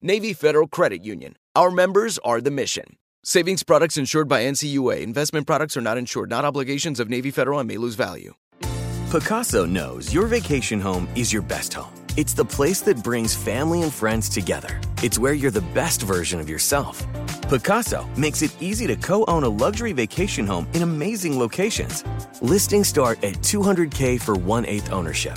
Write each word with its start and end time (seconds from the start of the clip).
Navy 0.00 0.32
Federal 0.32 0.68
Credit 0.68 1.04
Union. 1.04 1.34
Our 1.56 1.72
members 1.72 2.18
are 2.18 2.40
the 2.40 2.52
mission. 2.52 2.84
Savings 3.24 3.64
products 3.64 3.96
insured 3.96 4.28
by 4.28 4.44
NCUA. 4.44 5.02
Investment 5.02 5.44
products 5.44 5.76
are 5.76 5.80
not 5.80 5.98
insured, 5.98 6.30
not 6.30 6.44
obligations 6.44 7.00
of 7.00 7.10
Navy 7.10 7.32
Federal 7.32 7.58
and 7.58 7.66
may 7.66 7.78
lose 7.78 7.96
value. 7.96 8.34
Pacaso 9.10 9.68
knows 9.68 10.14
your 10.14 10.26
vacation 10.26 10.80
home 10.80 11.08
is 11.16 11.32
your 11.32 11.42
best 11.42 11.74
home. 11.74 11.92
It's 12.16 12.32
the 12.32 12.44
place 12.44 12.80
that 12.82 13.02
brings 13.02 13.34
family 13.34 13.82
and 13.82 13.92
friends 13.92 14.28
together. 14.28 14.80
It's 15.02 15.18
where 15.18 15.32
you're 15.32 15.50
the 15.50 15.68
best 15.74 16.02
version 16.02 16.38
of 16.38 16.48
yourself. 16.48 17.04
Pacaso 17.48 18.06
makes 18.16 18.40
it 18.40 18.54
easy 18.62 18.86
to 18.86 18.94
co 18.94 19.24
own 19.26 19.42
a 19.42 19.48
luxury 19.48 19.92
vacation 19.92 20.46
home 20.46 20.68
in 20.74 20.82
amazing 20.82 21.36
locations. 21.40 22.04
Listings 22.40 22.86
start 22.86 23.24
at 23.24 23.34
200K 23.38 24.20
for 24.20 24.36
one 24.36 24.64
eighth 24.64 24.92
ownership. 24.92 25.36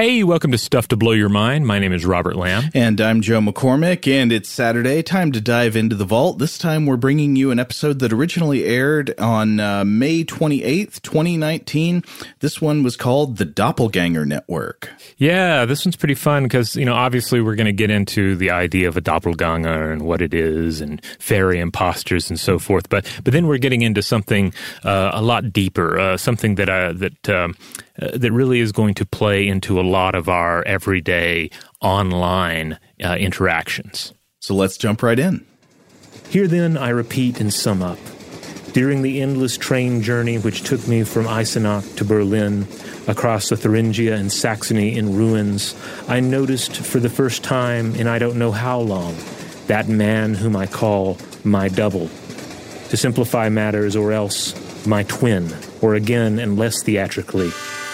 Hey, 0.00 0.24
welcome 0.24 0.50
to 0.52 0.56
Stuff 0.56 0.88
to 0.88 0.96
Blow 0.96 1.12
Your 1.12 1.28
Mind. 1.28 1.66
My 1.66 1.78
name 1.78 1.92
is 1.92 2.06
Robert 2.06 2.34
Lamb. 2.34 2.70
And 2.72 2.98
I'm 3.02 3.20
Joe 3.20 3.40
McCormick, 3.40 4.10
and 4.10 4.32
it's 4.32 4.48
Saturday. 4.48 5.02
Time 5.02 5.30
to 5.32 5.42
dive 5.42 5.76
into 5.76 5.94
the 5.94 6.06
vault. 6.06 6.38
This 6.38 6.56
time 6.56 6.86
we're 6.86 6.96
bringing 6.96 7.36
you 7.36 7.50
an 7.50 7.58
episode 7.58 7.98
that 7.98 8.10
originally 8.10 8.64
aired 8.64 9.12
on 9.20 9.60
uh, 9.60 9.84
May 9.84 10.24
28th, 10.24 11.02
2019. 11.02 12.02
This 12.38 12.62
one 12.62 12.82
was 12.82 12.96
called 12.96 13.36
The 13.36 13.44
Doppelganger 13.44 14.24
Network. 14.24 14.88
Yeah, 15.18 15.66
this 15.66 15.84
one's 15.84 15.96
pretty 15.96 16.14
fun 16.14 16.44
because, 16.44 16.76
you 16.76 16.86
know, 16.86 16.94
obviously 16.94 17.42
we're 17.42 17.54
going 17.54 17.66
to 17.66 17.72
get 17.74 17.90
into 17.90 18.36
the 18.36 18.52
idea 18.52 18.88
of 18.88 18.96
a 18.96 19.02
doppelganger 19.02 19.92
and 19.92 20.06
what 20.06 20.22
it 20.22 20.32
is 20.32 20.80
and 20.80 21.04
fairy 21.18 21.60
imposters 21.60 22.30
and 22.30 22.40
so 22.40 22.58
forth. 22.58 22.88
But, 22.88 23.04
but 23.22 23.34
then 23.34 23.46
we're 23.46 23.58
getting 23.58 23.82
into 23.82 24.00
something 24.00 24.54
uh, 24.82 25.10
a 25.12 25.20
lot 25.20 25.52
deeper, 25.52 25.98
uh, 25.98 26.16
something 26.16 26.54
that, 26.54 26.70
uh, 26.70 26.94
that, 26.94 27.28
um, 27.28 27.54
uh, 28.00 28.16
that 28.16 28.32
really 28.32 28.60
is 28.60 28.72
going 28.72 28.94
to 28.94 29.06
play 29.06 29.46
into 29.46 29.80
a 29.80 29.82
lot 29.82 30.14
of 30.14 30.28
our 30.28 30.64
everyday 30.66 31.50
online 31.80 32.78
uh, 33.02 33.16
interactions. 33.18 34.12
So 34.40 34.54
let's 34.54 34.76
jump 34.76 35.02
right 35.02 35.18
in. 35.18 35.44
Here 36.28 36.48
then, 36.48 36.76
I 36.76 36.90
repeat 36.90 37.40
and 37.40 37.52
sum 37.52 37.82
up. 37.82 37.98
During 38.72 39.02
the 39.02 39.20
endless 39.20 39.56
train 39.56 40.00
journey 40.00 40.38
which 40.38 40.62
took 40.62 40.86
me 40.86 41.02
from 41.02 41.26
Eisenach 41.26 41.96
to 41.96 42.04
Berlin, 42.04 42.68
across 43.10 43.48
the 43.48 43.56
Thuringia 43.56 44.14
and 44.14 44.32
Saxony 44.32 44.96
in 44.96 45.16
ruins, 45.16 45.74
I 46.08 46.20
noticed 46.20 46.76
for 46.76 47.00
the 47.00 47.10
first 47.10 47.42
time 47.42 47.94
in 47.96 48.06
I 48.06 48.18
don't 48.18 48.38
know 48.38 48.52
how 48.52 48.78
long 48.78 49.16
that 49.66 49.88
man 49.88 50.34
whom 50.34 50.56
I 50.56 50.66
call 50.66 51.18
my 51.44 51.68
double. 51.68 52.08
To 52.90 52.96
simplify 52.96 53.48
matters, 53.48 53.94
or 53.94 54.12
else 54.12 54.54
my 54.86 55.04
twin, 55.04 55.54
or 55.80 55.94
again 55.94 56.38
and 56.38 56.58
less 56.58 56.82
theatrically, 56.82 57.50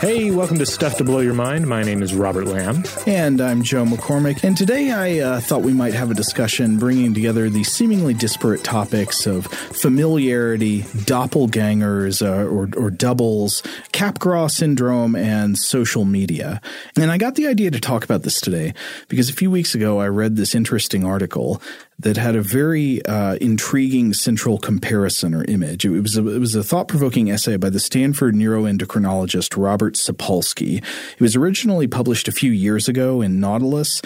Hey, 0.00 0.30
welcome 0.30 0.56
to 0.58 0.64
Stuff 0.64 0.96
to 0.96 1.04
Blow 1.04 1.18
Your 1.18 1.34
Mind. 1.34 1.68
My 1.68 1.82
name 1.82 2.02
is 2.02 2.14
Robert 2.14 2.46
Lamb. 2.46 2.84
And 3.06 3.38
I'm 3.38 3.62
Joe 3.62 3.84
McCormick. 3.84 4.42
And 4.42 4.56
today 4.56 4.90
I 4.92 5.18
uh, 5.18 5.40
thought 5.40 5.60
we 5.60 5.74
might 5.74 5.92
have 5.92 6.10
a 6.10 6.14
discussion 6.14 6.78
bringing 6.78 7.12
together 7.12 7.50
the 7.50 7.64
seemingly 7.64 8.14
disparate 8.14 8.64
topics 8.64 9.26
of 9.26 9.46
familiarity, 9.46 10.84
doppelgangers 11.04 12.26
uh, 12.26 12.48
or, 12.48 12.70
or 12.82 12.90
doubles, 12.90 13.60
Capgras 13.92 14.52
syndrome, 14.52 15.14
and 15.14 15.58
social 15.58 16.06
media. 16.06 16.62
And 16.96 17.10
I 17.10 17.18
got 17.18 17.34
the 17.34 17.46
idea 17.46 17.70
to 17.70 17.78
talk 17.78 18.02
about 18.02 18.22
this 18.22 18.40
today 18.40 18.72
because 19.08 19.28
a 19.28 19.34
few 19.34 19.50
weeks 19.50 19.74
ago 19.74 20.00
I 20.00 20.08
read 20.08 20.34
this 20.34 20.54
interesting 20.54 21.04
article 21.04 21.60
that 22.00 22.16
had 22.16 22.34
a 22.34 22.42
very 22.42 23.04
uh, 23.06 23.36
intriguing 23.40 24.14
central 24.14 24.58
comparison 24.58 25.34
or 25.34 25.44
image. 25.44 25.84
It 25.84 26.00
was 26.00 26.16
a, 26.16 26.26
it 26.28 26.38
was 26.38 26.54
a 26.54 26.64
thought 26.64 26.88
provoking 26.88 27.30
essay 27.30 27.56
by 27.56 27.70
the 27.70 27.80
Stanford 27.80 28.34
neuroendocrinologist 28.34 29.60
Robert 29.60 29.94
Sapolsky. 29.94 30.78
It 30.78 31.20
was 31.20 31.36
originally 31.36 31.86
published 31.86 32.28
a 32.28 32.32
few 32.32 32.50
years 32.50 32.88
ago 32.88 33.20
in 33.20 33.40
Nautilus. 33.40 34.00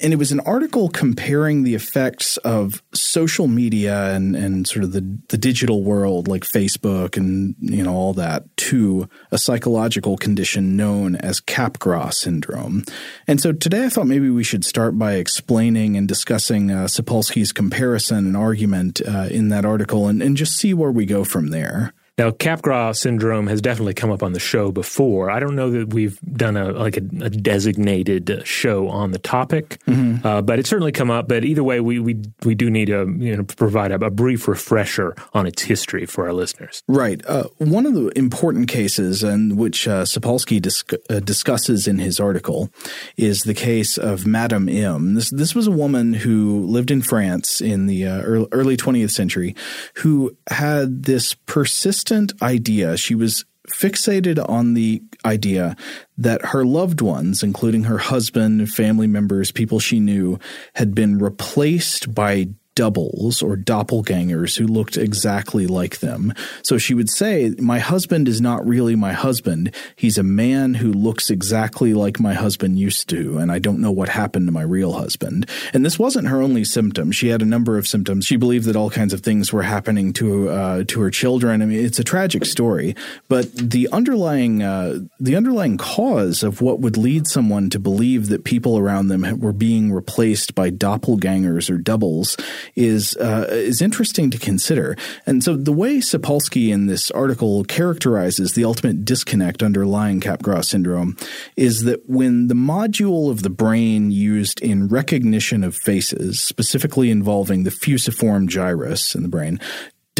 And 0.00 0.12
it 0.12 0.16
was 0.16 0.32
an 0.32 0.40
article 0.40 0.88
comparing 0.88 1.62
the 1.62 1.74
effects 1.74 2.38
of 2.38 2.82
social 2.94 3.48
media 3.48 4.14
and, 4.14 4.34
and 4.34 4.66
sort 4.66 4.82
of 4.84 4.92
the, 4.92 5.18
the 5.28 5.36
digital 5.36 5.84
world 5.84 6.26
like 6.26 6.44
Facebook 6.44 7.16
and, 7.16 7.54
you 7.60 7.82
know, 7.82 7.94
all 7.94 8.14
that 8.14 8.56
to 8.56 9.08
a 9.30 9.36
psychological 9.36 10.16
condition 10.16 10.76
known 10.76 11.16
as 11.16 11.40
Capgras 11.40 12.14
syndrome. 12.14 12.84
And 13.26 13.40
so 13.40 13.52
today 13.52 13.84
I 13.84 13.88
thought 13.90 14.06
maybe 14.06 14.30
we 14.30 14.44
should 14.44 14.64
start 14.64 14.98
by 14.98 15.14
explaining 15.14 15.96
and 15.96 16.08
discussing 16.08 16.70
uh, 16.70 16.86
Sapolsky's 16.86 17.52
comparison 17.52 18.26
and 18.26 18.36
argument 18.36 19.02
uh, 19.06 19.28
in 19.30 19.48
that 19.48 19.64
article 19.64 20.08
and, 20.08 20.22
and 20.22 20.36
just 20.36 20.56
see 20.56 20.72
where 20.72 20.90
we 20.90 21.04
go 21.04 21.24
from 21.24 21.48
there. 21.48 21.92
Now, 22.20 22.30
Capgras 22.30 22.98
syndrome 22.98 23.46
has 23.46 23.62
definitely 23.62 23.94
come 23.94 24.10
up 24.10 24.22
on 24.22 24.34
the 24.34 24.40
show 24.40 24.70
before. 24.70 25.30
I 25.30 25.40
don't 25.40 25.56
know 25.56 25.70
that 25.70 25.94
we've 25.94 26.20
done 26.20 26.54
a 26.54 26.70
like 26.70 26.98
a, 26.98 27.02
a 27.22 27.30
designated 27.30 28.42
show 28.44 28.90
on 28.90 29.12
the 29.12 29.18
topic, 29.18 29.78
mm-hmm. 29.86 30.26
uh, 30.26 30.42
but 30.42 30.58
it's 30.58 30.68
certainly 30.68 30.92
come 30.92 31.10
up. 31.10 31.28
But 31.28 31.46
either 31.46 31.64
way, 31.64 31.80
we 31.80 31.98
we 31.98 32.20
we 32.44 32.54
do 32.54 32.68
need 32.68 32.88
to 32.88 33.10
you 33.18 33.38
know 33.38 33.44
provide 33.44 33.90
a, 33.90 33.94
a 34.04 34.10
brief 34.10 34.48
refresher 34.48 35.16
on 35.32 35.46
its 35.46 35.62
history 35.62 36.04
for 36.04 36.26
our 36.26 36.34
listeners. 36.34 36.82
Right. 36.86 37.24
Uh, 37.26 37.44
one 37.56 37.86
of 37.86 37.94
the 37.94 38.08
important 38.08 38.68
cases, 38.68 39.22
and 39.22 39.56
which 39.56 39.88
uh, 39.88 40.02
Sapolsky 40.02 40.60
uh, 41.08 41.20
discusses 41.20 41.88
in 41.88 42.00
his 42.00 42.20
article, 42.20 42.68
is 43.16 43.44
the 43.44 43.54
case 43.54 43.96
of 43.96 44.26
Madame 44.26 44.68
M. 44.68 45.14
This 45.14 45.30
this 45.30 45.54
was 45.54 45.68
a 45.68 45.70
woman 45.70 46.12
who 46.12 46.66
lived 46.66 46.90
in 46.90 47.00
France 47.00 47.62
in 47.62 47.86
the 47.86 48.06
uh, 48.06 48.20
early 48.20 48.76
20th 48.76 49.12
century, 49.12 49.56
who 49.94 50.36
had 50.50 51.04
this 51.04 51.32
persistent 51.32 52.09
idea. 52.42 52.96
She 52.96 53.14
was 53.14 53.44
fixated 53.68 54.44
on 54.48 54.74
the 54.74 55.02
idea 55.24 55.76
that 56.18 56.46
her 56.46 56.64
loved 56.64 57.00
ones, 57.00 57.42
including 57.42 57.84
her 57.84 57.98
husband, 57.98 58.70
family 58.70 59.06
members, 59.06 59.52
people 59.52 59.78
she 59.80 60.00
knew, 60.00 60.38
had 60.74 60.94
been 60.94 61.18
replaced 61.18 62.14
by 62.14 62.48
doubles 62.74 63.42
or 63.42 63.56
doppelgangers 63.56 64.56
who 64.56 64.66
looked 64.66 64.96
exactly 64.96 65.66
like 65.66 66.00
them. 66.00 66.32
So 66.62 66.78
she 66.78 66.94
would 66.94 67.10
say, 67.10 67.54
My 67.58 67.78
husband 67.78 68.28
is 68.28 68.40
not 68.40 68.66
really 68.66 68.96
my 68.96 69.12
husband. 69.12 69.74
He's 69.96 70.18
a 70.18 70.22
man 70.22 70.74
who 70.74 70.92
looks 70.92 71.30
exactly 71.30 71.94
like 71.94 72.20
my 72.20 72.34
husband 72.34 72.78
used 72.78 73.08
to, 73.10 73.38
and 73.38 73.50
I 73.50 73.58
don't 73.58 73.80
know 73.80 73.90
what 73.90 74.08
happened 74.08 74.46
to 74.46 74.52
my 74.52 74.62
real 74.62 74.92
husband. 74.92 75.48
And 75.72 75.84
this 75.84 75.98
wasn't 75.98 76.28
her 76.28 76.40
only 76.40 76.64
symptom. 76.64 77.12
She 77.12 77.28
had 77.28 77.42
a 77.42 77.46
number 77.46 77.76
of 77.76 77.86
symptoms. 77.86 78.26
She 78.26 78.36
believed 78.36 78.66
that 78.66 78.76
all 78.76 78.90
kinds 78.90 79.12
of 79.12 79.20
things 79.20 79.52
were 79.52 79.62
happening 79.62 80.12
to 80.14 80.48
uh, 80.48 80.84
to 80.84 81.00
her 81.00 81.10
children. 81.10 81.62
I 81.62 81.66
mean, 81.66 81.84
it's 81.84 81.98
a 81.98 82.04
tragic 82.04 82.44
story, 82.44 82.94
but 83.28 83.52
the 83.54 83.88
underlying 83.92 84.62
uh, 84.62 85.00
the 85.18 85.36
underlying 85.36 85.76
cause 85.76 86.42
of 86.42 86.60
what 86.60 86.80
would 86.80 86.96
lead 86.96 87.26
someone 87.26 87.70
to 87.70 87.78
believe 87.78 88.28
that 88.28 88.44
people 88.44 88.78
around 88.78 89.08
them 89.08 89.40
were 89.40 89.52
being 89.52 89.92
replaced 89.92 90.54
by 90.54 90.70
doppelgangers 90.70 91.70
or 91.70 91.78
doubles 91.78 92.36
is 92.76 93.16
uh, 93.16 93.46
is 93.50 93.82
interesting 93.82 94.30
to 94.30 94.38
consider. 94.38 94.96
And 95.26 95.42
so 95.42 95.56
the 95.56 95.72
way 95.72 95.98
Sapolsky 95.98 96.72
in 96.72 96.86
this 96.86 97.10
article 97.10 97.64
characterizes 97.64 98.52
the 98.52 98.64
ultimate 98.64 99.04
disconnect 99.04 99.62
underlying 99.62 100.20
Capgras 100.20 100.66
syndrome 100.66 101.16
is 101.56 101.84
that 101.84 102.08
when 102.08 102.48
the 102.48 102.54
module 102.54 103.30
of 103.30 103.42
the 103.42 103.50
brain 103.50 104.10
used 104.10 104.60
in 104.60 104.88
recognition 104.88 105.64
of 105.64 105.76
faces, 105.76 106.42
specifically 106.42 107.10
involving 107.10 107.64
the 107.64 107.70
fusiform 107.70 108.48
gyrus 108.48 109.14
in 109.14 109.22
the 109.22 109.28
brain, 109.28 109.60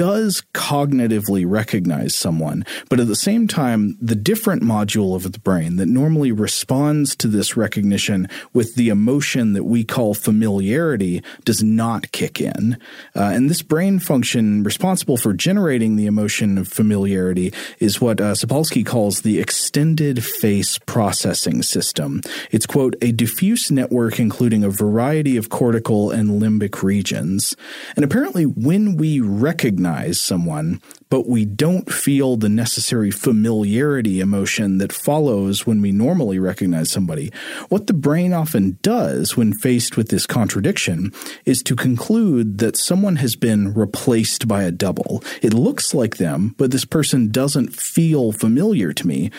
does 0.00 0.43
cognitively 0.55 1.44
recognize 1.47 2.14
someone, 2.14 2.64
but 2.88 2.99
at 2.99 3.06
the 3.06 3.14
same 3.14 3.47
time, 3.47 3.99
the 4.00 4.14
different 4.14 4.62
module 4.62 5.14
of 5.14 5.31
the 5.31 5.38
brain 5.38 5.76
that 5.76 5.85
normally 5.85 6.32
responds 6.32 7.14
to 7.14 7.29
this 7.29 7.55
recognition 7.55 8.26
with 8.55 8.76
the 8.76 8.88
emotion 8.88 9.52
that 9.52 9.64
we 9.64 9.85
call 9.85 10.14
familiarity 10.14 11.23
does 11.44 11.62
not 11.62 12.11
kick 12.12 12.41
in. 12.41 12.79
Uh, 13.14 13.25
and 13.25 13.50
this 13.50 13.61
brain 13.61 13.99
function 13.99 14.62
responsible 14.62 15.19
for 15.19 15.35
generating 15.35 15.97
the 15.97 16.06
emotion 16.06 16.56
of 16.56 16.67
familiarity 16.67 17.53
is 17.79 18.00
what 18.00 18.23
uh, 18.23 18.32
Sapolsky 18.32 18.87
calls 18.87 19.20
the 19.20 19.38
extended 19.38 20.25
face 20.25 20.79
processing 20.79 21.62
system. 21.62 22.23
It's, 22.50 22.64
quote, 22.64 22.96
a 23.03 23.12
diffuse 23.12 23.70
network 23.70 24.19
including 24.19 24.64
a 24.64 24.70
variety 24.70 25.37
of 25.37 25.50
cortical 25.50 26.11
and 26.11 26.41
limbic 26.41 26.82
regions. 26.82 27.55
And 27.96 28.03
apparently, 28.03 28.44
when 28.44 28.96
we 28.96 29.20
recognize 29.20 29.89
recognize 29.90 30.20
someone, 30.20 30.81
but 31.08 31.28
we 31.28 31.44
don't 31.44 31.92
feel 31.92 32.37
the 32.37 32.48
necessary 32.48 33.10
familiarity 33.10 34.20
emotion 34.20 34.78
that 34.78 34.92
follows 34.92 35.66
when 35.66 35.82
we 35.82 35.90
normally 35.90 36.38
recognize 36.38 36.90
somebody. 36.90 37.32
What 37.69 37.87
the 37.87 37.92
brain 37.92 38.32
often 38.32 38.78
does 38.82 39.37
when 39.37 39.52
faced 39.52 39.96
with 39.96 40.08
this 40.08 40.26
contradiction 40.26 41.12
is 41.44 41.62
to 41.64 41.75
conclude 41.75 42.58
that 42.58 42.76
someone 42.76 43.16
has 43.16 43.34
been 43.37 43.75
replaced 43.75 44.46
by 44.46 44.62
a 44.62 44.70
double. 44.70 45.22
It 45.42 45.54
looks 45.54 45.93
like 45.93 46.16
them, 46.16 46.54
but 46.56 46.70
this 46.70 46.84
person 46.84 47.31
doesn't 47.31 47.75
feel 47.75 48.32
familiar 48.32 48.93
to 48.93 49.06
me. 49.06 49.31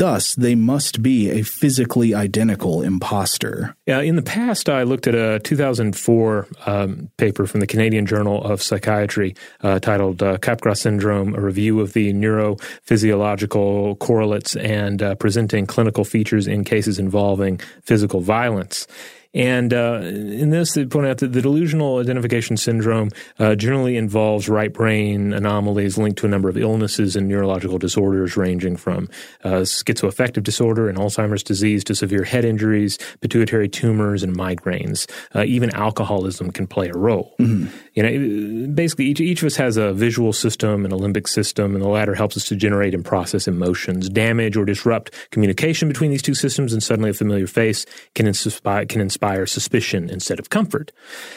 Thus, 0.00 0.34
they 0.34 0.54
must 0.54 1.02
be 1.02 1.28
a 1.28 1.42
physically 1.42 2.14
identical 2.14 2.80
imposter. 2.80 3.76
Yeah, 3.84 4.00
in 4.00 4.16
the 4.16 4.22
past, 4.22 4.70
I 4.70 4.84
looked 4.84 5.06
at 5.06 5.14
a 5.14 5.40
2004 5.40 6.46
um, 6.64 7.10
paper 7.18 7.46
from 7.46 7.60
the 7.60 7.66
Canadian 7.66 8.06
Journal 8.06 8.42
of 8.42 8.62
Psychiatry 8.62 9.34
uh, 9.62 9.78
titled 9.78 10.22
uh, 10.22 10.38
Capgras 10.38 10.78
Syndrome, 10.78 11.34
a 11.34 11.40
review 11.42 11.80
of 11.80 11.92
the 11.92 12.14
neurophysiological 12.14 13.98
correlates 13.98 14.56
and 14.56 15.02
uh, 15.02 15.16
presenting 15.16 15.66
clinical 15.66 16.04
features 16.04 16.46
in 16.46 16.64
cases 16.64 16.98
involving 16.98 17.60
physical 17.82 18.22
violence. 18.22 18.86
And 19.32 19.72
uh, 19.72 20.00
in 20.02 20.50
this, 20.50 20.74
they 20.74 20.84
point 20.86 21.06
out 21.06 21.18
that 21.18 21.32
the 21.32 21.40
delusional 21.40 21.98
identification 21.98 22.56
syndrome 22.56 23.10
uh, 23.38 23.54
generally 23.54 23.96
involves 23.96 24.48
right 24.48 24.72
brain 24.72 25.32
anomalies 25.32 25.96
linked 25.96 26.18
to 26.18 26.26
a 26.26 26.28
number 26.28 26.48
of 26.48 26.56
illnesses 26.56 27.14
and 27.14 27.28
neurological 27.28 27.78
disorders, 27.78 28.36
ranging 28.36 28.76
from 28.76 29.08
uh, 29.44 29.60
schizoaffective 29.60 30.42
disorder 30.42 30.88
and 30.88 30.98
Alzheimer's 30.98 31.44
disease 31.44 31.84
to 31.84 31.94
severe 31.94 32.24
head 32.24 32.44
injuries, 32.44 32.98
pituitary 33.20 33.68
tumors, 33.68 34.24
and 34.24 34.36
migraines. 34.36 35.08
Uh, 35.32 35.44
even 35.44 35.70
alcoholism 35.76 36.50
can 36.50 36.66
play 36.66 36.88
a 36.88 36.94
role. 36.94 37.36
Mm-hmm. 37.38 37.68
You 37.94 38.02
know, 38.02 38.74
basically, 38.74 39.06
each, 39.06 39.20
each 39.20 39.42
of 39.42 39.46
us 39.46 39.56
has 39.56 39.76
a 39.76 39.92
visual 39.92 40.32
system 40.32 40.84
and 40.84 40.92
a 40.92 40.96
limbic 40.96 41.28
system, 41.28 41.74
and 41.74 41.82
the 41.84 41.88
latter 41.88 42.16
helps 42.16 42.36
us 42.36 42.46
to 42.46 42.56
generate 42.56 42.94
and 42.94 43.04
process 43.04 43.46
emotions. 43.46 44.08
Damage 44.08 44.56
or 44.56 44.64
disrupt 44.64 45.14
communication 45.30 45.86
between 45.86 46.10
these 46.10 46.22
two 46.22 46.34
systems, 46.34 46.72
and 46.72 46.82
suddenly 46.82 47.10
a 47.10 47.14
familiar 47.14 47.46
face 47.46 47.86
can 48.16 48.26
inspire, 48.26 48.86
can 48.86 49.00
inspire 49.00 49.19
inspire 49.20 49.46
suspicion 49.46 50.08
instead 50.08 50.38
of 50.38 50.48
comfort. 50.48 50.92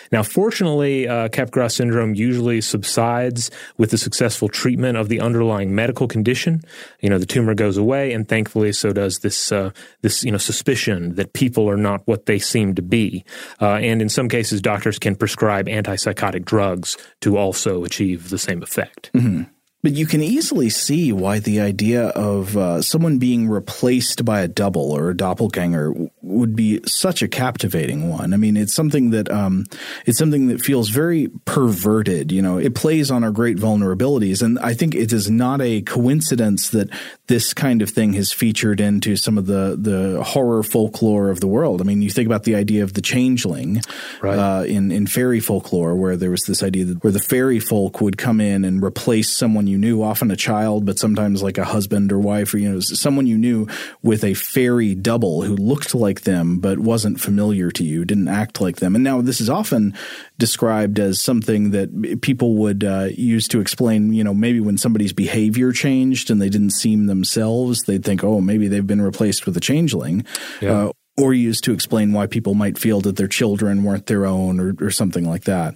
Now, 0.09 0.23
fortunately, 0.23 1.05
uh, 1.05 1.27
Capgras 1.27 1.73
syndrome 1.73 2.15
usually 2.15 2.61
subsides 2.61 3.51
with 3.77 3.91
the 3.91 3.97
successful 3.97 4.47
treatment 4.47 4.97
of 4.97 5.09
the 5.09 5.19
underlying 5.19 5.75
medical 5.75 6.07
condition. 6.07 6.61
You 7.01 7.09
know, 7.09 7.17
the 7.17 7.25
tumor 7.25 7.53
goes 7.53 7.77
away, 7.77 8.13
and 8.13 8.25
thankfully, 8.25 8.71
so 8.71 8.93
does 8.93 9.19
this 9.19 9.51
uh, 9.51 9.71
this 10.01 10.23
you 10.23 10.31
know 10.31 10.37
suspicion 10.37 11.15
that 11.15 11.33
people 11.33 11.69
are 11.69 11.77
not 11.77 12.07
what 12.07 12.25
they 12.25 12.39
seem 12.39 12.73
to 12.75 12.81
be. 12.81 13.25
Uh, 13.59 13.75
and 13.83 14.01
in 14.01 14.07
some 14.07 14.29
cases, 14.29 14.61
doctors 14.61 14.97
can 14.97 15.15
prescribe 15.17 15.67
antipsychotic 15.67 16.45
drugs 16.45 16.97
to 17.19 17.37
also 17.37 17.83
achieve 17.83 18.29
the 18.29 18.37
same 18.37 18.63
effect. 18.63 19.11
Mm-hmm. 19.13 19.43
But 19.83 19.91
you 19.91 20.05
can 20.05 20.23
easily 20.23 20.69
see 20.69 21.11
why 21.11 21.39
the 21.39 21.59
idea 21.59 22.07
of 22.07 22.55
uh, 22.55 22.81
someone 22.81 23.17
being 23.17 23.49
replaced 23.49 24.23
by 24.23 24.39
a 24.39 24.47
double 24.47 24.93
or 24.93 25.09
a 25.09 25.17
doppelganger 25.17 25.89
w- 25.89 26.09
would 26.21 26.55
be 26.55 26.79
such 26.85 27.21
a 27.21 27.27
captivating 27.27 28.07
one. 28.09 28.33
I 28.33 28.37
mean, 28.37 28.55
it's 28.55 28.73
something 28.73 29.09
that 29.09 29.29
um, 29.29 29.65
it's 30.05 30.17
something 30.17 30.47
that 30.47 30.61
feels 30.61 30.87
very 30.87 31.27
perverted. 31.43 32.31
You 32.31 32.41
know, 32.41 32.57
it 32.57 32.75
plays 32.75 33.11
on 33.11 33.25
our 33.25 33.31
great 33.31 33.57
vulnerabilities, 33.57 34.41
and 34.41 34.57
I 34.59 34.73
think 34.73 34.95
it 34.95 35.11
is 35.11 35.29
not 35.29 35.59
a 35.59 35.81
coincidence 35.81 36.69
that 36.69 36.89
this 37.27 37.53
kind 37.53 37.81
of 37.81 37.89
thing 37.89 38.13
has 38.13 38.31
featured 38.31 38.79
into 38.79 39.17
some 39.17 39.37
of 39.37 39.47
the 39.47 39.75
the 39.77 40.23
horror 40.23 40.63
folklore 40.63 41.29
of 41.29 41.41
the 41.41 41.47
world. 41.47 41.81
I 41.81 41.83
mean, 41.83 42.01
you 42.01 42.09
think 42.09 42.25
about 42.25 42.43
the 42.43 42.55
idea 42.55 42.83
of 42.83 42.93
the 42.93 43.01
changeling 43.01 43.81
right. 44.21 44.39
uh, 44.39 44.63
in 44.63 44.93
in 44.93 45.07
fairy 45.07 45.41
folklore, 45.41 45.93
where 45.93 46.15
there 46.15 46.31
was 46.31 46.43
this 46.43 46.63
idea 46.63 46.85
that 46.85 47.03
where 47.03 47.11
the 47.11 47.19
fairy 47.19 47.59
folk 47.59 47.99
would 47.99 48.17
come 48.17 48.39
in 48.39 48.63
and 48.63 48.81
replace 48.81 49.29
someone 49.29 49.72
you 49.73 49.79
knew, 49.79 50.03
often 50.03 50.29
a 50.29 50.35
child, 50.35 50.85
but 50.85 50.99
sometimes 50.99 51.41
like 51.41 51.57
a 51.57 51.65
husband 51.65 52.11
or 52.11 52.19
wife, 52.19 52.53
or 52.53 52.59
you 52.59 52.71
know, 52.71 52.79
someone 52.79 53.25
you 53.25 53.37
knew 53.37 53.67
with 54.03 54.23
a 54.23 54.35
fairy 54.35 54.93
double 54.93 55.41
who 55.41 55.55
looked 55.55 55.95
like 55.95 56.21
them 56.21 56.59
but 56.59 56.77
wasn't 56.77 57.19
familiar 57.19 57.71
to 57.71 57.83
you, 57.83 58.05
didn't 58.05 58.27
act 58.27 58.61
like 58.61 58.77
them. 58.77 58.93
And 58.93 59.03
now 59.03 59.21
this 59.21 59.41
is 59.41 59.49
often 59.49 59.95
described 60.37 60.99
as 60.99 61.21
something 61.21 61.71
that 61.71 62.19
people 62.21 62.55
would 62.57 62.83
uh, 62.83 63.09
use 63.11 63.47
to 63.47 63.59
explain, 63.59 64.13
you 64.13 64.23
know, 64.23 64.33
maybe 64.33 64.59
when 64.59 64.77
somebody's 64.77 65.13
behavior 65.13 65.71
changed 65.71 66.29
and 66.29 66.39
they 66.39 66.49
didn't 66.49 66.71
seem 66.71 67.07
themselves, 67.07 67.81
they'd 67.83 68.05
think, 68.05 68.23
oh, 68.23 68.39
maybe 68.39 68.67
they've 68.67 68.85
been 68.85 69.01
replaced 69.01 69.45
with 69.45 69.57
a 69.57 69.61
changeling. 69.61 70.25
Yeah. 70.61 70.71
Uh, 70.71 70.91
or 71.17 71.33
used 71.33 71.63
to 71.63 71.73
explain 71.73 72.11
why 72.11 72.25
people 72.25 72.55
might 72.55 72.77
feel 72.77 72.99
that 73.01 73.17
their 73.17 73.27
children 73.27 73.83
weren't 73.83 74.07
their 74.07 74.25
own 74.25 74.59
or, 74.59 74.75
or 74.81 74.89
something 74.89 75.29
like 75.29 75.43
that. 75.43 75.75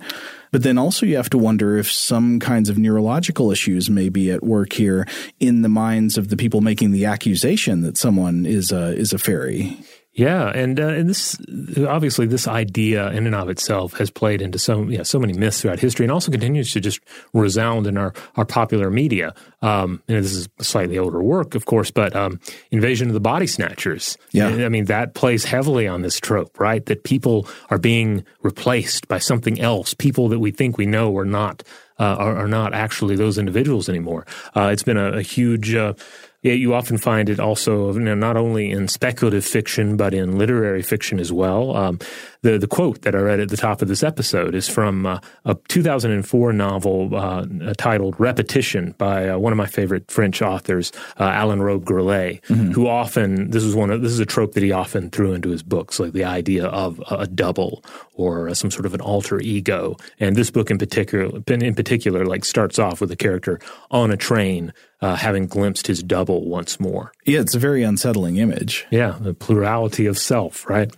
But 0.51 0.63
then 0.63 0.77
also 0.77 1.05
you 1.05 1.15
have 1.17 1.29
to 1.31 1.37
wonder 1.37 1.77
if 1.77 1.91
some 1.91 2.39
kinds 2.39 2.69
of 2.69 2.77
neurological 2.77 3.51
issues 3.51 3.89
may 3.89 4.09
be 4.09 4.31
at 4.31 4.43
work 4.43 4.73
here 4.73 5.07
in 5.39 5.61
the 5.61 5.69
minds 5.69 6.17
of 6.17 6.29
the 6.29 6.37
people 6.37 6.61
making 6.61 6.91
the 6.91 7.05
accusation 7.05 7.81
that 7.81 7.97
someone 7.97 8.45
is 8.45 8.71
a, 8.71 8.95
is 8.95 9.13
a 9.13 9.17
fairy. 9.17 9.77
Yeah, 10.17 10.49
and 10.49 10.79
uh, 10.79 10.87
and 10.87 11.07
this 11.07 11.37
obviously 11.87 12.25
this 12.25 12.47
idea 12.47 13.11
in 13.11 13.27
and 13.27 13.35
of 13.35 13.49
itself 13.49 13.93
has 13.99 14.09
played 14.09 14.41
into 14.41 14.57
so 14.57 14.81
yeah 14.89 15.03
so 15.03 15.19
many 15.19 15.33
myths 15.33 15.61
throughout 15.61 15.79
history, 15.79 16.05
and 16.05 16.11
also 16.11 16.31
continues 16.31 16.73
to 16.73 16.79
just 16.79 16.99
resound 17.33 17.85
in 17.85 17.97
our 17.97 18.15
our 18.35 18.43
popular 18.43 18.89
media. 18.89 19.35
Um, 19.61 20.01
and 20.07 20.17
this 20.17 20.33
is 20.33 20.49
a 20.57 20.63
slightly 20.63 20.97
older 20.97 21.21
work, 21.21 21.53
of 21.53 21.65
course, 21.65 21.91
but 21.91 22.15
um, 22.15 22.39
Invasion 22.71 23.09
of 23.09 23.13
the 23.13 23.19
Body 23.19 23.45
Snatchers. 23.45 24.17
Yeah, 24.31 24.47
I 24.47 24.69
mean 24.69 24.85
that 24.85 25.13
plays 25.13 25.45
heavily 25.45 25.87
on 25.87 26.01
this 26.01 26.19
trope, 26.19 26.59
right? 26.59 26.83
That 26.87 27.03
people 27.03 27.47
are 27.69 27.77
being 27.77 28.25
replaced 28.41 29.07
by 29.07 29.19
something 29.19 29.61
else. 29.61 29.93
People 29.93 30.29
that 30.29 30.39
we 30.39 30.49
think 30.49 30.79
we 30.79 30.87
know 30.87 31.15
are 31.15 31.25
not 31.25 31.61
uh, 31.99 32.15
are, 32.19 32.37
are, 32.37 32.47
not 32.47 32.73
actually 32.73 33.15
those 33.15 33.37
individuals 33.37 33.89
anymore. 33.89 34.25
Uh, 34.55 34.69
it's 34.71 34.83
been 34.83 34.97
a, 34.97 35.13
a 35.13 35.21
huge 35.21 35.73
uh, 35.73 35.93
yeah, 36.43 36.53
you 36.53 36.73
often 36.73 36.97
find 36.97 37.29
it 37.29 37.39
also 37.39 37.93
you 37.93 37.99
know, 37.99 38.15
not 38.15 38.37
only 38.37 38.69
in 38.69 38.87
speculative 38.87 39.43
fiction 39.43 39.97
but 39.97 40.13
in 40.13 40.37
literary 40.37 40.81
fiction 40.81 41.19
as 41.19 41.31
well. 41.31 41.75
Um, 41.75 41.99
the 42.41 42.57
the 42.57 42.67
quote 42.67 43.01
that 43.01 43.15
I 43.15 43.19
read 43.19 43.39
at 43.39 43.49
the 43.49 43.57
top 43.57 43.81
of 43.81 43.87
this 43.87 44.03
episode 44.03 44.53
is 44.53 44.69
from 44.69 45.05
uh, 45.05 45.19
a 45.45 45.55
2004 45.67 46.53
novel 46.53 47.15
uh, 47.15 47.45
titled 47.77 48.19
"Repetition" 48.19 48.93
by 48.97 49.29
uh, 49.29 49.37
one 49.37 49.51
of 49.51 49.57
my 49.57 49.65
favorite 49.65 50.11
French 50.11 50.41
authors, 50.41 50.91
uh, 51.17 51.31
Alain 51.35 51.59
Robbe-Grillet, 51.59 52.43
mm-hmm. 52.43 52.71
who 52.71 52.87
often 52.87 53.49
this 53.49 53.63
is 53.63 53.75
one 53.75 53.89
of 53.89 54.01
this 54.01 54.11
is 54.11 54.19
a 54.19 54.25
trope 54.25 54.53
that 54.53 54.63
he 54.63 54.71
often 54.71 55.09
threw 55.09 55.33
into 55.33 55.49
his 55.49 55.63
books, 55.63 55.99
like 55.99 56.13
the 56.13 56.25
idea 56.25 56.67
of 56.67 57.01
a 57.09 57.25
double 57.25 57.83
or 58.17 58.53
some 58.53 58.71
sort 58.71 58.85
of 58.85 58.93
an 58.93 59.01
alter 59.01 59.39
ego. 59.39 59.95
And 60.19 60.35
this 60.35 60.51
book 60.51 60.69
in 60.69 60.77
particular, 60.77 61.41
in 61.47 61.75
particular, 61.75 62.25
like 62.25 62.43
starts 62.43 62.79
off 62.79 62.99
with 62.99 63.11
a 63.11 63.15
character 63.15 63.59
on 63.91 64.11
a 64.11 64.17
train 64.17 64.73
uh, 65.01 65.15
having 65.15 65.47
glimpsed 65.47 65.87
his 65.87 66.03
double 66.03 66.45
once 66.45 66.79
more. 66.79 67.11
Yeah, 67.25 67.39
it's 67.39 67.55
a 67.55 67.59
very 67.59 67.83
unsettling 67.83 68.37
image. 68.37 68.85
Yeah, 68.89 69.17
the 69.19 69.33
plurality 69.33 70.07
of 70.07 70.17
self, 70.17 70.67
right? 70.69 70.91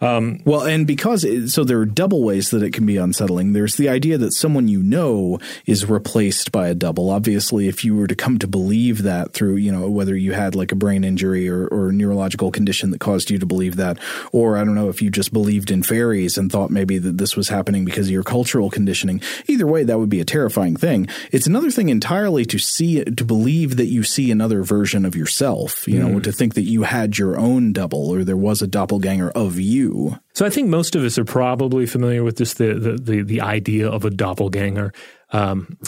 Um, 0.00 0.40
well, 0.44 0.62
and 0.62 0.86
because 0.86 1.24
it, 1.24 1.48
so 1.48 1.62
there 1.62 1.78
are 1.78 1.86
double 1.86 2.22
ways 2.22 2.50
that 2.50 2.62
it 2.62 2.72
can 2.72 2.86
be 2.86 2.96
unsettling. 2.96 3.52
There's 3.52 3.76
the 3.76 3.88
idea 3.88 4.16
that 4.18 4.32
someone 4.32 4.68
you 4.68 4.82
know 4.82 5.38
is 5.66 5.88
replaced 5.88 6.52
by 6.52 6.68
a 6.68 6.74
double. 6.74 7.10
Obviously, 7.10 7.68
if 7.68 7.84
you 7.84 7.94
were 7.94 8.06
to 8.06 8.14
come 8.14 8.38
to 8.38 8.46
believe 8.46 9.02
that 9.02 9.32
through, 9.32 9.56
you 9.56 9.70
know, 9.70 9.90
whether 9.90 10.16
you 10.16 10.32
had 10.32 10.54
like 10.54 10.72
a 10.72 10.76
brain 10.76 11.04
injury 11.04 11.48
or, 11.48 11.66
or 11.68 11.92
neurological 11.92 12.50
condition 12.50 12.90
that 12.90 13.00
caused 13.00 13.30
you 13.30 13.38
to 13.38 13.46
believe 13.46 13.76
that, 13.76 13.98
or 14.32 14.56
I 14.56 14.64
don't 14.64 14.74
know 14.74 14.88
if 14.88 15.02
you 15.02 15.10
just 15.10 15.32
believed 15.32 15.70
in 15.70 15.82
fairies 15.82 16.38
and 16.38 16.50
thought 16.50 16.70
maybe 16.70 16.98
that 16.98 17.18
this 17.18 17.36
was 17.36 17.48
happening 17.48 17.84
because 17.84 18.06
of 18.06 18.12
your 18.12 18.22
cultural 18.22 18.70
conditioning. 18.70 19.20
Either 19.48 19.66
way, 19.66 19.84
that 19.84 19.98
would 19.98 20.10
be 20.10 20.20
a 20.20 20.24
terrifying 20.24 20.76
thing. 20.76 21.08
It's 21.30 21.46
another 21.46 21.70
thing 21.70 21.90
entirely 21.90 22.46
to 22.46 22.58
see 22.58 23.04
to 23.04 23.24
believe 23.24 23.76
that 23.76 23.86
you 23.86 24.02
see 24.02 24.30
another 24.30 24.62
version 24.62 25.04
of 25.04 25.14
yourself. 25.14 25.86
You 25.86 25.98
know, 25.98 26.20
mm. 26.20 26.22
to 26.22 26.32
think 26.32 26.54
that 26.54 26.62
you 26.62 26.84
had 26.84 27.18
your 27.18 27.38
own 27.38 27.72
double 27.72 28.10
or 28.10 28.24
there 28.24 28.36
was 28.36 28.62
a 28.62 28.66
doppelganger 28.66 29.30
of 29.30 29.60
you 29.60 29.89
so 30.32 30.46
I 30.46 30.50
think 30.50 30.68
most 30.68 30.94
of 30.94 31.04
us 31.04 31.18
are 31.18 31.24
probably 31.24 31.86
familiar 31.86 32.24
with 32.24 32.36
this 32.36 32.54
the 32.54 32.74
the 32.74 32.92
the, 32.92 33.22
the 33.22 33.40
idea 33.40 33.88
of 33.88 34.04
a 34.04 34.10
doppelganger. 34.10 34.92
Um, 35.32 35.78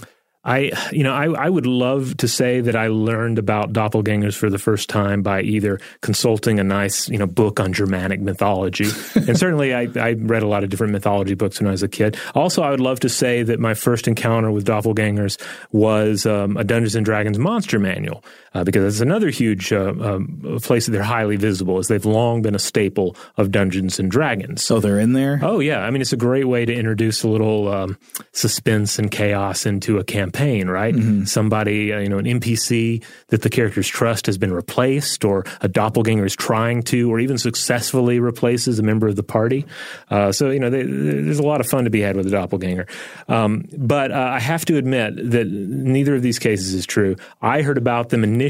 I, 0.44 0.72
you 0.90 1.04
know, 1.04 1.12
I, 1.12 1.26
I 1.26 1.48
would 1.48 1.66
love 1.66 2.16
to 2.16 2.26
say 2.26 2.60
that 2.60 2.74
I 2.74 2.88
learned 2.88 3.38
about 3.38 3.72
doppelgangers 3.72 4.34
for 4.34 4.50
the 4.50 4.58
first 4.58 4.88
time 4.88 5.22
by 5.22 5.42
either 5.42 5.78
consulting 6.00 6.58
a 6.58 6.64
nice, 6.64 7.08
you 7.08 7.16
know, 7.16 7.28
book 7.28 7.60
on 7.60 7.72
Germanic 7.72 8.20
mythology, 8.20 8.86
and 9.14 9.38
certainly 9.38 9.72
I, 9.72 9.88
I 9.94 10.14
read 10.14 10.42
a 10.42 10.48
lot 10.48 10.64
of 10.64 10.70
different 10.70 10.92
mythology 10.92 11.34
books 11.34 11.60
when 11.60 11.68
I 11.68 11.70
was 11.70 11.84
a 11.84 11.88
kid. 11.88 12.16
Also, 12.34 12.62
I 12.62 12.70
would 12.70 12.80
love 12.80 12.98
to 13.00 13.08
say 13.08 13.44
that 13.44 13.60
my 13.60 13.74
first 13.74 14.08
encounter 14.08 14.50
with 14.50 14.66
doppelgangers 14.66 15.40
was 15.70 16.26
um, 16.26 16.56
a 16.56 16.64
Dungeons 16.64 16.96
and 16.96 17.04
Dragons 17.04 17.38
monster 17.38 17.78
manual, 17.78 18.24
uh, 18.54 18.64
because 18.64 18.94
it's 18.94 19.00
another 19.00 19.30
huge 19.30 19.72
uh, 19.72 19.94
um, 20.00 20.58
place 20.62 20.86
that 20.86 20.92
they're 20.92 21.02
highly 21.02 21.36
visible, 21.36 21.78
as 21.78 21.88
they've 21.88 22.04
long 22.04 22.42
been 22.42 22.54
a 22.54 22.60
staple 22.60 23.16
of 23.36 23.50
Dungeons 23.50 23.98
and 23.98 24.10
Dragons. 24.10 24.64
So 24.64 24.80
they're 24.80 24.98
in 24.98 25.12
there. 25.12 25.40
Oh 25.42 25.60
yeah, 25.60 25.80
I 25.80 25.90
mean 25.90 26.02
it's 26.02 26.12
a 26.12 26.16
great 26.16 26.46
way 26.46 26.64
to 26.64 26.74
introduce 26.74 27.22
a 27.22 27.28
little 27.28 27.68
um, 27.68 27.98
suspense 28.32 28.98
and 28.98 29.10
chaos 29.10 29.66
into 29.66 29.98
a 29.98 30.04
campaign 30.04 30.52
right? 30.68 30.94
Mm-hmm. 30.94 31.24
Somebody, 31.24 31.92
uh, 31.92 31.98
you 31.98 32.08
know, 32.08 32.18
an 32.18 32.24
NPC 32.24 33.04
that 33.28 33.42
the 33.42 33.50
characters 33.50 33.86
trust 33.86 34.26
has 34.26 34.38
been 34.38 34.52
replaced, 34.52 35.24
or 35.24 35.44
a 35.60 35.68
doppelganger 35.68 36.24
is 36.24 36.34
trying 36.34 36.82
to, 36.84 37.10
or 37.10 37.20
even 37.20 37.38
successfully 37.38 38.18
replaces 38.20 38.78
a 38.78 38.82
member 38.82 39.08
of 39.08 39.16
the 39.16 39.22
party. 39.22 39.64
Uh, 40.10 40.32
so, 40.32 40.50
you 40.50 40.58
know, 40.58 40.70
they, 40.70 40.82
there's 40.82 41.38
a 41.38 41.42
lot 41.42 41.60
of 41.60 41.66
fun 41.66 41.84
to 41.84 41.90
be 41.90 42.00
had 42.00 42.16
with 42.16 42.26
a 42.26 42.30
doppelganger. 42.30 42.86
Um, 43.28 43.64
but 43.76 44.10
uh, 44.10 44.30
I 44.32 44.40
have 44.40 44.64
to 44.66 44.76
admit 44.76 45.14
that 45.30 45.46
neither 45.46 46.14
of 46.14 46.22
these 46.22 46.38
cases 46.38 46.74
is 46.74 46.86
true. 46.86 47.16
I 47.40 47.62
heard 47.62 47.78
about 47.78 48.08
them 48.08 48.24
initially 48.24 48.41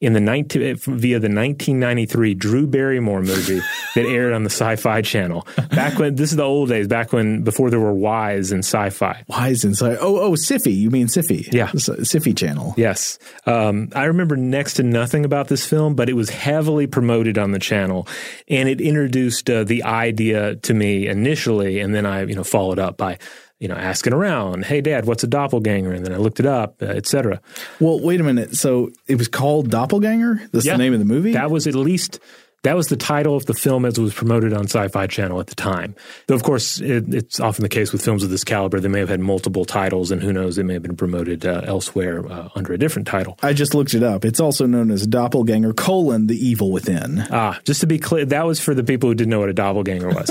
in 0.00 0.12
the 0.12 0.20
19, 0.20 0.76
via 0.76 1.18
the 1.18 1.28
1993 1.28 2.34
Drew 2.34 2.66
Barrymore 2.66 3.22
movie 3.22 3.60
that 3.94 4.06
aired 4.06 4.32
on 4.32 4.44
the 4.44 4.50
Sci-Fi 4.50 5.02
Channel. 5.02 5.46
Back 5.70 5.98
when 5.98 6.14
this 6.14 6.30
is 6.30 6.36
the 6.36 6.44
old 6.44 6.68
days, 6.68 6.86
back 6.86 7.12
when 7.12 7.42
before 7.42 7.70
there 7.70 7.80
were 7.80 7.94
Ys 8.32 8.52
in 8.52 8.60
Sci-Fi. 8.60 9.24
Ys 9.28 9.64
in 9.64 9.72
Sci. 9.72 9.96
Oh, 10.00 10.18
oh, 10.18 10.32
Syfy. 10.32 10.74
You 10.74 10.90
mean 10.90 11.06
Syfy? 11.06 11.52
Yeah, 11.52 11.68
Syfy 11.68 12.36
Channel. 12.36 12.74
Yes. 12.76 13.18
Um, 13.46 13.88
I 13.94 14.04
remember 14.04 14.36
next 14.36 14.74
to 14.74 14.82
nothing 14.82 15.24
about 15.24 15.48
this 15.48 15.66
film, 15.66 15.94
but 15.94 16.08
it 16.08 16.14
was 16.14 16.30
heavily 16.30 16.86
promoted 16.86 17.38
on 17.38 17.52
the 17.52 17.58
channel, 17.58 18.06
and 18.48 18.68
it 18.68 18.80
introduced 18.80 19.50
uh, 19.50 19.64
the 19.64 19.82
idea 19.84 20.56
to 20.56 20.74
me 20.74 21.08
initially, 21.08 21.80
and 21.80 21.94
then 21.94 22.06
I, 22.06 22.22
you 22.22 22.34
know, 22.34 22.44
followed 22.44 22.78
up 22.78 22.96
by 22.96 23.18
you 23.58 23.68
know, 23.68 23.74
asking 23.74 24.12
around, 24.12 24.64
hey, 24.64 24.80
dad, 24.80 25.04
what's 25.04 25.24
a 25.24 25.26
doppelganger? 25.26 25.92
And 25.92 26.06
then 26.06 26.12
I 26.12 26.18
looked 26.18 26.38
it 26.40 26.46
up, 26.46 26.80
uh, 26.82 26.86
etc. 26.86 27.40
Well, 27.80 28.00
wait 28.00 28.20
a 28.20 28.24
minute. 28.24 28.54
So 28.54 28.90
it 29.06 29.16
was 29.16 29.28
called 29.28 29.70
Doppelganger? 29.70 30.48
That's 30.52 30.64
yeah, 30.64 30.72
the 30.72 30.78
name 30.78 30.92
of 30.92 31.00
the 31.00 31.04
movie? 31.04 31.32
That 31.32 31.50
was 31.50 31.66
at 31.66 31.74
least 31.74 32.20
that 32.62 32.76
was 32.76 32.88
the 32.88 32.96
title 32.96 33.36
of 33.36 33.46
the 33.46 33.54
film 33.54 33.84
as 33.84 33.96
it 33.96 34.00
was 34.00 34.12
promoted 34.12 34.52
on 34.52 34.64
Sci 34.64 34.88
Fi 34.88 35.06
Channel 35.06 35.38
at 35.38 35.46
the 35.46 35.54
time. 35.54 35.94
Though, 36.26 36.34
of 36.34 36.42
course, 36.42 36.80
it, 36.80 37.14
it's 37.14 37.38
often 37.38 37.62
the 37.62 37.68
case 37.68 37.92
with 37.92 38.04
films 38.04 38.24
of 38.24 38.30
this 38.30 38.42
caliber. 38.42 38.80
They 38.80 38.88
may 38.88 38.98
have 38.98 39.08
had 39.08 39.20
multiple 39.20 39.64
titles, 39.64 40.10
and 40.10 40.20
who 40.20 40.32
knows, 40.32 40.56
they 40.56 40.64
may 40.64 40.72
have 40.72 40.82
been 40.82 40.96
promoted 40.96 41.46
uh, 41.46 41.62
elsewhere 41.64 42.26
uh, 42.26 42.48
under 42.56 42.72
a 42.72 42.78
different 42.78 43.06
title. 43.06 43.38
I 43.42 43.52
just 43.52 43.74
looked 43.74 43.94
it 43.94 44.02
up. 44.02 44.24
It's 44.24 44.40
also 44.40 44.66
known 44.66 44.90
as 44.90 45.06
Doppelganger 45.06 45.72
colon 45.72 46.26
the 46.26 46.36
evil 46.36 46.72
within. 46.72 47.24
Ah, 47.30 47.60
just 47.64 47.80
to 47.82 47.86
be 47.86 47.98
clear, 47.98 48.24
that 48.24 48.44
was 48.44 48.58
for 48.58 48.74
the 48.74 48.84
people 48.84 49.08
who 49.08 49.14
didn't 49.14 49.30
know 49.30 49.40
what 49.40 49.48
a 49.48 49.54
doppelganger 49.54 50.08
was. 50.08 50.28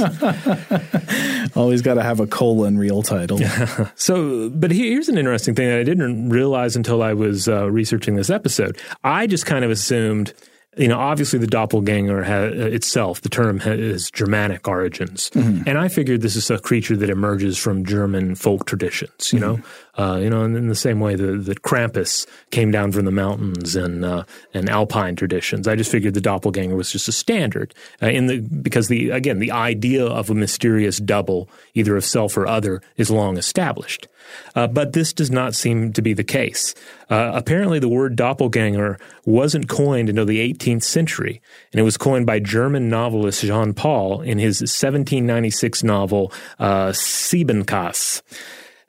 Always 1.55 1.81
got 1.81 1.93
to 1.93 2.03
have 2.03 2.19
a 2.19 2.27
colon 2.27 2.77
real 2.77 3.03
title. 3.03 3.39
so, 3.95 4.49
but 4.49 4.71
here's 4.71 5.07
an 5.07 5.17
interesting 5.17 5.55
thing 5.55 5.69
that 5.69 5.79
I 5.79 5.83
didn't 5.83 6.29
realize 6.29 6.75
until 6.75 7.01
I 7.01 7.13
was 7.13 7.47
uh, 7.47 7.71
researching 7.71 8.15
this 8.15 8.29
episode. 8.29 8.77
I 9.03 9.27
just 9.27 9.45
kind 9.45 9.63
of 9.63 9.71
assumed– 9.71 10.33
you 10.77 10.87
know, 10.87 10.99
obviously 10.99 11.39
the 11.39 11.47
doppelganger 11.47 12.23
has, 12.23 12.53
uh, 12.53 12.65
itself, 12.67 13.21
the 13.21 13.29
term 13.29 13.59
has 13.59 14.11
Germanic 14.11 14.67
origins. 14.67 15.29
Mm-hmm. 15.31 15.67
And 15.67 15.77
I 15.77 15.87
figured 15.87 16.21
this 16.21 16.35
is 16.35 16.49
a 16.51 16.59
creature 16.59 16.95
that 16.97 17.09
emerges 17.09 17.57
from 17.57 17.85
German 17.85 18.35
folk 18.35 18.65
traditions, 18.65 19.33
you 19.33 19.39
mm-hmm. 19.39 19.61
know, 19.61 20.03
uh, 20.03 20.17
you 20.17 20.29
know, 20.29 20.43
in 20.43 20.67
the 20.67 20.75
same 20.75 20.99
way 20.99 21.15
that, 21.15 21.45
that 21.45 21.63
Krampus 21.63 22.27
came 22.51 22.69
down 22.71 22.91
from 22.91 23.05
the 23.05 23.11
mountains 23.11 23.75
and 23.75 24.05
uh, 24.05 24.23
and 24.53 24.69
Alpine 24.69 25.15
traditions. 25.15 25.67
I 25.67 25.75
just 25.75 25.91
figured 25.91 26.13
the 26.13 26.21
doppelganger 26.21 26.75
was 26.75 26.91
just 26.91 27.07
a 27.07 27.11
standard 27.11 27.73
uh, 28.01 28.07
in 28.07 28.27
the 28.27 28.39
because 28.39 28.87
the 28.87 29.09
again 29.09 29.39
the 29.39 29.51
idea 29.51 30.05
of 30.05 30.29
a 30.29 30.35
mysterious 30.35 30.97
double, 30.97 31.49
either 31.73 31.97
of 31.97 32.05
self 32.05 32.37
or 32.37 32.45
other, 32.45 32.81
is 32.97 33.09
long 33.09 33.37
established. 33.37 34.07
Uh, 34.55 34.67
but 34.67 34.93
this 34.93 35.13
does 35.13 35.31
not 35.31 35.55
seem 35.55 35.93
to 35.93 36.01
be 36.01 36.13
the 36.13 36.23
case. 36.23 36.73
Uh, 37.09 37.31
apparently, 37.33 37.79
the 37.79 37.89
word 37.89 38.15
doppelganger 38.15 38.99
wasn't 39.25 39.67
coined 39.67 40.09
until 40.09 40.25
the 40.25 40.53
18th 40.53 40.83
century, 40.83 41.41
and 41.71 41.79
it 41.79 41.83
was 41.83 41.97
coined 41.97 42.25
by 42.25 42.39
German 42.39 42.89
novelist 42.89 43.41
Jean 43.41 43.73
Paul 43.73 44.21
in 44.21 44.39
his 44.39 44.61
1796 44.61 45.83
novel 45.83 46.31
uh, 46.59 46.89
Siebenkäs 46.89 48.21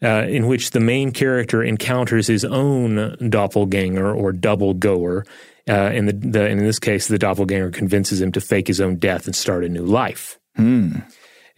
uh, 0.03 0.25
in 0.29 0.47
which 0.47 0.71
the 0.71 0.81
main 0.81 1.11
character 1.11 1.63
encounters 1.63 2.27
his 2.27 2.45
own 2.45 3.17
doppelganger 3.29 4.15
or 4.15 4.33
double 4.33 4.75
goer. 4.75 5.25
Uh, 5.69 5.73
and 5.73 6.09
the, 6.09 6.13
the, 6.13 6.49
in 6.49 6.59
this 6.59 6.79
case, 6.79 7.09
the 7.09 7.19
doppelganger 7.19 7.71
convinces 7.71 8.21
him 8.21 8.33
to 8.33 8.41
fake 8.41 8.69
his 8.69 8.81
own 8.81 8.97
death 8.97 9.27
and 9.27 9.37
start 9.37 9.65
a 9.65 9.69
new 9.69 9.85
life. 9.85 10.39
Hmm. 10.57 10.99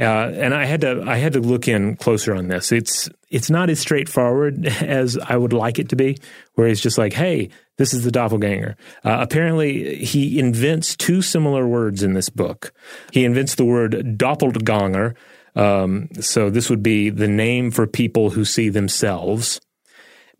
Uh, 0.00 0.32
and 0.34 0.54
I 0.54 0.64
had 0.64 0.80
to 0.80 1.04
I 1.06 1.16
had 1.16 1.34
to 1.34 1.40
look 1.40 1.68
in 1.68 1.96
closer 1.96 2.34
on 2.34 2.48
this. 2.48 2.72
It's 2.72 3.10
it's 3.30 3.50
not 3.50 3.70
as 3.70 3.80
straightforward 3.80 4.66
as 4.82 5.16
I 5.18 5.36
would 5.36 5.52
like 5.52 5.78
it 5.78 5.88
to 5.90 5.96
be, 5.96 6.18
where 6.54 6.68
he's 6.68 6.80
just 6.80 6.98
like, 6.98 7.12
"Hey, 7.12 7.50
this 7.78 7.94
is 7.94 8.04
the 8.04 8.10
doppelganger." 8.10 8.76
Uh, 9.04 9.18
apparently, 9.20 9.96
he 9.96 10.38
invents 10.38 10.96
two 10.96 11.22
similar 11.22 11.66
words 11.66 12.02
in 12.02 12.12
this 12.12 12.28
book. 12.28 12.72
He 13.12 13.24
invents 13.24 13.54
the 13.54 13.64
word 13.64 14.18
doppelganger, 14.18 15.14
um, 15.56 16.08
so 16.20 16.50
this 16.50 16.70
would 16.70 16.82
be 16.82 17.10
the 17.10 17.28
name 17.28 17.70
for 17.70 17.86
people 17.86 18.30
who 18.30 18.44
see 18.44 18.68
themselves. 18.68 19.60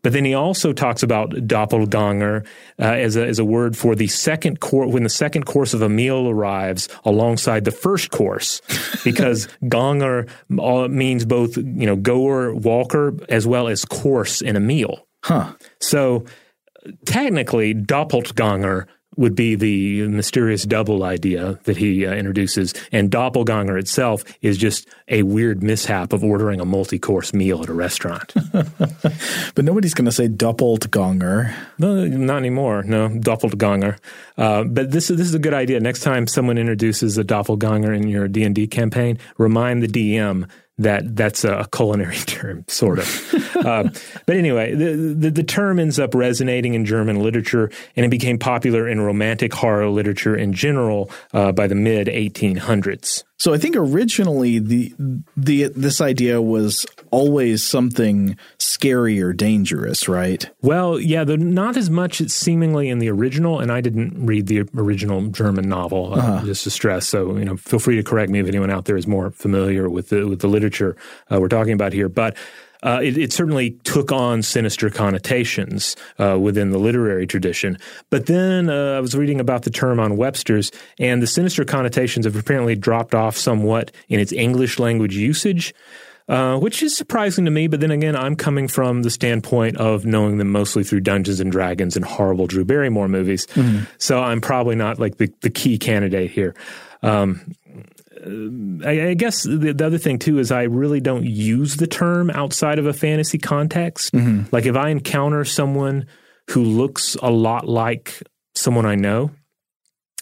But 0.03 0.13
then 0.13 0.25
he 0.25 0.33
also 0.33 0.73
talks 0.73 1.03
about 1.03 1.47
doppelganger 1.47 2.43
uh, 2.79 2.83
as, 2.83 3.15
a, 3.15 3.25
as 3.25 3.39
a 3.39 3.45
word 3.45 3.77
for 3.77 3.95
the 3.95 4.07
second 4.07 4.59
course 4.59 4.91
when 4.91 5.03
the 5.03 5.09
second 5.09 5.45
course 5.45 5.73
of 5.73 5.81
a 5.81 5.89
meal 5.89 6.27
arrives 6.27 6.89
alongside 7.05 7.65
the 7.65 7.71
first 7.71 8.09
course, 8.09 8.61
because 9.03 9.47
ganger 9.67 10.27
uh, 10.59 10.87
means 10.87 11.25
both 11.25 11.57
you 11.57 11.85
know 11.85 11.95
goer, 11.95 12.53
walker, 12.53 13.15
as 13.29 13.45
well 13.45 13.67
as 13.67 13.85
course 13.85 14.41
in 14.41 14.55
a 14.55 14.59
meal. 14.59 15.07
Huh. 15.23 15.53
So 15.79 16.25
technically, 17.05 17.73
doppelganger 17.73 18.87
would 19.17 19.35
be 19.35 19.55
the 19.55 20.07
mysterious 20.07 20.63
double 20.63 21.03
idea 21.03 21.59
that 21.63 21.77
he 21.77 22.05
uh, 22.05 22.13
introduces. 22.13 22.73
And 22.91 23.11
doppelganger 23.11 23.77
itself 23.77 24.23
is 24.41 24.57
just 24.57 24.87
a 25.07 25.23
weird 25.23 25.61
mishap 25.61 26.13
of 26.13 26.23
ordering 26.23 26.61
a 26.61 26.65
multi 26.65 26.97
course 26.97 27.33
meal 27.33 27.61
at 27.61 27.69
a 27.69 27.73
restaurant. 27.73 28.33
but 28.51 29.65
nobody's 29.65 29.93
going 29.93 30.05
to 30.05 30.11
say 30.11 30.27
doppelganger. 30.27 31.53
No, 31.77 32.05
not 32.05 32.37
anymore. 32.37 32.83
No, 32.83 33.09
doppelganger. 33.09 33.97
Uh, 34.37 34.63
but 34.63 34.91
this, 34.91 35.09
is, 35.09 35.17
this 35.17 35.27
is 35.27 35.35
a 35.35 35.39
good 35.39 35.53
idea. 35.53 35.79
Next 35.79 36.01
time 36.01 36.25
someone 36.25 36.57
introduces 36.57 37.17
a 37.17 37.23
doppelganger 37.23 37.93
in 37.93 38.07
your 38.07 38.27
D&D 38.27 38.67
campaign, 38.67 39.19
remind 39.37 39.83
the 39.83 39.87
DM 39.87 40.49
that 40.83 41.15
that's 41.15 41.43
a 41.43 41.67
culinary 41.73 42.17
term, 42.25 42.65
sort 42.67 42.99
of. 42.99 43.55
uh, 43.65 43.89
but 44.25 44.35
anyway, 44.35 44.73
the, 44.75 45.15
the, 45.17 45.31
the 45.31 45.43
term 45.43 45.79
ends 45.79 45.99
up 45.99 46.13
resonating 46.13 46.73
in 46.73 46.85
German 46.85 47.21
literature, 47.21 47.71
and 47.95 48.05
it 48.05 48.09
became 48.09 48.37
popular 48.37 48.87
in 48.87 49.01
romantic 49.01 49.53
horror 49.53 49.89
literature 49.89 50.35
in 50.35 50.53
general 50.53 51.09
uh, 51.33 51.51
by 51.51 51.67
the 51.67 51.75
mid 51.75 52.07
1800s. 52.07 53.23
So 53.41 53.55
I 53.55 53.57
think 53.57 53.75
originally 53.75 54.59
the 54.59 54.93
the 55.35 55.69
this 55.69 55.99
idea 55.99 56.39
was 56.39 56.85
always 57.09 57.63
something 57.63 58.37
scary 58.59 59.19
or 59.19 59.33
dangerous, 59.33 60.07
right? 60.07 60.47
Well, 60.61 60.99
yeah, 60.99 61.23
the, 61.23 61.37
not 61.37 61.75
as 61.75 61.89
much 61.89 62.19
seemingly 62.29 62.87
in 62.87 62.99
the 62.99 63.09
original, 63.09 63.59
and 63.59 63.71
I 63.71 63.81
didn't 63.81 64.27
read 64.27 64.45
the 64.45 64.69
original 64.77 65.25
German 65.29 65.67
novel, 65.67 66.13
uh, 66.13 66.17
uh-huh. 66.17 66.45
just 66.45 66.65
to 66.65 66.69
stress. 66.69 67.07
So 67.07 67.35
you 67.35 67.45
know, 67.45 67.57
feel 67.57 67.79
free 67.79 67.95
to 67.95 68.03
correct 68.03 68.29
me 68.29 68.39
if 68.39 68.45
anyone 68.45 68.69
out 68.69 68.85
there 68.85 68.95
is 68.95 69.07
more 69.07 69.31
familiar 69.31 69.89
with 69.89 70.09
the 70.09 70.27
with 70.27 70.41
the 70.41 70.47
literature 70.47 70.95
uh, 71.31 71.39
we're 71.41 71.47
talking 71.47 71.73
about 71.73 71.93
here, 71.93 72.09
but 72.09 72.37
uh, 72.83 72.99
it, 73.03 73.17
it, 73.17 73.33
certainly 73.33 73.71
took 73.83 74.11
on 74.11 74.41
sinister 74.41 74.89
connotations 74.89 75.95
uh, 76.19 76.37
within 76.39 76.71
the 76.71 76.79
literary 76.79 77.27
tradition. 77.27 77.77
But 78.09 78.25
then 78.25 78.69
uh, 78.69 78.97
I 78.97 78.99
was 78.99 79.15
reading 79.15 79.39
about 79.39 79.63
the 79.63 79.69
term 79.69 79.99
on 79.99 80.17
Webster's, 80.17 80.71
and 80.99 81.21
the 81.21 81.27
sinister 81.27 81.63
connotations 81.63 82.25
have 82.25 82.35
apparently 82.35 82.75
dropped 82.75 83.13
off 83.13 83.37
somewhat 83.37 83.91
in 84.09 84.19
its 84.19 84.31
English 84.31 84.79
language 84.79 85.15
usage. 85.15 85.73
Uh, 86.29 86.57
which 86.57 86.81
is 86.81 86.95
surprising 86.95 87.43
to 87.43 87.51
me, 87.51 87.67
but 87.67 87.81
then 87.81 87.91
again, 87.91 88.15
I'm 88.15 88.37
coming 88.37 88.69
from 88.69 89.01
the 89.01 89.09
standpoint 89.09 89.75
of 89.77 90.05
knowing 90.05 90.37
them 90.37 90.49
mostly 90.49 90.81
through 90.83 91.01
Dungeons 91.01 91.41
and 91.41 91.51
Dragons 91.51 91.97
and 91.97 92.05
horrible 92.05 92.47
Drew 92.47 92.63
Barrymore 92.63 93.09
movies. 93.09 93.47
Mm-hmm. 93.47 93.83
So 93.97 94.21
I'm 94.21 94.39
probably 94.39 94.75
not 94.75 94.97
like 94.97 95.17
the, 95.17 95.33
the 95.41 95.49
key 95.49 95.77
candidate 95.77 96.31
here. 96.31 96.55
Um, 97.03 97.53
I, 98.23 99.09
I, 99.09 99.13
guess 99.15 99.43
the, 99.43 99.73
the, 99.73 99.85
other 99.85 99.97
thing 99.97 100.19
too 100.19 100.37
is 100.37 100.51
I 100.51 100.63
really 100.63 100.99
don't 100.99 101.25
use 101.25 101.77
the 101.77 101.87
term 101.87 102.29
outside 102.29 102.77
of 102.77 102.85
a 102.85 102.93
fantasy 102.93 103.37
context. 103.37 104.13
Mm-hmm. 104.13 104.53
Like 104.53 104.65
if 104.65 104.75
I 104.75 104.89
encounter 104.89 105.43
someone 105.43 106.05
who 106.51 106.63
looks 106.63 107.15
a 107.15 107.31
lot 107.31 107.67
like 107.67 108.21
someone 108.53 108.85
I 108.85 108.95
know, 108.95 109.31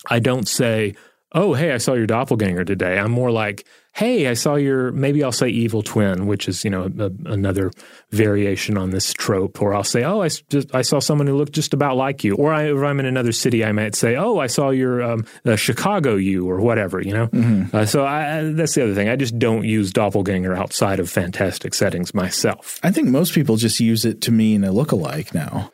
I 0.10 0.20
don't 0.20 0.48
say, 0.48 0.96
"Oh, 1.34 1.54
hey, 1.54 1.72
I 1.72 1.78
saw 1.78 1.94
your 1.94 2.08
doppelganger 2.08 2.64
today." 2.64 2.98
I'm 2.98 3.12
more 3.12 3.32
like, 3.32 3.68
hey, 3.94 4.28
I 4.28 4.34
saw 4.34 4.56
your, 4.56 4.92
maybe 4.92 5.24
I'll 5.24 5.32
say 5.32 5.50
evil 5.50 5.82
twin, 5.82 6.26
which 6.26 6.48
is, 6.48 6.64
you 6.64 6.70
know, 6.70 6.84
a, 6.84 7.12
another 7.26 7.72
variation 8.12 8.78
on 8.78 8.92
this 8.92 9.12
trope. 9.14 9.62
Or 9.62 9.74
I'll 9.74 9.84
say, 9.84 10.04
oh, 10.04 10.22
I, 10.22 10.30
just, 10.50 10.74
I 10.74 10.84
saw 10.84 11.00
someone 11.00 11.28
who 11.28 11.36
looked 11.36 11.54
just 11.54 11.74
about 11.74 11.98
like 11.98 12.24
you. 12.24 12.36
Or 12.36 12.54
I, 12.54 12.72
if 12.72 12.78
I'm 12.78 13.00
in 13.00 13.06
another 13.06 13.32
city, 13.32 13.66
I 13.66 13.72
might 13.72 13.96
say, 13.96 14.16
oh, 14.16 14.40
I 14.40 14.48
saw 14.48 14.70
your 14.70 15.02
um, 15.02 15.26
uh, 15.46 15.56
Chicago 15.56 16.16
you 16.16 16.50
or 16.50 16.62
whatever, 16.62 17.02
you 17.02 17.14
know? 17.14 17.28
Mm-hmm. 17.28 17.76
Uh, 17.76 17.86
so 17.86 18.06
I, 18.06 18.44
that's 18.54 18.76
the 18.76 18.84
other 18.84 18.96
thing. 18.96 19.10
I 19.10 19.16
just 19.16 19.38
don't 19.38 19.66
use 19.66 19.92
doppelganger 19.92 20.56
outside 20.56 21.00
of 21.00 21.10
fantastic 21.10 21.74
settings 21.74 22.14
myself. 22.14 22.80
I 22.84 22.92
think 22.92 23.10
most 23.10 23.34
people 23.34 23.58
just 23.58 23.80
use 23.80 24.06
it 24.06 24.22
to 24.22 24.32
mean 24.32 24.64
a 24.64 24.72
look-alike 24.72 25.34
now. 25.34 25.72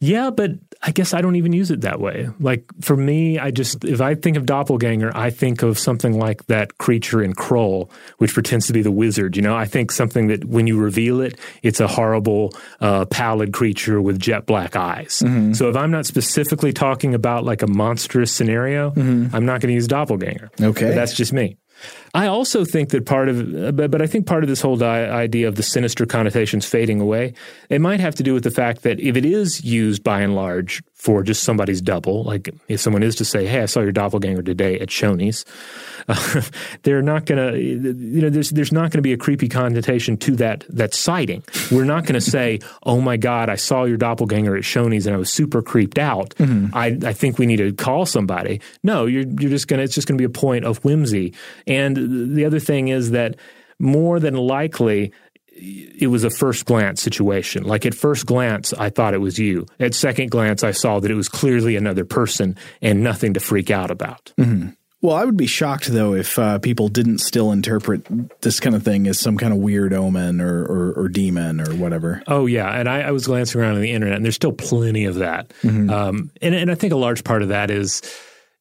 Yeah, 0.00 0.30
but 0.30 0.52
I 0.82 0.92
guess 0.92 1.12
I 1.12 1.20
don't 1.20 1.36
even 1.36 1.52
use 1.52 1.70
it 1.70 1.82
that 1.82 2.00
way. 2.00 2.30
Like 2.40 2.64
for 2.80 2.96
me, 2.96 3.38
I 3.38 3.50
just 3.50 3.84
if 3.84 4.00
I 4.00 4.14
think 4.14 4.38
of 4.38 4.46
doppelganger, 4.46 5.14
I 5.14 5.28
think 5.28 5.62
of 5.62 5.78
something 5.78 6.18
like 6.18 6.46
that 6.46 6.78
creature 6.78 7.22
in 7.22 7.34
Krull, 7.34 7.90
which 8.16 8.32
pretends 8.32 8.66
to 8.68 8.72
be 8.72 8.80
the 8.80 8.90
wizard. 8.90 9.36
You 9.36 9.42
know, 9.42 9.54
I 9.54 9.66
think 9.66 9.92
something 9.92 10.28
that 10.28 10.46
when 10.46 10.66
you 10.66 10.78
reveal 10.78 11.20
it, 11.20 11.38
it's 11.62 11.80
a 11.80 11.86
horrible, 11.86 12.54
uh, 12.80 13.04
pallid 13.04 13.52
creature 13.52 14.00
with 14.00 14.18
jet 14.18 14.46
black 14.46 14.74
eyes. 14.74 15.22
Mm-hmm. 15.22 15.52
So 15.52 15.68
if 15.68 15.76
I'm 15.76 15.90
not 15.90 16.06
specifically 16.06 16.72
talking 16.72 17.14
about 17.14 17.44
like 17.44 17.60
a 17.60 17.66
monstrous 17.66 18.32
scenario, 18.32 18.90
mm-hmm. 18.90 19.36
I'm 19.36 19.44
not 19.44 19.60
going 19.60 19.68
to 19.68 19.74
use 19.74 19.86
doppelganger. 19.86 20.50
Okay, 20.60 20.86
but 20.86 20.94
that's 20.94 21.12
just 21.12 21.34
me. 21.34 21.58
I 22.12 22.26
also 22.26 22.64
think 22.64 22.90
that 22.90 23.06
part 23.06 23.28
of, 23.28 23.76
but 23.76 24.02
I 24.02 24.06
think 24.06 24.26
part 24.26 24.42
of 24.42 24.48
this 24.48 24.60
whole 24.60 24.82
idea 24.82 25.46
of 25.46 25.54
the 25.54 25.62
sinister 25.62 26.06
connotations 26.06 26.66
fading 26.66 27.00
away, 27.00 27.34
it 27.68 27.80
might 27.80 28.00
have 28.00 28.14
to 28.16 28.22
do 28.22 28.34
with 28.34 28.42
the 28.44 28.50
fact 28.50 28.82
that 28.82 28.98
if 28.98 29.16
it 29.16 29.24
is 29.24 29.64
used 29.64 30.02
by 30.02 30.20
and 30.20 30.34
large 30.34 30.82
for 30.94 31.22
just 31.22 31.44
somebody's 31.44 31.80
double, 31.80 32.24
like 32.24 32.50
if 32.68 32.80
someone 32.80 33.02
is 33.02 33.14
to 33.16 33.24
say, 33.24 33.46
"Hey, 33.46 33.62
I 33.62 33.66
saw 33.66 33.80
your 33.80 33.92
doppelganger 33.92 34.42
today 34.42 34.78
at 34.80 34.88
Shoney's," 34.88 35.44
uh, 36.10 36.42
they're 36.82 37.02
not 37.02 37.26
going 37.26 37.52
to, 37.52 37.58
you 37.58 38.22
know, 38.22 38.30
there's 38.30 38.50
there's 38.50 38.72
not 38.72 38.90
going 38.90 38.98
to 38.98 39.02
be 39.02 39.12
a 39.12 39.16
creepy 39.16 39.48
connotation 39.48 40.16
to 40.18 40.36
that 40.36 40.64
that 40.68 40.94
sighting. 40.94 41.42
We're 41.70 41.84
not 41.84 42.04
going 42.04 42.14
to 42.14 42.20
say, 42.20 42.60
"Oh 42.82 43.00
my 43.00 43.16
God, 43.16 43.48
I 43.48 43.56
saw 43.56 43.84
your 43.84 43.96
doppelganger 43.96 44.56
at 44.56 44.62
Shoney's 44.62 45.06
and 45.06 45.14
I 45.14 45.18
was 45.18 45.30
super 45.30 45.62
creeped 45.62 45.98
out." 45.98 46.30
Mm-hmm. 46.36 46.74
I 46.74 46.98
I 47.04 47.12
think 47.12 47.38
we 47.38 47.46
need 47.46 47.58
to 47.58 47.72
call 47.72 48.06
somebody. 48.06 48.60
No, 48.82 49.06
you're 49.06 49.26
you're 49.26 49.50
just 49.50 49.68
gonna 49.68 49.82
it's 49.82 49.94
just 49.94 50.08
going 50.08 50.18
to 50.18 50.22
be 50.22 50.26
a 50.26 50.30
point 50.30 50.64
of 50.64 50.84
whimsy. 50.84 51.34
And 51.66 52.34
the 52.36 52.44
other 52.44 52.60
thing 52.60 52.88
is 52.88 53.10
that 53.12 53.36
more 53.78 54.20
than 54.20 54.34
likely 54.34 55.12
it 55.52 56.08
was 56.08 56.24
a 56.24 56.30
first 56.30 56.64
glance 56.64 57.02
situation. 57.02 57.64
Like 57.64 57.84
at 57.84 57.94
first 57.94 58.26
glance, 58.26 58.72
I 58.72 58.90
thought 58.90 59.14
it 59.14 59.18
was 59.18 59.38
you. 59.38 59.66
At 59.78 59.94
second 59.94 60.30
glance, 60.30 60.64
I 60.64 60.70
saw 60.70 61.00
that 61.00 61.10
it 61.10 61.14
was 61.14 61.28
clearly 61.28 61.76
another 61.76 62.04
person 62.04 62.56
and 62.80 63.02
nothing 63.02 63.34
to 63.34 63.40
freak 63.40 63.70
out 63.70 63.90
about. 63.90 64.32
Mm-hmm. 64.38 64.70
Well, 65.02 65.16
I 65.16 65.24
would 65.24 65.36
be 65.36 65.46
shocked 65.46 65.86
though 65.86 66.14
if 66.14 66.38
uh, 66.38 66.58
people 66.58 66.88
didn't 66.88 67.18
still 67.18 67.52
interpret 67.52 68.06
this 68.42 68.60
kind 68.60 68.76
of 68.76 68.82
thing 68.82 69.06
as 69.06 69.18
some 69.18 69.38
kind 69.38 69.52
of 69.52 69.58
weird 69.58 69.94
omen 69.94 70.40
or, 70.40 70.62
or, 70.64 70.92
or 70.92 71.08
demon 71.08 71.60
or 71.60 71.74
whatever. 71.74 72.22
Oh 72.26 72.46
yeah, 72.46 72.68
and 72.68 72.88
I, 72.88 73.02
I, 73.02 73.10
was 73.10 73.26
glancing 73.26 73.60
around 73.60 73.76
on 73.76 73.80
the 73.80 73.92
internet, 73.92 74.16
and 74.16 74.24
there's 74.24 74.34
still 74.34 74.52
plenty 74.52 75.06
of 75.06 75.16
that. 75.16 75.48
Mm-hmm. 75.62 75.88
Um, 75.88 76.30
and, 76.42 76.54
and 76.54 76.70
I 76.70 76.74
think 76.74 76.92
a 76.92 76.96
large 76.96 77.24
part 77.24 77.42
of 77.42 77.48
that 77.48 77.70
is 77.70 78.02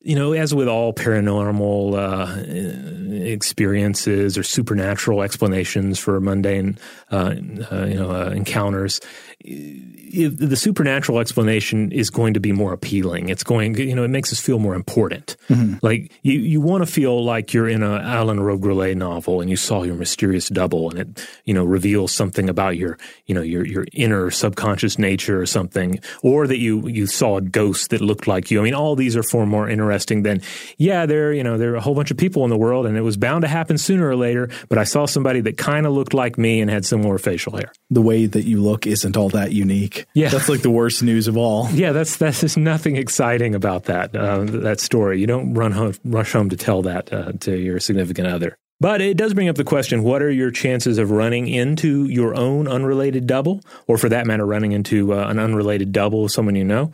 you 0.01 0.15
know, 0.15 0.31
as 0.31 0.55
with 0.55 0.69
all 0.69 0.93
paranormal 0.93 1.93
uh, 1.97 3.25
experiences 3.25 4.37
or 4.37 4.43
supernatural 4.43 5.21
explanations 5.21 5.99
for 5.99 6.21
mundane, 6.21 6.77
uh, 7.11 7.35
uh, 7.71 7.85
you 7.85 7.95
know, 7.95 8.09
uh, 8.09 8.29
encounters, 8.29 9.01
the 9.41 10.55
supernatural 10.57 11.19
explanation 11.19 11.93
is 11.93 12.09
going 12.09 12.33
to 12.33 12.41
be 12.41 12.51
more 12.51 12.73
appealing. 12.73 13.29
It's 13.29 13.43
going, 13.43 13.77
you 13.77 13.95
know, 13.95 14.03
it 14.03 14.09
makes 14.09 14.33
us 14.33 14.39
feel 14.39 14.59
more 14.59 14.75
important. 14.75 15.37
Mm-hmm. 15.47 15.75
Like 15.81 16.11
you, 16.23 16.33
you 16.39 16.59
want 16.59 16.85
to 16.85 16.91
feel 16.91 17.23
like 17.23 17.53
you're 17.53 17.69
in 17.69 17.81
a 17.81 17.99
Alan 17.99 18.41
Robbe-Grillet 18.41 18.97
novel 18.97 19.39
and 19.39 19.49
you 19.49 19.55
saw 19.55 19.83
your 19.83 19.95
mysterious 19.95 20.49
double 20.49 20.89
and 20.89 20.99
it, 20.99 21.27
you 21.45 21.53
know, 21.53 21.63
reveals 21.63 22.11
something 22.11 22.49
about 22.49 22.75
your, 22.75 22.97
you 23.27 23.35
know, 23.35 23.41
your 23.41 23.65
your 23.65 23.85
inner 23.93 24.29
subconscious 24.29 24.99
nature 24.99 25.41
or 25.41 25.45
something, 25.45 25.99
or 26.21 26.45
that 26.45 26.57
you 26.57 26.85
you 26.87 27.07
saw 27.07 27.37
a 27.37 27.41
ghost 27.41 27.91
that 27.91 28.01
looked 28.01 28.27
like 28.27 28.51
you. 28.51 28.59
I 28.59 28.63
mean, 28.63 28.73
all 28.73 28.95
these 28.97 29.15
are 29.15 29.23
far 29.23 29.45
more 29.45 29.69
interesting 29.69 30.23
than, 30.23 30.41
yeah, 30.77 31.05
there, 31.05 31.31
you 31.31 31.43
know, 31.43 31.57
there 31.57 31.71
are 31.71 31.77
a 31.77 31.81
whole 31.81 31.95
bunch 31.95 32.11
of 32.11 32.17
people 32.17 32.43
in 32.43 32.49
the 32.49 32.57
world 32.57 32.85
and 32.85 32.97
it 32.97 33.01
was 33.01 33.15
bound 33.15 33.43
to 33.43 33.47
happen 33.47 33.77
sooner 33.77 34.09
or 34.09 34.17
later. 34.17 34.49
But 34.67 34.79
I 34.79 34.83
saw 34.83 35.05
somebody 35.05 35.39
that 35.41 35.57
kind 35.57 35.85
of 35.85 35.93
looked 35.93 36.13
like 36.13 36.37
me 36.37 36.59
and 36.59 36.69
had 36.69 36.85
similar 36.85 37.17
facial 37.17 37.55
hair. 37.55 37.71
The 37.89 38.01
way 38.01 38.25
that 38.25 38.43
you 38.43 38.61
look 38.61 38.85
isn't 38.85 39.15
all 39.15 39.28
that 39.29 39.51
unique. 39.51 40.05
Yeah, 40.13 40.29
that's 40.29 40.49
like 40.49 40.61
the 40.61 40.69
worst 40.69 41.03
news 41.03 41.27
of 41.27 41.37
all. 41.37 41.67
Yeah, 41.79 41.93
that's 41.93 42.17
that's 42.17 42.41
just 42.41 42.57
nothing 42.57 42.97
exciting 42.97 43.55
about 43.55 43.85
that 43.85 44.13
uh, 44.13 44.43
that 44.43 44.81
story. 44.81 45.21
You 45.21 45.27
don't 45.27 45.53
run 45.53 45.71
home, 45.71 45.93
rush 46.03 46.33
home 46.33 46.49
to 46.49 46.57
tell 46.57 46.81
that 46.81 47.13
uh, 47.13 47.31
to 47.41 47.57
your 47.57 47.79
significant 47.79 48.27
other. 48.27 48.57
But 48.81 49.01
it 49.01 49.15
does 49.15 49.33
bring 49.33 49.49
up 49.49 49.55
the 49.55 49.63
question 49.63 50.03
what 50.03 50.21
are 50.21 50.31
your 50.31 50.51
chances 50.51 50.97
of 50.97 51.11
running 51.11 51.47
into 51.47 52.05
your 52.05 52.35
own 52.35 52.67
unrelated 52.67 53.27
double, 53.27 53.61
or 53.87 53.97
for 53.97 54.09
that 54.09 54.25
matter, 54.25 54.45
running 54.45 54.71
into 54.71 55.13
uh, 55.13 55.27
an 55.27 55.39
unrelated 55.39 55.91
double 55.91 56.25
of 56.25 56.31
someone 56.31 56.55
you 56.55 56.63
know? 56.63 56.91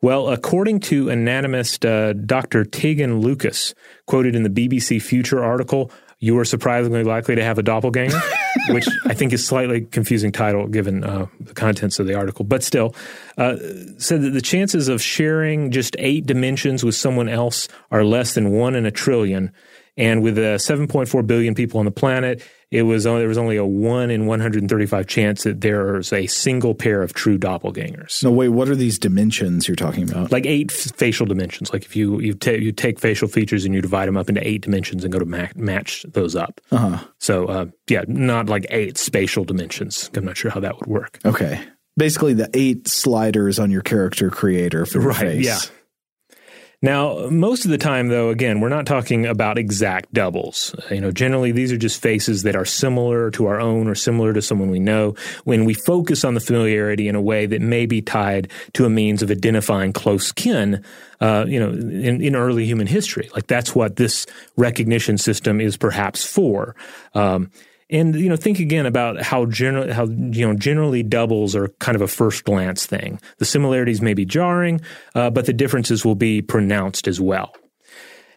Well, 0.00 0.28
according 0.28 0.80
to 0.80 1.08
anatomist 1.08 1.86
uh, 1.86 2.12
Dr. 2.12 2.64
Teghan 2.64 3.22
Lucas, 3.22 3.74
quoted 4.06 4.36
in 4.36 4.42
the 4.42 4.50
BBC 4.50 5.00
Future 5.00 5.42
article, 5.42 5.90
you 6.18 6.38
are 6.38 6.44
surprisingly 6.44 7.04
likely 7.04 7.34
to 7.34 7.42
have 7.42 7.58
a 7.58 7.62
doppelganger, 7.62 8.20
which 8.70 8.86
I 9.04 9.14
think 9.14 9.32
is 9.32 9.46
slightly 9.46 9.82
confusing 9.82 10.32
title 10.32 10.66
given 10.68 11.04
uh, 11.04 11.26
the 11.40 11.54
contents 11.54 11.98
of 11.98 12.06
the 12.06 12.14
article, 12.14 12.44
but 12.44 12.62
still 12.62 12.94
uh, 13.38 13.56
said 13.98 14.22
that 14.22 14.30
the 14.30 14.42
chances 14.42 14.88
of 14.88 15.02
sharing 15.02 15.70
just 15.70 15.96
eight 15.98 16.26
dimensions 16.26 16.84
with 16.84 16.94
someone 16.94 17.28
else 17.28 17.68
are 17.90 18.04
less 18.04 18.34
than 18.34 18.50
one 18.50 18.74
in 18.74 18.86
a 18.86 18.90
trillion. 18.90 19.52
And 19.96 20.22
with 20.22 20.36
uh, 20.38 20.58
7.4 20.58 21.24
billion 21.26 21.54
people 21.54 21.78
on 21.78 21.84
the 21.84 21.92
planet, 21.92 22.42
it 22.74 22.82
was 22.82 23.06
only, 23.06 23.20
there 23.20 23.28
was 23.28 23.38
only 23.38 23.56
a 23.56 23.64
one 23.64 24.10
in 24.10 24.26
135 24.26 25.06
chance 25.06 25.44
that 25.44 25.60
there's 25.60 26.12
a 26.12 26.26
single 26.26 26.74
pair 26.74 27.02
of 27.02 27.14
true 27.14 27.38
doppelgangers. 27.38 28.24
No, 28.24 28.32
wait, 28.32 28.48
what 28.48 28.68
are 28.68 28.74
these 28.74 28.98
dimensions 28.98 29.68
you're 29.68 29.76
talking 29.76 30.10
about? 30.10 30.32
Like 30.32 30.44
eight 30.44 30.72
f- 30.72 30.92
facial 30.96 31.24
dimensions. 31.24 31.72
Like 31.72 31.84
if 31.84 31.94
you 31.94 32.18
you, 32.18 32.34
ta- 32.34 32.50
you 32.50 32.72
take 32.72 32.98
facial 32.98 33.28
features 33.28 33.64
and 33.64 33.72
you 33.76 33.80
divide 33.80 34.08
them 34.08 34.16
up 34.16 34.28
into 34.28 34.44
eight 34.44 34.62
dimensions 34.62 35.04
and 35.04 35.12
go 35.12 35.20
to 35.20 35.24
ma- 35.24 35.46
match 35.54 36.04
those 36.08 36.34
up. 36.34 36.60
Uh-huh. 36.72 36.98
So 37.18 37.46
uh, 37.46 37.66
yeah, 37.88 38.02
not 38.08 38.48
like 38.48 38.66
eight 38.70 38.98
spatial 38.98 39.44
dimensions. 39.44 40.10
I'm 40.16 40.24
not 40.24 40.36
sure 40.36 40.50
how 40.50 40.58
that 40.58 40.76
would 40.80 40.88
work. 40.88 41.20
Okay, 41.24 41.62
basically 41.96 42.34
the 42.34 42.50
eight 42.54 42.88
sliders 42.88 43.60
on 43.60 43.70
your 43.70 43.82
character 43.82 44.30
creator 44.30 44.84
for 44.84 44.98
right, 44.98 45.16
face. 45.16 45.44
Yeah. 45.44 45.58
Now, 46.84 47.28
most 47.30 47.64
of 47.64 47.70
the 47.70 47.78
time, 47.78 48.08
though, 48.08 48.28
again, 48.28 48.60
we're 48.60 48.68
not 48.68 48.84
talking 48.84 49.24
about 49.24 49.56
exact 49.56 50.12
doubles. 50.12 50.74
You 50.90 51.00
know, 51.00 51.10
generally 51.10 51.50
these 51.50 51.72
are 51.72 51.78
just 51.78 51.98
faces 51.98 52.42
that 52.42 52.54
are 52.54 52.66
similar 52.66 53.30
to 53.30 53.46
our 53.46 53.58
own 53.58 53.88
or 53.88 53.94
similar 53.94 54.34
to 54.34 54.42
someone 54.42 54.70
we 54.70 54.80
know. 54.80 55.14
When 55.44 55.64
we 55.64 55.72
focus 55.72 56.26
on 56.26 56.34
the 56.34 56.40
familiarity 56.40 57.08
in 57.08 57.14
a 57.14 57.22
way 57.22 57.46
that 57.46 57.62
may 57.62 57.86
be 57.86 58.02
tied 58.02 58.50
to 58.74 58.84
a 58.84 58.90
means 58.90 59.22
of 59.22 59.30
identifying 59.30 59.94
close 59.94 60.30
kin, 60.30 60.84
uh, 61.22 61.46
you 61.48 61.58
know, 61.58 61.70
in, 61.70 62.20
in, 62.20 62.36
early 62.36 62.66
human 62.66 62.86
history, 62.86 63.30
like 63.32 63.46
that's 63.46 63.74
what 63.74 63.96
this 63.96 64.26
recognition 64.58 65.16
system 65.16 65.62
is 65.62 65.78
perhaps 65.78 66.22
for. 66.22 66.76
Um, 67.14 67.50
and 67.90 68.14
you 68.14 68.28
know, 68.28 68.36
think 68.36 68.58
again 68.58 68.86
about 68.86 69.22
how 69.22 69.46
general 69.46 69.92
how 69.92 70.06
you 70.06 70.46
know 70.46 70.54
generally 70.54 71.02
doubles 71.02 71.54
are 71.54 71.68
kind 71.80 71.96
of 71.96 72.02
a 72.02 72.08
first 72.08 72.44
glance 72.44 72.86
thing. 72.86 73.20
The 73.38 73.44
similarities 73.44 74.00
may 74.00 74.14
be 74.14 74.24
jarring, 74.24 74.80
uh, 75.14 75.30
but 75.30 75.46
the 75.46 75.52
differences 75.52 76.04
will 76.04 76.14
be 76.14 76.42
pronounced 76.42 77.06
as 77.06 77.20
well. 77.20 77.54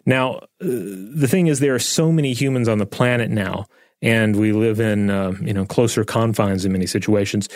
Now, 0.06 0.36
uh, 0.36 0.42
the 0.62 1.28
thing 1.30 1.48
is, 1.48 1.60
there 1.60 1.76
are 1.76 1.80
so 1.80 2.12
many 2.12 2.34
humans 2.34 2.68
on 2.68 2.78
the 2.78 2.86
planet 2.86 3.30
now 3.30 3.66
and 4.02 4.36
we 4.36 4.52
live 4.52 4.80
in 4.80 5.10
uh, 5.10 5.34
you 5.42 5.54
know 5.54 5.66
closer 5.66 6.04
confines 6.04 6.66
in 6.66 6.72
many 6.72 6.86
situations. 6.86 7.50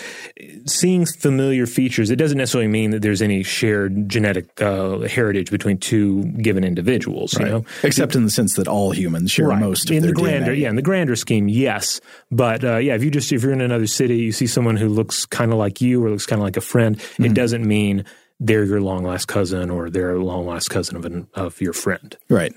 Seeing 0.66 1.06
familiar 1.06 1.68
features, 1.68 2.10
it 2.10 2.16
doesn't 2.16 2.38
necessarily 2.38 2.68
mean 2.68 2.92
that 2.92 3.02
there's 3.02 3.22
any 3.22 3.44
shared 3.44 4.10
genetic 4.10 4.62
uh, 4.62 5.00
heritage 5.00 5.52
between 5.52 5.78
two 5.78 6.24
given 6.42 6.64
individuals. 6.64 7.36
Right. 7.36 7.48
You 7.48 7.52
know, 7.54 7.66
except 7.84 8.16
in 8.16 8.24
the 8.24 8.32
sense 8.32 8.56
that 8.56 8.68
all 8.68 8.92
humans 8.92 9.32
share 9.32 9.48
right. 9.48 9.60
most 9.60 9.90
of 9.90 9.96
in 9.96 10.02
their 10.02 10.12
the 10.12 10.16
grander, 10.16 10.54
DNA. 10.54 10.62
yeah, 10.62 10.70
in 10.70 10.76
the 10.76 10.82
grander 10.82 11.16
scheme, 11.16 11.48
yes. 11.48 12.02
But 12.32 12.64
uh, 12.64 12.78
yeah, 12.78 12.96
if 12.96 13.04
you 13.04 13.12
just 13.12 13.32
if 13.32 13.44
you're 13.44 13.54
in 13.54 13.62
another 13.62 13.88
city, 13.88 14.18
you 14.18 14.32
see 14.32 14.48
someone 14.48 14.78
who 14.78 14.90
looks 14.90 15.26
kind 15.26 15.52
of 15.52 15.58
like 15.58 15.82
you 15.82 16.04
or 16.04 16.10
looks 16.10 16.26
kind 16.26 16.42
of 16.42 16.44
like 16.44 16.58
a 16.58 16.62
friend, 16.62 16.98
mm-hmm. 16.98 17.26
it 17.26 17.34
doesn't 17.34 17.66
mean 17.66 18.06
they're 18.40 18.66
your 18.66 18.82
long 18.82 19.04
lost 19.04 19.28
cousin 19.28 19.70
or 19.70 19.90
they're 19.90 20.16
a 20.16 20.24
long 20.24 20.48
lost 20.48 20.72
cousin 20.72 20.98
of 20.98 21.06
an, 21.06 21.28
of 21.36 21.62
your 21.62 21.74
friend. 21.74 22.18
Right. 22.28 22.54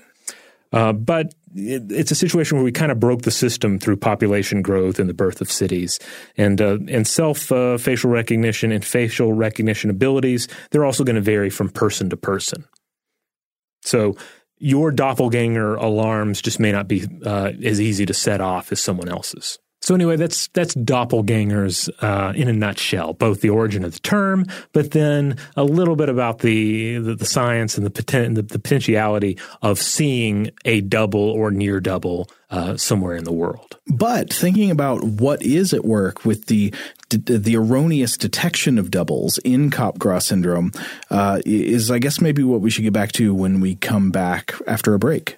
Uh, 0.75 0.91
but 0.91 1.33
it, 1.55 1.89
it's 1.89 2.11
a 2.11 2.15
situation 2.15 2.57
where 2.57 2.65
we 2.65 2.71
kind 2.71 2.91
of 2.91 2.99
broke 2.99 3.21
the 3.21 3.31
system 3.31 3.79
through 3.79 3.95
population 3.95 4.61
growth 4.61 4.99
and 4.99 5.09
the 5.09 5.13
birth 5.13 5.39
of 5.39 5.49
cities, 5.49 5.99
and 6.37 6.61
uh, 6.61 6.77
and 6.89 7.07
self 7.07 7.49
uh, 7.51 7.77
facial 7.77 8.11
recognition 8.11 8.73
and 8.73 8.83
facial 8.83 9.31
recognition 9.31 9.89
abilities. 9.89 10.49
They're 10.71 10.85
also 10.85 11.05
going 11.05 11.15
to 11.15 11.21
vary 11.21 11.49
from 11.49 11.69
person 11.69 12.09
to 12.09 12.17
person. 12.17 12.65
So 13.83 14.17
your 14.57 14.91
doppelganger 14.91 15.75
alarms 15.75 16.41
just 16.41 16.59
may 16.59 16.73
not 16.73 16.89
be 16.89 17.07
uh, 17.25 17.53
as 17.63 17.79
easy 17.79 18.05
to 18.05 18.13
set 18.13 18.41
off 18.41 18.71
as 18.73 18.81
someone 18.81 19.07
else's. 19.07 19.57
So 19.85 19.93
anyway, 19.93 20.15
that's 20.15 20.47
that's 20.47 20.73
doppelgangers 20.73 21.91
uh, 22.01 22.33
in 22.35 22.47
a 22.47 22.53
nutshell. 22.53 23.13
Both 23.13 23.41
the 23.41 23.51
origin 23.51 23.83
of 23.83 23.93
the 23.93 23.99
term, 23.99 24.47
but 24.73 24.91
then 24.91 25.37
a 25.55 25.63
little 25.63 25.95
bit 25.95 26.09
about 26.09 26.39
the 26.39 26.97
the, 26.97 27.13
the 27.13 27.25
science 27.25 27.77
and 27.77 27.85
the, 27.85 27.91
poten- 27.91 28.33
the, 28.33 28.41
the 28.41 28.57
potentiality 28.57 29.37
of 29.61 29.77
seeing 29.77 30.49
a 30.65 30.81
double 30.81 31.29
or 31.29 31.51
near 31.51 31.79
double 31.79 32.27
uh, 32.49 32.77
somewhere 32.77 33.15
in 33.15 33.25
the 33.25 33.31
world. 33.31 33.77
But 33.85 34.33
thinking 34.33 34.71
about 34.71 35.03
what 35.03 35.43
is 35.43 35.71
at 35.71 35.85
work 35.85 36.25
with 36.25 36.47
the 36.47 36.73
the 37.09 37.55
erroneous 37.55 38.17
detection 38.17 38.79
of 38.79 38.89
doubles 38.89 39.37
in 39.39 39.69
Capgras 39.69 40.23
syndrome 40.23 40.71
uh, 41.11 41.41
is, 41.45 41.91
I 41.91 41.99
guess, 41.99 42.19
maybe 42.19 42.41
what 42.41 42.61
we 42.61 42.71
should 42.71 42.81
get 42.81 42.93
back 42.93 43.11
to 43.13 43.35
when 43.35 43.59
we 43.61 43.75
come 43.75 44.09
back 44.09 44.55
after 44.65 44.95
a 44.95 44.99
break. 44.99 45.37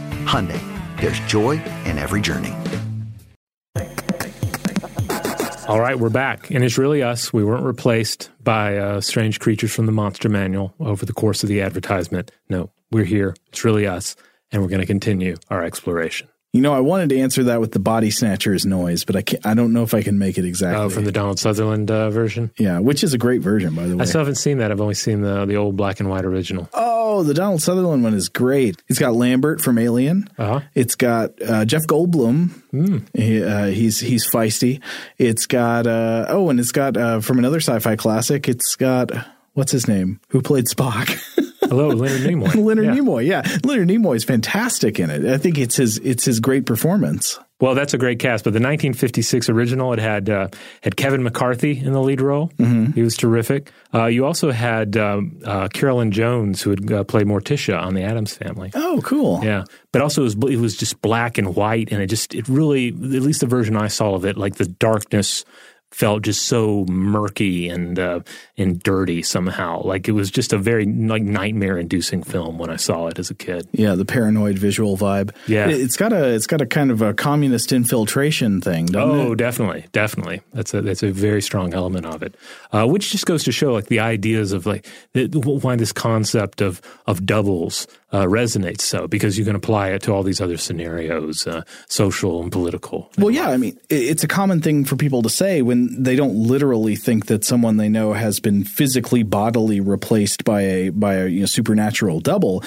Hyundai, 0.25 0.61
there's 0.99 1.19
joy 1.21 1.61
in 1.85 1.97
every 1.97 2.21
journey. 2.21 2.53
All 5.67 5.79
right, 5.79 5.97
we're 5.97 6.09
back, 6.09 6.51
and 6.51 6.65
it's 6.65 6.77
really 6.77 7.01
us. 7.01 7.31
We 7.31 7.45
weren't 7.45 7.63
replaced 7.63 8.29
by 8.43 8.77
uh, 8.77 8.99
strange 8.99 9.39
creatures 9.39 9.73
from 9.73 9.85
the 9.85 9.91
Monster 9.93 10.27
Manual 10.27 10.73
over 10.79 11.05
the 11.05 11.13
course 11.13 11.43
of 11.43 11.49
the 11.49 11.61
advertisement. 11.61 12.31
No, 12.49 12.71
we're 12.91 13.05
here. 13.05 13.35
It's 13.47 13.63
really 13.63 13.87
us, 13.87 14.15
and 14.51 14.61
we're 14.61 14.67
going 14.67 14.81
to 14.81 14.87
continue 14.87 15.37
our 15.49 15.63
exploration. 15.63 16.27
You 16.53 16.59
know, 16.59 16.73
I 16.73 16.81
wanted 16.81 17.09
to 17.09 17.19
answer 17.19 17.45
that 17.45 17.61
with 17.61 17.71
the 17.71 17.79
body 17.79 18.11
snatchers 18.11 18.65
noise, 18.65 19.05
but 19.05 19.15
I 19.15 19.21
can't, 19.21 19.45
I 19.45 19.53
don't 19.53 19.71
know 19.71 19.83
if 19.83 19.93
I 19.93 20.01
can 20.01 20.19
make 20.19 20.37
it 20.37 20.43
exactly. 20.43 20.83
Oh, 20.83 20.89
from 20.89 21.05
the 21.05 21.11
Donald 21.13 21.39
Sutherland 21.39 21.89
uh, 21.89 22.09
version. 22.09 22.51
Yeah, 22.57 22.79
which 22.79 23.05
is 23.05 23.13
a 23.13 23.17
great 23.17 23.39
version, 23.39 23.73
by 23.73 23.87
the 23.87 23.95
way. 23.95 24.01
I 24.01 24.05
still 24.05 24.19
haven't 24.19 24.35
seen 24.35 24.57
that. 24.57 24.69
I've 24.69 24.81
only 24.81 24.95
seen 24.95 25.21
the 25.21 25.45
the 25.45 25.55
old 25.55 25.77
black 25.77 26.01
and 26.01 26.09
white 26.09 26.25
original. 26.25 26.67
Oh, 26.73 27.23
the 27.23 27.33
Donald 27.33 27.61
Sutherland 27.61 28.03
one 28.03 28.13
is 28.13 28.27
great. 28.27 28.83
It's 28.89 28.99
got 28.99 29.13
Lambert 29.13 29.61
from 29.61 29.77
Alien. 29.77 30.27
Uh-huh. 30.37 30.59
It's 30.75 30.95
got 30.95 31.41
uh, 31.41 31.63
Jeff 31.63 31.83
Goldblum. 31.87 32.49
Mm. 32.73 33.07
He, 33.17 33.41
uh, 33.41 33.67
he's 33.67 34.01
he's 34.01 34.29
feisty. 34.29 34.81
It's 35.17 35.45
got 35.45 35.87
uh, 35.87 36.25
oh, 36.27 36.49
and 36.49 36.59
it's 36.59 36.73
got 36.73 36.97
uh, 36.97 37.21
from 37.21 37.39
another 37.39 37.61
sci-fi 37.61 37.95
classic. 37.95 38.49
It's 38.49 38.75
got 38.75 39.11
what's 39.53 39.71
his 39.71 39.87
name? 39.87 40.19
Who 40.29 40.41
played 40.41 40.65
Spock? 40.65 41.17
Hello, 41.71 41.87
Leonard 41.87 42.21
Nimoy. 42.29 42.53
Leonard 42.53 42.83
yeah. 42.83 42.95
Nimoy, 42.95 43.25
yeah. 43.25 43.57
Leonard 43.63 43.87
Nimoy 43.87 44.17
is 44.17 44.25
fantastic 44.25 44.99
in 44.99 45.09
it. 45.09 45.23
I 45.23 45.37
think 45.37 45.57
it's 45.57 45.77
his 45.77 45.99
it's 45.99 46.25
his 46.25 46.41
great 46.41 46.65
performance. 46.65 47.39
Well, 47.61 47.75
that's 47.75 47.93
a 47.93 47.97
great 47.97 48.19
cast. 48.19 48.43
But 48.43 48.49
the 48.49 48.59
1956 48.59 49.47
original, 49.47 49.93
it 49.93 49.99
had 49.99 50.29
uh, 50.29 50.49
had 50.81 50.97
Kevin 50.97 51.23
McCarthy 51.23 51.79
in 51.79 51.93
the 51.93 52.01
lead 52.01 52.19
role. 52.19 52.49
Mm-hmm. 52.57 52.91
He 52.91 53.03
was 53.03 53.15
terrific. 53.15 53.71
Uh, 53.93 54.07
you 54.07 54.25
also 54.25 54.51
had 54.51 54.97
um, 54.97 55.39
uh, 55.45 55.69
Carolyn 55.69 56.11
Jones, 56.11 56.61
who 56.61 56.71
had 56.71 56.91
uh, 56.91 57.03
played 57.05 57.25
Morticia 57.25 57.81
on 57.81 57.93
the 57.93 58.03
Addams 58.03 58.35
Family. 58.35 58.71
Oh, 58.73 58.99
cool. 59.05 59.39
Yeah, 59.41 59.63
but 59.93 60.01
also 60.01 60.23
it 60.23 60.35
was, 60.35 60.51
it 60.51 60.59
was 60.59 60.75
just 60.75 61.01
black 61.01 61.37
and 61.37 61.55
white, 61.55 61.93
and 61.93 62.01
it 62.01 62.07
just 62.07 62.35
it 62.35 62.49
really, 62.49 62.89
at 62.89 63.21
least 63.21 63.39
the 63.39 63.47
version 63.47 63.77
I 63.77 63.87
saw 63.87 64.15
of 64.15 64.25
it, 64.25 64.35
like 64.35 64.55
the 64.55 64.65
darkness 64.65 65.45
felt 65.91 66.23
just 66.23 66.43
so 66.43 66.85
murky 66.85 67.69
and 67.69 67.99
uh, 67.99 68.21
and 68.57 68.81
dirty 68.81 69.21
somehow. 69.21 69.81
Like 69.83 70.07
it 70.07 70.13
was 70.13 70.31
just 70.31 70.53
a 70.53 70.57
very 70.57 70.85
like 70.85 71.23
nightmare 71.23 71.77
inducing 71.77 72.23
film 72.23 72.57
when 72.57 72.69
I 72.69 72.77
saw 72.77 73.07
it 73.07 73.19
as 73.19 73.29
a 73.29 73.35
kid. 73.35 73.67
Yeah, 73.73 73.95
the 73.95 74.05
paranoid 74.05 74.57
visual 74.57 74.97
vibe. 74.97 75.35
Yeah, 75.47 75.67
it's 75.69 75.97
got 75.97 76.13
a 76.13 76.29
it's 76.29 76.47
got 76.47 76.61
a 76.61 76.65
kind 76.65 76.91
of 76.91 77.01
a 77.01 77.13
communist 77.13 77.71
infiltration 77.71 78.61
thing. 78.61 78.95
Oh, 78.95 79.33
it? 79.33 79.37
definitely, 79.37 79.85
definitely. 79.91 80.41
That's 80.53 80.73
a 80.73 80.81
that's 80.81 81.03
a 81.03 81.11
very 81.11 81.41
strong 81.41 81.73
element 81.73 82.05
of 82.05 82.23
it, 82.23 82.35
uh, 82.71 82.87
which 82.87 83.11
just 83.11 83.25
goes 83.25 83.43
to 83.43 83.51
show 83.51 83.73
like 83.73 83.87
the 83.87 83.99
ideas 83.99 84.53
of 84.53 84.65
like 84.65 84.85
the, 85.13 85.27
why 85.27 85.75
this 85.75 85.91
concept 85.91 86.61
of 86.61 86.81
of 87.05 87.25
doubles 87.25 87.87
uh, 88.11 88.25
resonates 88.25 88.81
so 88.81 89.07
because 89.07 89.37
you 89.37 89.45
can 89.45 89.55
apply 89.55 89.89
it 89.89 90.01
to 90.03 90.11
all 90.11 90.23
these 90.23 90.41
other 90.41 90.57
scenarios, 90.57 91.47
uh, 91.47 91.63
social 91.87 92.41
and 92.41 92.51
political. 92.51 93.09
Well, 93.17 93.31
yeah, 93.31 93.49
I 93.49 93.57
mean, 93.57 93.79
it's 93.89 94.23
a 94.23 94.27
common 94.27 94.61
thing 94.61 94.85
for 94.85 94.95
people 94.95 95.21
to 95.21 95.29
say 95.29 95.61
when 95.61 95.80
they 95.89 96.15
don't 96.15 96.35
literally 96.35 96.95
think 96.95 97.27
that 97.27 97.43
someone 97.43 97.77
they 97.77 97.89
know 97.89 98.13
has 98.13 98.39
been 98.39 98.63
physically 98.63 99.23
bodily 99.23 99.79
replaced 99.79 100.43
by 100.43 100.61
a 100.61 100.89
by 100.89 101.15
a 101.15 101.27
you 101.27 101.41
know, 101.41 101.45
supernatural 101.45 102.19
double. 102.19 102.63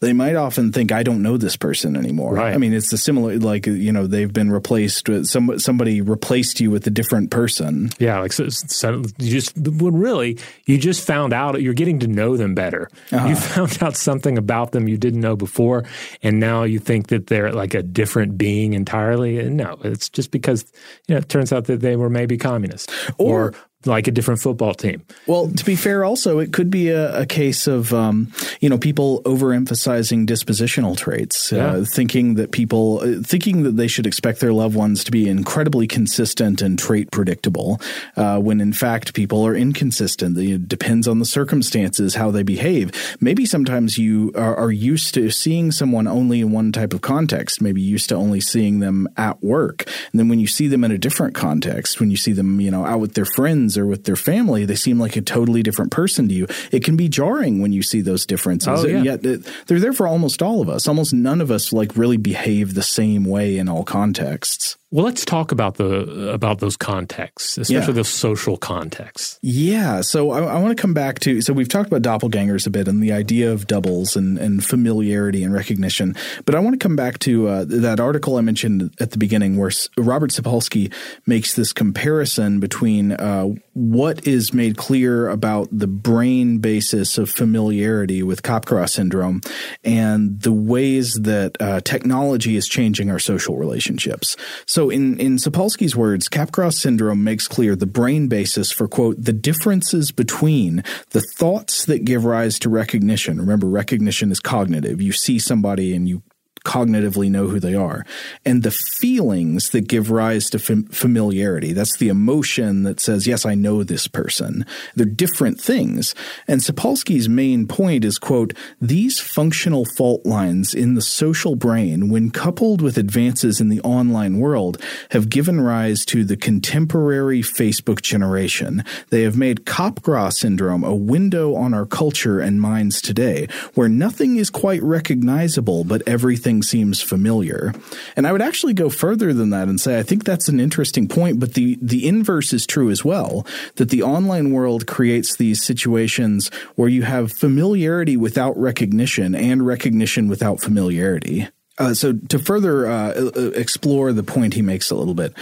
They 0.00 0.12
might 0.12 0.36
often 0.36 0.72
think, 0.72 0.92
"I 0.92 1.02
don't 1.02 1.22
know 1.22 1.36
this 1.36 1.56
person 1.56 1.96
anymore." 1.96 2.34
Right. 2.34 2.54
I 2.54 2.58
mean, 2.58 2.72
it's 2.72 2.90
the 2.90 2.98
similar 2.98 3.38
like 3.38 3.66
you 3.66 3.92
know 3.92 4.06
they've 4.06 4.32
been 4.32 4.50
replaced 4.50 5.08
with 5.08 5.26
some 5.26 5.58
somebody 5.58 6.00
replaced 6.00 6.60
you 6.60 6.70
with 6.70 6.86
a 6.86 6.90
different 6.90 7.30
person. 7.30 7.90
Yeah, 7.98 8.20
like 8.20 8.32
so, 8.32 8.48
so 8.48 9.02
you 9.18 9.30
just 9.30 9.56
when 9.56 9.96
really 9.96 10.38
you 10.66 10.78
just 10.78 11.06
found 11.06 11.32
out 11.32 11.60
you're 11.62 11.74
getting 11.74 12.00
to 12.00 12.06
know 12.06 12.36
them 12.36 12.54
better. 12.54 12.90
Uh-huh. 13.12 13.28
You 13.28 13.36
found 13.56 13.78
out 13.82 13.96
something 13.96 14.38
about 14.38 14.72
them 14.72 14.88
you 14.88 14.96
didn't 14.96 15.20
know 15.20 15.36
before, 15.36 15.84
and 16.22 16.40
now 16.40 16.64
you 16.64 16.78
think 16.78 17.08
that 17.08 17.26
they're 17.28 17.52
like 17.52 17.74
a 17.74 17.82
different 17.82 18.36
being 18.36 18.74
entirely. 18.74 19.38
And 19.38 19.56
no, 19.56 19.78
it's 19.82 20.08
just 20.08 20.30
because 20.30 20.64
you 21.08 21.14
know 21.14 21.18
it 21.18 21.28
turns 21.28 21.52
out 21.52 21.64
that 21.66 21.80
they 21.80 21.96
were 21.96 22.10
maybe 22.10 22.36
communist. 22.56 22.90
Or- 23.18 23.52
like 23.86 24.06
a 24.08 24.10
different 24.10 24.40
football 24.40 24.74
team. 24.74 25.02
Well, 25.26 25.48
to 25.48 25.64
be 25.64 25.76
fair, 25.76 26.04
also 26.04 26.38
it 26.38 26.52
could 26.52 26.70
be 26.70 26.88
a, 26.88 27.20
a 27.22 27.26
case 27.26 27.66
of 27.66 27.92
um, 27.94 28.32
you 28.60 28.68
know 28.68 28.78
people 28.78 29.22
overemphasizing 29.24 30.26
dispositional 30.26 30.96
traits, 30.96 31.52
Yeah. 31.52 31.66
uh, 31.66 31.84
thinking 31.84 32.34
that 32.34 32.52
people 32.52 33.00
uh, 33.00 33.22
thinking 33.22 33.62
that 33.64 33.76
they 33.76 33.88
should 33.88 34.06
expect 34.06 34.40
their 34.40 34.52
loved 34.52 34.74
ones 34.74 35.04
to 35.04 35.10
be 35.10 35.28
incredibly 35.28 35.86
consistent 35.86 36.62
and 36.62 36.78
trait 36.78 37.10
predictable, 37.10 37.80
uh, 38.16 38.38
when 38.38 38.60
in 38.60 38.72
fact 38.72 39.14
people 39.14 39.46
are 39.46 39.54
inconsistent. 39.54 40.36
It 40.38 40.68
depends 40.68 41.08
on 41.08 41.18
the 41.18 41.24
circumstances 41.24 42.14
how 42.16 42.30
they 42.30 42.42
behave. 42.42 42.90
Maybe 43.20 43.46
sometimes 43.46 43.98
you 43.98 44.32
are, 44.34 44.56
are 44.56 44.72
used 44.72 45.14
to 45.14 45.30
seeing 45.30 45.72
someone 45.72 46.06
only 46.06 46.40
in 46.40 46.52
one 46.52 46.72
type 46.72 46.92
of 46.92 47.00
context. 47.00 47.60
Maybe 47.62 47.80
used 47.80 48.08
to 48.10 48.14
only 48.14 48.40
seeing 48.40 48.80
them 48.80 49.08
at 49.16 49.42
work, 49.42 49.84
and 50.12 50.18
then 50.20 50.28
when 50.28 50.40
you 50.40 50.46
see 50.46 50.68
them 50.68 50.84
in 50.84 50.90
a 50.90 50.98
different 50.98 51.34
context, 51.34 52.00
when 52.00 52.10
you 52.10 52.16
see 52.16 52.32
them 52.32 52.60
you 52.60 52.70
know 52.70 52.84
out 52.84 53.00
with 53.00 53.14
their 53.14 53.24
friends 53.24 53.75
or 53.76 53.86
with 53.86 54.04
their 54.04 54.16
family, 54.16 54.64
they 54.64 54.74
seem 54.74 54.98
like 54.98 55.16
a 55.16 55.20
totally 55.20 55.62
different 55.62 55.90
person 55.90 56.28
to 56.28 56.34
you. 56.34 56.46
It 56.72 56.84
can 56.84 56.96
be 56.96 57.08
jarring 57.08 57.60
when 57.60 57.72
you 57.72 57.82
see 57.82 58.00
those 58.00 58.26
differences. 58.26 58.84
Oh, 58.84 58.86
yeah. 58.86 58.96
And 58.96 59.04
yet 59.04 59.26
uh, 59.26 59.38
they're 59.66 59.80
there 59.80 59.92
for 59.92 60.06
almost 60.06 60.42
all 60.42 60.60
of 60.60 60.68
us. 60.68 60.88
Almost 60.88 61.12
none 61.12 61.40
of 61.40 61.50
us 61.50 61.72
like 61.72 61.96
really 61.96 62.16
behave 62.16 62.74
the 62.74 62.82
same 62.82 63.24
way 63.24 63.58
in 63.58 63.68
all 63.68 63.84
contexts. 63.84 64.76
Well, 64.96 65.04
let's 65.04 65.26
talk 65.26 65.52
about 65.52 65.74
the 65.74 66.30
about 66.32 66.60
those 66.60 66.74
contexts, 66.74 67.58
especially 67.58 67.88
Yeah. 67.88 67.92
those 67.92 68.08
social 68.08 68.56
contexts. 68.56 69.38
Yeah, 69.42 70.00
so 70.00 70.30
I, 70.30 70.54
I 70.54 70.58
want 70.58 70.74
to 70.74 70.80
come 70.80 70.94
back 70.94 71.18
to 71.20 71.42
so 71.42 71.52
we've 71.52 71.68
talked 71.68 71.92
about 71.92 72.00
doppelgangers 72.00 72.66
a 72.66 72.70
bit 72.70 72.88
and 72.88 73.02
the 73.02 73.12
idea 73.12 73.52
of 73.52 73.66
doubles 73.66 74.16
and, 74.16 74.38
and 74.38 74.64
familiarity 74.64 75.44
and 75.44 75.52
recognition, 75.52 76.16
but 76.46 76.54
I 76.54 76.60
want 76.60 76.80
to 76.80 76.82
come 76.82 76.96
back 76.96 77.18
to 77.18 77.46
uh, 77.46 77.64
that 77.68 78.00
article 78.00 78.36
I 78.36 78.40
mentioned 78.40 78.94
at 78.98 79.10
the 79.10 79.18
beginning 79.18 79.58
where 79.58 79.70
Robert 79.98 80.30
Sapolsky 80.30 80.90
makes 81.26 81.52
this 81.52 81.74
comparison 81.74 82.58
between 82.58 83.12
uh, 83.12 83.48
what 83.74 84.26
is 84.26 84.54
made 84.54 84.78
clear 84.78 85.28
about 85.28 85.68
the 85.70 85.86
brain 85.86 86.56
basis 86.56 87.18
of 87.18 87.28
familiarity 87.28 88.22
with 88.22 88.42
Capgras 88.42 88.92
syndrome 88.92 89.42
and 89.84 90.40
the 90.40 90.52
ways 90.52 91.12
that 91.20 91.60
uh, 91.60 91.82
technology 91.82 92.56
is 92.56 92.66
changing 92.66 93.10
our 93.10 93.18
social 93.18 93.58
relationships. 93.58 94.38
So, 94.64 94.85
in, 94.90 95.18
in 95.18 95.36
Sapolsky's 95.36 95.96
words, 95.96 96.28
Capgras 96.28 96.74
syndrome 96.74 97.24
makes 97.24 97.48
clear 97.48 97.76
the 97.76 97.86
brain 97.86 98.28
basis 98.28 98.72
for, 98.72 98.88
quote, 98.88 99.16
the 99.18 99.32
differences 99.32 100.12
between 100.12 100.82
the 101.10 101.20
thoughts 101.20 101.84
that 101.86 102.04
give 102.04 102.24
rise 102.24 102.58
to 102.60 102.68
recognition. 102.68 103.38
Remember, 103.38 103.66
recognition 103.66 104.30
is 104.30 104.40
cognitive. 104.40 105.00
You 105.00 105.12
see 105.12 105.38
somebody 105.38 105.94
and 105.94 106.08
you 106.08 106.22
cognitively 106.66 107.30
know 107.30 107.46
who 107.46 107.60
they 107.60 107.74
are. 107.74 108.04
And 108.44 108.62
the 108.62 108.72
feelings 108.72 109.70
that 109.70 109.88
give 109.88 110.10
rise 110.10 110.50
to 110.50 110.58
fam- 110.58 110.88
familiarity, 110.88 111.72
that's 111.72 111.96
the 111.96 112.08
emotion 112.08 112.82
that 112.82 112.98
says, 112.98 113.26
yes, 113.26 113.46
I 113.46 113.54
know 113.54 113.84
this 113.84 114.08
person. 114.08 114.66
They're 114.96 115.06
different 115.06 115.60
things. 115.60 116.14
And 116.48 116.60
Sapolsky's 116.60 117.28
main 117.28 117.68
point 117.68 118.04
is, 118.04 118.18
quote, 118.18 118.52
these 118.80 119.20
functional 119.20 119.84
fault 119.96 120.26
lines 120.26 120.74
in 120.74 120.94
the 120.94 121.02
social 121.02 121.54
brain, 121.54 122.08
when 122.08 122.30
coupled 122.30 122.82
with 122.82 122.98
advances 122.98 123.60
in 123.60 123.68
the 123.68 123.80
online 123.82 124.38
world, 124.38 124.82
have 125.12 125.30
given 125.30 125.60
rise 125.60 126.04
to 126.06 126.24
the 126.24 126.36
contemporary 126.36 127.42
Facebook 127.42 128.02
generation. 128.02 128.82
They 129.10 129.22
have 129.22 129.36
made 129.36 129.64
Capgras 129.64 130.34
syndrome 130.34 130.82
a 130.82 130.94
window 130.94 131.54
on 131.54 131.72
our 131.72 131.86
culture 131.86 132.40
and 132.40 132.60
minds 132.60 133.00
today, 133.00 133.46
where 133.74 133.88
nothing 133.88 134.36
is 134.36 134.50
quite 134.50 134.82
recognizable, 134.82 135.84
but 135.84 136.02
everything 136.06 136.55
seems 136.62 137.02
familiar. 137.02 137.72
And 138.16 138.26
I 138.26 138.32
would 138.32 138.42
actually 138.42 138.74
go 138.74 138.90
further 138.90 139.32
than 139.32 139.50
that 139.50 139.68
and 139.68 139.80
say 139.80 139.98
I 139.98 140.02
think 140.02 140.24
that's 140.24 140.48
an 140.48 140.60
interesting 140.60 141.08
point, 141.08 141.40
but 141.40 141.54
the, 141.54 141.78
the 141.80 142.06
inverse 142.06 142.52
is 142.52 142.66
true 142.66 142.90
as 142.90 143.04
well, 143.04 143.46
that 143.76 143.90
the 143.90 144.02
online 144.02 144.52
world 144.52 144.86
creates 144.86 145.36
these 145.36 145.62
situations 145.62 146.50
where 146.74 146.88
you 146.88 147.02
have 147.02 147.32
familiarity 147.32 148.16
without 148.16 148.56
recognition 148.56 149.34
and 149.34 149.66
recognition 149.66 150.28
without 150.28 150.60
familiarity. 150.60 151.48
Uh, 151.78 151.92
so 151.92 152.14
to 152.14 152.38
further 152.38 152.86
uh, 152.86 153.10
explore 153.54 154.12
the 154.12 154.22
point 154.22 154.54
he 154.54 154.62
makes 154.62 154.90
a 154.90 154.94
little 154.94 155.14
bit, 155.14 155.34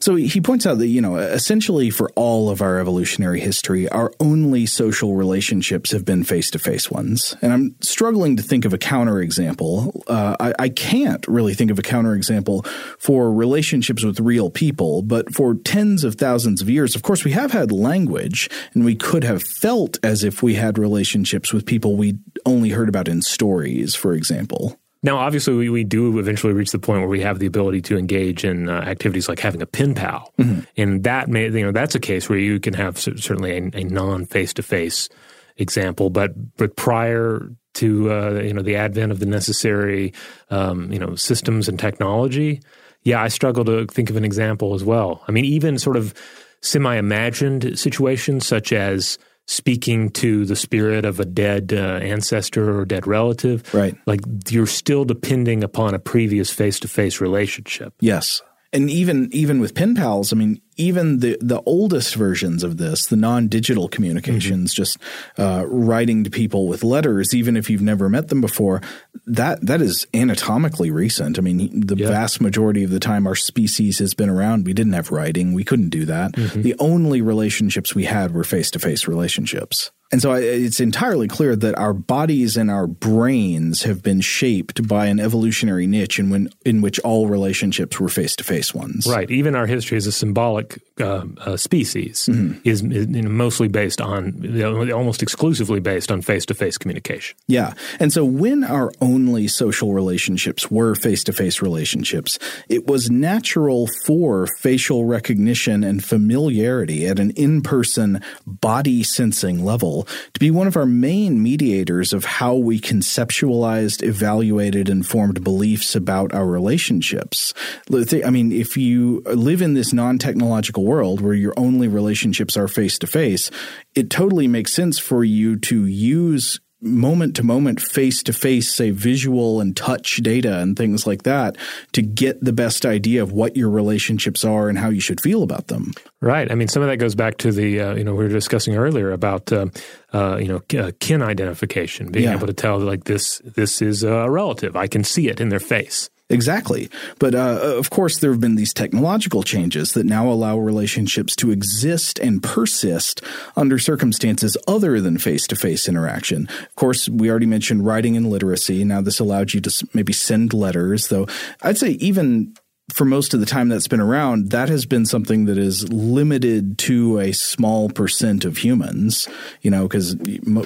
so 0.00 0.14
he 0.14 0.40
points 0.40 0.66
out 0.66 0.78
that, 0.78 0.88
you 0.88 1.00
know, 1.00 1.16
essentially 1.16 1.90
for 1.90 2.10
all 2.14 2.50
of 2.50 2.62
our 2.62 2.78
evolutionary 2.78 3.40
history, 3.40 3.88
our 3.88 4.12
only 4.20 4.66
social 4.66 5.14
relationships 5.14 5.90
have 5.92 6.04
been 6.04 6.24
face 6.24 6.50
to 6.52 6.58
face 6.58 6.90
ones. 6.90 7.36
And 7.42 7.52
I'm 7.52 7.76
struggling 7.80 8.36
to 8.36 8.42
think 8.42 8.64
of 8.64 8.72
a 8.72 8.78
counterexample. 8.78 10.02
Uh, 10.06 10.36
I, 10.40 10.54
I 10.58 10.68
can't 10.68 11.26
really 11.26 11.54
think 11.54 11.70
of 11.70 11.78
a 11.78 11.82
counterexample 11.82 12.66
for 12.98 13.32
relationships 13.32 14.04
with 14.04 14.20
real 14.20 14.50
people, 14.50 15.02
but 15.02 15.34
for 15.34 15.54
tens 15.54 16.04
of 16.04 16.14
thousands 16.14 16.62
of 16.62 16.70
years, 16.70 16.94
of 16.94 17.02
course, 17.02 17.24
we 17.24 17.32
have 17.32 17.52
had 17.52 17.72
language 17.72 18.48
and 18.74 18.84
we 18.84 18.94
could 18.94 19.24
have 19.24 19.42
felt 19.42 19.98
as 20.04 20.24
if 20.24 20.42
we 20.42 20.54
had 20.54 20.78
relationships 20.78 21.52
with 21.52 21.66
people 21.66 21.96
we 21.96 22.18
only 22.46 22.70
heard 22.70 22.88
about 22.88 23.08
in 23.08 23.22
stories, 23.22 23.94
for 23.94 24.14
example. 24.14 24.78
Now, 25.02 25.18
obviously, 25.18 25.54
we, 25.54 25.68
we 25.68 25.84
do 25.84 26.18
eventually 26.18 26.52
reach 26.52 26.72
the 26.72 26.78
point 26.78 27.00
where 27.00 27.08
we 27.08 27.20
have 27.20 27.38
the 27.38 27.46
ability 27.46 27.82
to 27.82 27.96
engage 27.96 28.44
in 28.44 28.68
uh, 28.68 28.80
activities 28.80 29.28
like 29.28 29.38
having 29.38 29.62
a 29.62 29.66
pen 29.66 29.94
pal, 29.94 30.32
mm-hmm. 30.38 30.60
and 30.76 31.04
that 31.04 31.28
may 31.28 31.48
you 31.48 31.64
know 31.64 31.72
that's 31.72 31.94
a 31.94 32.00
case 32.00 32.28
where 32.28 32.38
you 32.38 32.58
can 32.58 32.74
have 32.74 32.98
certainly 32.98 33.52
a, 33.52 33.70
a 33.78 33.84
non 33.84 34.24
face 34.24 34.52
to 34.54 34.62
face 34.62 35.08
example, 35.56 36.10
but 36.10 36.56
but 36.56 36.74
prior 36.76 37.48
to 37.74 38.10
uh, 38.10 38.40
you 38.42 38.52
know 38.52 38.62
the 38.62 38.76
advent 38.76 39.12
of 39.12 39.20
the 39.20 39.26
necessary 39.26 40.12
um, 40.50 40.92
you 40.92 40.98
know 40.98 41.14
systems 41.14 41.68
and 41.68 41.78
technology, 41.78 42.60
yeah, 43.04 43.22
I 43.22 43.28
struggle 43.28 43.64
to 43.66 43.86
think 43.86 44.10
of 44.10 44.16
an 44.16 44.24
example 44.24 44.74
as 44.74 44.84
well. 44.84 45.22
I 45.28 45.32
mean, 45.32 45.44
even 45.44 45.78
sort 45.78 45.96
of 45.96 46.12
semi 46.60 46.96
imagined 46.96 47.78
situations 47.78 48.46
such 48.46 48.72
as 48.72 49.18
speaking 49.48 50.10
to 50.10 50.44
the 50.44 50.54
spirit 50.54 51.04
of 51.04 51.18
a 51.18 51.24
dead 51.24 51.72
uh, 51.72 51.76
ancestor 51.76 52.78
or 52.78 52.84
dead 52.84 53.06
relative. 53.06 53.74
Right. 53.74 53.96
Like 54.06 54.20
you're 54.48 54.66
still 54.66 55.04
depending 55.04 55.64
upon 55.64 55.94
a 55.94 55.98
previous 55.98 56.50
face 56.50 56.78
to 56.80 56.88
face 56.88 57.20
relationship. 57.20 57.94
Yes. 57.98 58.42
And 58.72 58.90
even 58.90 59.30
even 59.32 59.58
with 59.60 59.74
pen 59.74 59.94
pals, 59.94 60.32
I 60.32 60.36
mean, 60.36 60.60
even 60.78 61.18
the 61.18 61.36
the 61.40 61.60
oldest 61.66 62.14
versions 62.14 62.62
of 62.62 62.78
this, 62.78 63.06
the 63.06 63.16
non-digital 63.16 63.88
communications, 63.88 64.72
mm-hmm. 64.72 64.82
just 64.82 64.98
uh, 65.36 65.64
writing 65.66 66.24
to 66.24 66.30
people 66.30 66.68
with 66.68 66.82
letters, 66.84 67.34
even 67.34 67.56
if 67.56 67.68
you've 67.68 67.82
never 67.82 68.08
met 68.08 68.28
them 68.28 68.40
before, 68.40 68.80
that 69.26 69.60
that 69.60 69.82
is 69.82 70.06
anatomically 70.14 70.90
recent. 70.90 71.38
I 71.38 71.42
mean, 71.42 71.86
the 71.86 71.96
yep. 71.96 72.08
vast 72.08 72.40
majority 72.40 72.84
of 72.84 72.90
the 72.90 73.00
time 73.00 73.26
our 73.26 73.34
species 73.34 73.98
has 73.98 74.14
been 74.14 74.30
around, 74.30 74.64
we 74.64 74.72
didn't 74.72 74.94
have 74.94 75.10
writing, 75.10 75.52
we 75.52 75.64
couldn't 75.64 75.90
do 75.90 76.04
that. 76.06 76.32
Mm-hmm. 76.32 76.62
The 76.62 76.76
only 76.78 77.20
relationships 77.20 77.94
we 77.94 78.04
had 78.04 78.32
were 78.32 78.44
face-to-face 78.44 79.08
relationships. 79.08 79.90
And 80.10 80.22
so 80.22 80.32
it's 80.32 80.80
entirely 80.80 81.28
clear 81.28 81.54
that 81.54 81.76
our 81.76 81.92
bodies 81.92 82.56
and 82.56 82.70
our 82.70 82.86
brains 82.86 83.82
have 83.82 84.02
been 84.02 84.22
shaped 84.22 84.88
by 84.88 85.06
an 85.06 85.20
evolutionary 85.20 85.86
niche 85.86 86.18
in, 86.18 86.30
when, 86.30 86.48
in 86.64 86.80
which 86.80 86.98
all 87.00 87.26
relationships 87.26 88.00
were 88.00 88.08
face 88.08 88.34
to 88.36 88.44
face 88.44 88.74
ones. 88.74 89.06
Right. 89.06 89.30
Even 89.30 89.54
our 89.54 89.66
history 89.66 89.98
as 89.98 90.06
a 90.06 90.12
symbolic 90.12 90.80
uh, 90.98 91.26
uh, 91.38 91.56
species 91.58 92.26
mm-hmm. 92.30 92.58
is, 92.64 92.82
is 92.82 93.06
you 93.08 93.22
know, 93.22 93.28
mostly 93.28 93.68
based 93.68 94.00
on, 94.00 94.42
you 94.42 94.62
know, 94.62 94.96
almost 94.96 95.22
exclusively 95.22 95.78
based 95.78 96.10
on 96.10 96.22
face 96.22 96.46
to 96.46 96.54
face 96.54 96.78
communication. 96.78 97.36
Yeah. 97.46 97.74
And 98.00 98.10
so 98.10 98.24
when 98.24 98.64
our 98.64 98.90
only 99.02 99.46
social 99.46 99.92
relationships 99.92 100.70
were 100.70 100.94
face 100.94 101.22
to 101.24 101.34
face 101.34 101.60
relationships, 101.60 102.38
it 102.70 102.86
was 102.86 103.10
natural 103.10 103.86
for 104.06 104.46
facial 104.46 105.04
recognition 105.04 105.84
and 105.84 106.02
familiarity 106.02 107.06
at 107.06 107.18
an 107.18 107.30
in 107.32 107.60
person 107.60 108.22
body 108.46 109.02
sensing 109.02 109.62
level 109.62 109.97
to 110.04 110.40
be 110.40 110.50
one 110.50 110.66
of 110.66 110.76
our 110.76 110.86
main 110.86 111.42
mediators 111.42 112.12
of 112.12 112.24
how 112.24 112.54
we 112.54 112.80
conceptualized, 112.80 114.02
evaluated, 114.02 114.88
and 114.88 115.06
formed 115.06 115.42
beliefs 115.42 115.94
about 115.94 116.32
our 116.32 116.46
relationships. 116.46 117.54
I 117.92 118.30
mean, 118.30 118.52
if 118.52 118.76
you 118.76 119.22
live 119.26 119.62
in 119.62 119.74
this 119.74 119.92
non 119.92 120.18
technological 120.18 120.84
world 120.84 121.20
where 121.20 121.34
your 121.34 121.54
only 121.56 121.88
relationships 121.88 122.56
are 122.56 122.68
face 122.68 122.98
to 122.98 123.06
face, 123.06 123.50
it 123.94 124.10
totally 124.10 124.48
makes 124.48 124.72
sense 124.72 124.98
for 124.98 125.24
you 125.24 125.56
to 125.60 125.86
use 125.86 126.60
moment 126.80 127.34
to 127.36 127.42
moment, 127.42 127.80
face 127.80 128.22
to 128.22 128.32
face, 128.32 128.72
say 128.72 128.90
visual 128.90 129.60
and 129.60 129.76
touch 129.76 130.16
data 130.18 130.58
and 130.58 130.76
things 130.76 131.06
like 131.06 131.24
that 131.24 131.56
to 131.92 132.02
get 132.02 132.42
the 132.42 132.52
best 132.52 132.86
idea 132.86 133.22
of 133.22 133.32
what 133.32 133.56
your 133.56 133.70
relationships 133.70 134.44
are 134.44 134.68
and 134.68 134.78
how 134.78 134.88
you 134.88 135.00
should 135.00 135.20
feel 135.20 135.42
about 135.42 135.66
them. 135.66 135.92
Right. 136.20 136.50
I 136.50 136.54
mean, 136.54 136.68
some 136.68 136.82
of 136.82 136.88
that 136.88 136.98
goes 136.98 137.14
back 137.14 137.38
to 137.38 137.52
the, 137.52 137.80
uh, 137.80 137.94
you 137.94 138.04
know, 138.04 138.14
we 138.14 138.24
were 138.24 138.30
discussing 138.30 138.76
earlier 138.76 139.10
about, 139.10 139.52
uh, 139.52 139.66
uh, 140.12 140.36
you 140.36 140.48
know, 140.48 140.80
uh, 140.80 140.92
kin 141.00 141.22
identification, 141.22 142.12
being 142.12 142.26
yeah. 142.26 142.34
able 142.34 142.46
to 142.46 142.52
tell 142.52 142.78
like 142.78 143.04
this, 143.04 143.38
this 143.44 143.82
is 143.82 144.02
a 144.04 144.30
relative. 144.30 144.76
I 144.76 144.86
can 144.86 145.04
see 145.04 145.28
it 145.28 145.40
in 145.40 145.48
their 145.48 145.60
face. 145.60 146.10
Exactly. 146.30 146.90
But 147.18 147.34
uh, 147.34 147.60
of 147.78 147.88
course, 147.88 148.18
there 148.18 148.30
have 148.30 148.40
been 148.40 148.56
these 148.56 148.74
technological 148.74 149.42
changes 149.42 149.92
that 149.92 150.04
now 150.04 150.28
allow 150.28 150.58
relationships 150.58 151.34
to 151.36 151.50
exist 151.50 152.18
and 152.18 152.42
persist 152.42 153.22
under 153.56 153.78
circumstances 153.78 154.56
other 154.66 155.00
than 155.00 155.16
face 155.16 155.46
to 155.46 155.56
face 155.56 155.88
interaction. 155.88 156.46
Of 156.48 156.74
course, 156.74 157.08
we 157.08 157.30
already 157.30 157.46
mentioned 157.46 157.86
writing 157.86 158.14
and 158.16 158.28
literacy. 158.28 158.84
Now, 158.84 159.00
this 159.00 159.20
allowed 159.20 159.54
you 159.54 159.60
to 159.62 159.88
maybe 159.94 160.12
send 160.12 160.52
letters, 160.52 161.08
though 161.08 161.26
I'd 161.62 161.78
say 161.78 161.92
even 161.92 162.54
for 162.92 163.04
most 163.04 163.34
of 163.34 163.40
the 163.40 163.46
time 163.46 163.68
that's 163.68 163.88
been 163.88 164.00
around, 164.00 164.50
that 164.50 164.68
has 164.68 164.86
been 164.86 165.06
something 165.06 165.44
that 165.46 165.58
is 165.58 165.90
limited 165.92 166.78
to 166.78 167.18
a 167.20 167.32
small 167.32 167.88
percent 167.90 168.44
of 168.44 168.58
humans, 168.58 169.28
you 169.60 169.70
know, 169.70 169.86
because 169.86 170.16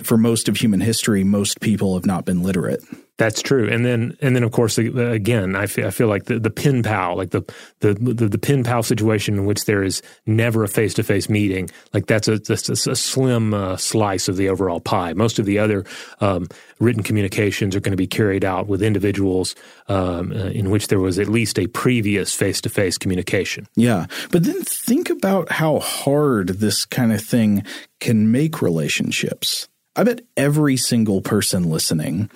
for 0.02 0.16
most 0.16 0.48
of 0.48 0.56
human 0.56 0.80
history, 0.80 1.24
most 1.24 1.60
people 1.60 1.94
have 1.94 2.06
not 2.06 2.24
been 2.24 2.42
literate. 2.42 2.82
That's 3.18 3.42
true, 3.42 3.68
and 3.68 3.84
then 3.84 4.16
and 4.22 4.34
then 4.34 4.42
of 4.42 4.52
course 4.52 4.78
again, 4.78 5.54
I 5.54 5.66
feel, 5.66 5.86
I 5.86 5.90
feel 5.90 6.08
like 6.08 6.24
the, 6.24 6.38
the 6.38 6.50
pin 6.50 6.82
pal, 6.82 7.14
like 7.14 7.30
the, 7.30 7.42
the 7.80 7.92
the 7.92 8.26
the 8.26 8.38
pin 8.38 8.64
pal 8.64 8.82
situation 8.82 9.34
in 9.34 9.44
which 9.44 9.66
there 9.66 9.82
is 9.82 10.00
never 10.24 10.64
a 10.64 10.68
face 10.68 10.94
to 10.94 11.02
face 11.02 11.28
meeting, 11.28 11.68
like 11.92 12.06
that's 12.06 12.26
a, 12.26 12.38
that's 12.38 12.70
a, 12.70 12.96
slim 12.96 13.52
uh, 13.52 13.76
slice 13.76 14.28
of 14.28 14.38
the 14.38 14.48
overall 14.48 14.80
pie. 14.80 15.12
Most 15.12 15.38
of 15.38 15.44
the 15.44 15.58
other 15.58 15.84
um, 16.20 16.48
written 16.80 17.02
communications 17.02 17.76
are 17.76 17.80
going 17.80 17.92
to 17.92 17.98
be 17.98 18.06
carried 18.06 18.46
out 18.46 18.66
with 18.66 18.82
individuals 18.82 19.54
um, 19.88 20.32
uh, 20.32 20.46
in 20.46 20.70
which 20.70 20.88
there 20.88 20.98
was 20.98 21.18
at 21.18 21.28
least 21.28 21.58
a 21.58 21.66
previous 21.66 22.34
face 22.34 22.62
to 22.62 22.70
face 22.70 22.96
communication. 22.96 23.68
Yeah, 23.76 24.06
but 24.30 24.44
then 24.44 24.62
think 24.62 25.10
about 25.10 25.52
how 25.52 25.80
hard 25.80 26.48
this 26.48 26.86
kind 26.86 27.12
of 27.12 27.20
thing 27.20 27.64
can 28.00 28.32
make 28.32 28.62
relationships. 28.62 29.68
I 29.94 30.04
bet 30.04 30.22
every 30.34 30.78
single 30.78 31.20
person 31.20 31.68
listening 31.68 32.30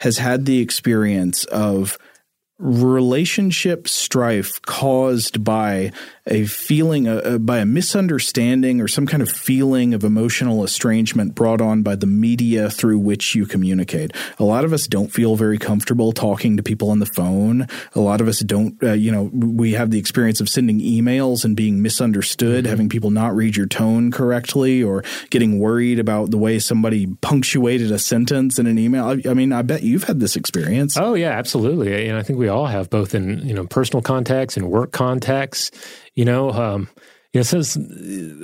has 0.00 0.18
had 0.18 0.46
the 0.46 0.60
experience 0.60 1.44
of 1.44 1.98
relationship 2.58 3.88
strife 3.88 4.60
caused 4.62 5.42
by 5.42 5.92
a 6.26 6.44
feeling 6.46 7.08
uh, 7.08 7.38
by 7.38 7.58
a 7.58 7.66
misunderstanding 7.66 8.80
or 8.80 8.88
some 8.88 9.06
kind 9.06 9.22
of 9.22 9.30
feeling 9.30 9.94
of 9.94 10.04
emotional 10.04 10.62
estrangement 10.64 11.34
brought 11.34 11.60
on 11.60 11.82
by 11.82 11.94
the 11.96 12.06
media 12.06 12.70
through 12.70 12.98
which 12.98 13.34
you 13.34 13.46
communicate. 13.46 14.12
A 14.38 14.44
lot 14.44 14.64
of 14.64 14.72
us 14.72 14.86
don't 14.86 15.12
feel 15.12 15.36
very 15.36 15.58
comfortable 15.58 16.12
talking 16.12 16.56
to 16.56 16.62
people 16.62 16.90
on 16.90 16.98
the 16.98 17.06
phone. 17.06 17.66
A 17.94 18.00
lot 18.00 18.20
of 18.20 18.28
us 18.28 18.40
don't, 18.40 18.80
uh, 18.82 18.92
you 18.92 19.10
know, 19.10 19.30
we 19.32 19.72
have 19.72 19.90
the 19.90 19.98
experience 19.98 20.40
of 20.40 20.48
sending 20.48 20.80
emails 20.80 21.44
and 21.44 21.56
being 21.56 21.82
misunderstood, 21.82 22.64
mm-hmm. 22.64 22.70
having 22.70 22.88
people 22.88 23.10
not 23.10 23.34
read 23.34 23.56
your 23.56 23.66
tone 23.66 24.10
correctly, 24.10 24.82
or 24.82 25.02
getting 25.30 25.58
worried 25.58 25.98
about 25.98 26.30
the 26.30 26.38
way 26.38 26.58
somebody 26.58 27.06
punctuated 27.20 27.90
a 27.90 27.98
sentence 27.98 28.58
in 28.58 28.66
an 28.66 28.78
email. 28.78 29.04
I, 29.06 29.30
I 29.30 29.34
mean, 29.34 29.52
I 29.52 29.62
bet 29.62 29.82
you've 29.82 30.04
had 30.04 30.20
this 30.20 30.36
experience. 30.36 30.96
Oh 30.96 31.14
yeah, 31.14 31.30
absolutely. 31.30 32.08
And 32.08 32.18
I 32.18 32.22
think 32.22 32.38
we 32.38 32.48
all 32.48 32.66
have, 32.66 32.90
both 32.90 33.14
in 33.14 33.46
you 33.46 33.54
know 33.54 33.64
personal 33.66 34.02
contexts 34.02 34.56
and 34.56 34.70
work 34.70 34.92
contexts. 34.92 35.70
You 36.20 36.26
know, 36.26 36.50
um, 36.50 36.86
you 37.32 37.38
know, 37.38 37.44
says 37.44 37.78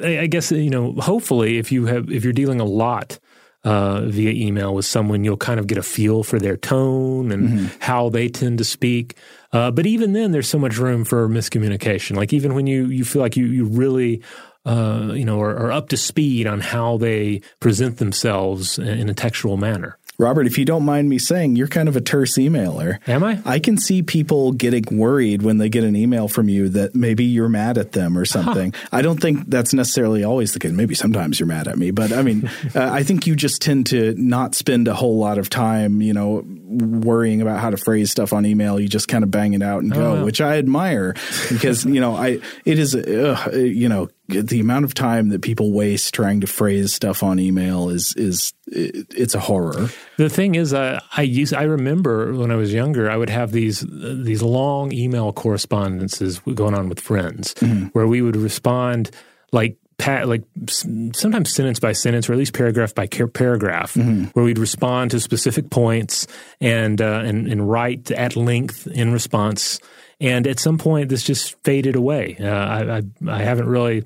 I 0.02 0.28
guess 0.28 0.50
you 0.50 0.70
know. 0.70 0.94
Hopefully, 0.94 1.58
if 1.58 1.70
you 1.70 1.84
have 1.84 2.10
if 2.10 2.24
you're 2.24 2.32
dealing 2.32 2.58
a 2.58 2.64
lot 2.64 3.18
uh, 3.64 4.06
via 4.06 4.30
email 4.30 4.74
with 4.74 4.86
someone, 4.86 5.24
you'll 5.24 5.36
kind 5.36 5.60
of 5.60 5.66
get 5.66 5.76
a 5.76 5.82
feel 5.82 6.22
for 6.22 6.38
their 6.38 6.56
tone 6.56 7.30
and 7.30 7.48
mm-hmm. 7.50 7.66
how 7.80 8.08
they 8.08 8.30
tend 8.30 8.56
to 8.56 8.64
speak. 8.64 9.18
Uh, 9.52 9.70
but 9.70 9.84
even 9.84 10.14
then, 10.14 10.32
there's 10.32 10.48
so 10.48 10.58
much 10.58 10.78
room 10.78 11.04
for 11.04 11.28
miscommunication. 11.28 12.16
Like 12.16 12.32
even 12.32 12.54
when 12.54 12.66
you 12.66 12.86
you 12.86 13.04
feel 13.04 13.20
like 13.20 13.36
you 13.36 13.44
you 13.44 13.66
really 13.66 14.22
uh, 14.64 15.12
you 15.14 15.26
know 15.26 15.38
are, 15.42 15.54
are 15.54 15.70
up 15.70 15.90
to 15.90 15.98
speed 15.98 16.46
on 16.46 16.60
how 16.60 16.96
they 16.96 17.42
present 17.60 17.98
themselves 17.98 18.78
in 18.78 19.10
a 19.10 19.14
textual 19.14 19.58
manner. 19.58 19.98
Robert, 20.18 20.46
if 20.46 20.56
you 20.56 20.64
don't 20.64 20.84
mind 20.84 21.08
me 21.08 21.18
saying, 21.18 21.56
you're 21.56 21.68
kind 21.68 21.88
of 21.88 21.96
a 21.96 22.00
terse 22.00 22.36
emailer. 22.36 22.98
Am 23.06 23.22
I? 23.22 23.40
I 23.44 23.58
can 23.58 23.76
see 23.76 24.02
people 24.02 24.52
getting 24.52 24.84
worried 24.98 25.42
when 25.42 25.58
they 25.58 25.68
get 25.68 25.84
an 25.84 25.94
email 25.94 26.26
from 26.26 26.48
you 26.48 26.70
that 26.70 26.94
maybe 26.94 27.24
you're 27.24 27.50
mad 27.50 27.76
at 27.76 27.92
them 27.92 28.16
or 28.16 28.24
something. 28.24 28.72
Huh. 28.72 28.88
I 28.92 29.02
don't 29.02 29.20
think 29.20 29.48
that's 29.48 29.74
necessarily 29.74 30.24
always 30.24 30.54
the 30.54 30.58
case. 30.58 30.72
Maybe 30.72 30.94
sometimes 30.94 31.38
you're 31.38 31.46
mad 31.46 31.68
at 31.68 31.76
me, 31.76 31.90
but 31.90 32.12
I 32.12 32.22
mean, 32.22 32.50
uh, 32.74 32.90
I 32.90 33.02
think 33.02 33.26
you 33.26 33.36
just 33.36 33.60
tend 33.60 33.86
to 33.88 34.14
not 34.16 34.54
spend 34.54 34.88
a 34.88 34.94
whole 34.94 35.18
lot 35.18 35.36
of 35.36 35.50
time, 35.50 36.00
you 36.00 36.14
know, 36.14 36.42
worrying 36.46 37.42
about 37.42 37.60
how 37.60 37.70
to 37.70 37.76
phrase 37.76 38.10
stuff 38.10 38.32
on 38.32 38.46
email. 38.46 38.80
You 38.80 38.88
just 38.88 39.08
kind 39.08 39.22
of 39.22 39.30
bang 39.30 39.52
it 39.52 39.62
out 39.62 39.82
and 39.82 39.92
go, 39.92 40.16
oh, 40.16 40.24
which 40.24 40.40
I 40.40 40.56
admire 40.56 41.14
because, 41.50 41.84
you 41.84 42.00
know, 42.00 42.16
I, 42.16 42.40
it 42.64 42.78
is, 42.78 42.94
uh, 42.94 43.50
you 43.52 43.88
know, 43.88 44.08
the 44.28 44.60
amount 44.60 44.84
of 44.84 44.94
time 44.94 45.28
that 45.28 45.42
people 45.42 45.72
waste 45.72 46.14
trying 46.14 46.40
to 46.40 46.46
phrase 46.46 46.92
stuff 46.92 47.22
on 47.22 47.38
email 47.38 47.88
is 47.88 48.14
is 48.16 48.52
it's 48.66 49.34
a 49.34 49.40
horror. 49.40 49.88
The 50.16 50.28
thing 50.28 50.54
is, 50.54 50.74
uh, 50.74 51.00
I 51.16 51.22
use 51.22 51.52
I 51.52 51.64
remember 51.64 52.34
when 52.34 52.50
I 52.50 52.56
was 52.56 52.72
younger, 52.72 53.10
I 53.10 53.16
would 53.16 53.30
have 53.30 53.52
these 53.52 53.84
these 53.88 54.42
long 54.42 54.92
email 54.92 55.32
correspondences 55.32 56.40
going 56.40 56.74
on 56.74 56.88
with 56.88 57.00
friends, 57.00 57.54
mm-hmm. 57.54 57.86
where 57.86 58.06
we 58.06 58.22
would 58.22 58.36
respond 58.36 59.10
like 59.52 59.76
Pat, 59.98 60.28
like 60.28 60.42
sometimes 60.66 61.54
sentence 61.54 61.80
by 61.80 61.92
sentence, 61.92 62.28
or 62.28 62.32
at 62.32 62.38
least 62.38 62.52
paragraph 62.52 62.94
by 62.94 63.06
paragraph, 63.06 63.94
mm-hmm. 63.94 64.24
where 64.34 64.44
we'd 64.44 64.58
respond 64.58 65.12
to 65.12 65.20
specific 65.20 65.70
points 65.70 66.26
and 66.60 67.00
uh, 67.00 67.22
and 67.24 67.46
and 67.46 67.70
write 67.70 68.10
at 68.10 68.36
length 68.36 68.86
in 68.88 69.12
response 69.12 69.80
and 70.20 70.46
at 70.46 70.58
some 70.58 70.78
point, 70.78 71.08
this 71.08 71.22
just 71.22 71.62
faded 71.62 71.96
away. 71.96 72.36
Uh, 72.40 72.46
I, 72.46 72.96
I, 72.98 73.02
I 73.28 73.42
haven't 73.42 73.68
really 73.68 74.04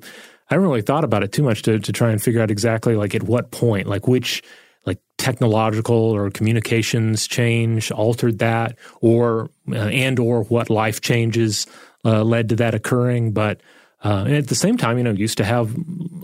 I 0.49 0.55
haven't 0.55 0.67
really 0.67 0.81
thought 0.81 1.05
about 1.05 1.23
it 1.23 1.31
too 1.31 1.43
much 1.43 1.61
to 1.63 1.79
to 1.79 1.91
try 1.91 2.11
and 2.11 2.21
figure 2.21 2.41
out 2.41 2.51
exactly 2.51 2.95
like 2.95 3.15
at 3.15 3.23
what 3.23 3.51
point, 3.51 3.87
like 3.87 4.07
which 4.07 4.43
like 4.85 4.99
technological 5.17 5.95
or 5.95 6.29
communications 6.29 7.27
change 7.27 7.91
altered 7.91 8.39
that, 8.39 8.77
or 8.99 9.49
uh, 9.69 9.75
and 9.75 10.19
or 10.19 10.43
what 10.43 10.69
life 10.69 10.99
changes 10.99 11.67
uh, 12.03 12.23
led 12.23 12.49
to 12.49 12.55
that 12.57 12.73
occurring. 12.73 13.31
But 13.31 13.61
uh, 14.03 14.23
and 14.25 14.35
at 14.35 14.47
the 14.47 14.55
same 14.55 14.77
time, 14.77 14.97
you 14.97 15.03
know, 15.03 15.11
used 15.11 15.37
to 15.37 15.45
have 15.45 15.73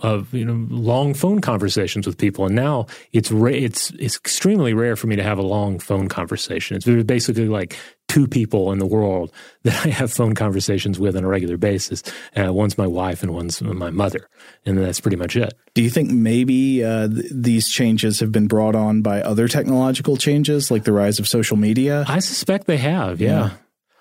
uh, 0.01 0.23
you 0.31 0.43
know 0.43 0.65
long 0.69 1.13
phone 1.13 1.39
conversations 1.39 2.05
with 2.05 2.17
people, 2.17 2.45
and 2.45 2.55
now 2.55 2.87
it's 3.13 3.31
ra- 3.31 3.51
it's 3.51 3.91
it's 3.91 4.17
extremely 4.17 4.73
rare 4.73 4.97
for 4.97 5.07
me 5.07 5.15
to 5.15 5.23
have 5.23 5.37
a 5.37 5.43
long 5.43 5.79
phone 5.79 6.09
conversation. 6.09 6.75
It's 6.75 6.85
basically 7.03 7.47
like 7.47 7.77
two 8.07 8.27
people 8.27 8.71
in 8.71 8.79
the 8.79 8.85
world 8.85 9.31
that 9.63 9.85
I 9.85 9.89
have 9.89 10.11
phone 10.11 10.35
conversations 10.35 10.99
with 10.99 11.15
on 11.15 11.23
a 11.23 11.27
regular 11.27 11.57
basis. 11.57 12.03
Uh, 12.35 12.53
one's 12.53 12.77
my 12.77 12.87
wife, 12.87 13.23
and 13.23 13.33
one's 13.33 13.61
my 13.61 13.89
mother, 13.89 14.29
and 14.65 14.77
that's 14.77 14.99
pretty 14.99 15.17
much 15.17 15.35
it. 15.35 15.53
Do 15.73 15.81
you 15.81 15.89
think 15.89 16.09
maybe 16.09 16.83
uh, 16.83 17.07
th- 17.07 17.31
these 17.31 17.67
changes 17.67 18.19
have 18.19 18.31
been 18.31 18.47
brought 18.47 18.75
on 18.75 19.01
by 19.01 19.21
other 19.21 19.47
technological 19.47 20.17
changes, 20.17 20.71
like 20.71 20.83
the 20.83 20.93
rise 20.93 21.19
of 21.19 21.27
social 21.27 21.57
media? 21.57 22.05
I 22.07 22.19
suspect 22.19 22.67
they 22.67 22.77
have. 22.77 23.21
yeah. 23.21 23.29
yeah. 23.29 23.49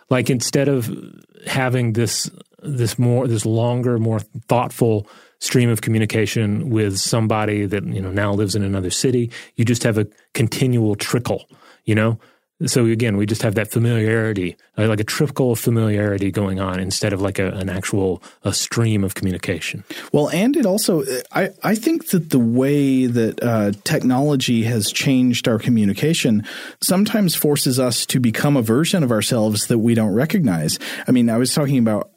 Like 0.08 0.30
instead 0.30 0.68
of 0.68 0.88
having 1.46 1.94
this 1.94 2.30
this 2.62 2.98
more 2.98 3.26
this 3.26 3.44
longer, 3.44 3.98
more 3.98 4.20
thoughtful 4.48 5.08
stream 5.38 5.68
of 5.68 5.82
communication 5.82 6.70
with 6.70 6.98
somebody 6.98 7.66
that 7.66 7.84
you 7.84 8.00
know 8.00 8.10
now 8.10 8.32
lives 8.32 8.54
in 8.54 8.62
another 8.62 8.90
city. 8.90 9.30
You 9.56 9.64
just 9.64 9.82
have 9.82 9.98
a 9.98 10.06
continual 10.34 10.94
trickle, 10.94 11.46
you 11.84 11.94
know. 11.94 12.18
So 12.64 12.86
again, 12.86 13.18
we 13.18 13.26
just 13.26 13.42
have 13.42 13.54
that 13.56 13.70
familiarity, 13.70 14.56
uh, 14.78 14.88
like 14.88 15.00
a 15.00 15.04
trickle 15.04 15.52
of 15.52 15.58
familiarity 15.58 16.30
going 16.30 16.58
on 16.58 16.80
instead 16.80 17.12
of 17.12 17.20
like 17.20 17.38
a, 17.38 17.50
an 17.50 17.68
actual 17.68 18.22
a 18.44 18.54
stream 18.54 19.04
of 19.04 19.14
communication. 19.14 19.84
Well, 20.10 20.30
and 20.30 20.56
it 20.56 20.64
also, 20.64 21.02
I, 21.32 21.50
I 21.62 21.74
think 21.74 22.08
that 22.10 22.30
the 22.30 22.38
way 22.38 23.06
that 23.06 23.42
uh, 23.42 23.72
technology 23.84 24.62
has 24.62 24.90
changed 24.90 25.48
our 25.48 25.58
communication 25.58 26.46
sometimes 26.80 27.34
forces 27.34 27.78
us 27.78 28.06
to 28.06 28.20
become 28.20 28.56
a 28.56 28.62
version 28.62 29.02
of 29.02 29.12
ourselves 29.12 29.66
that 29.66 29.78
we 29.78 29.94
don't 29.94 30.14
recognize. 30.14 30.78
I 31.06 31.12
mean, 31.12 31.28
I 31.28 31.36
was 31.36 31.52
talking 31.52 31.78
about 31.78 32.10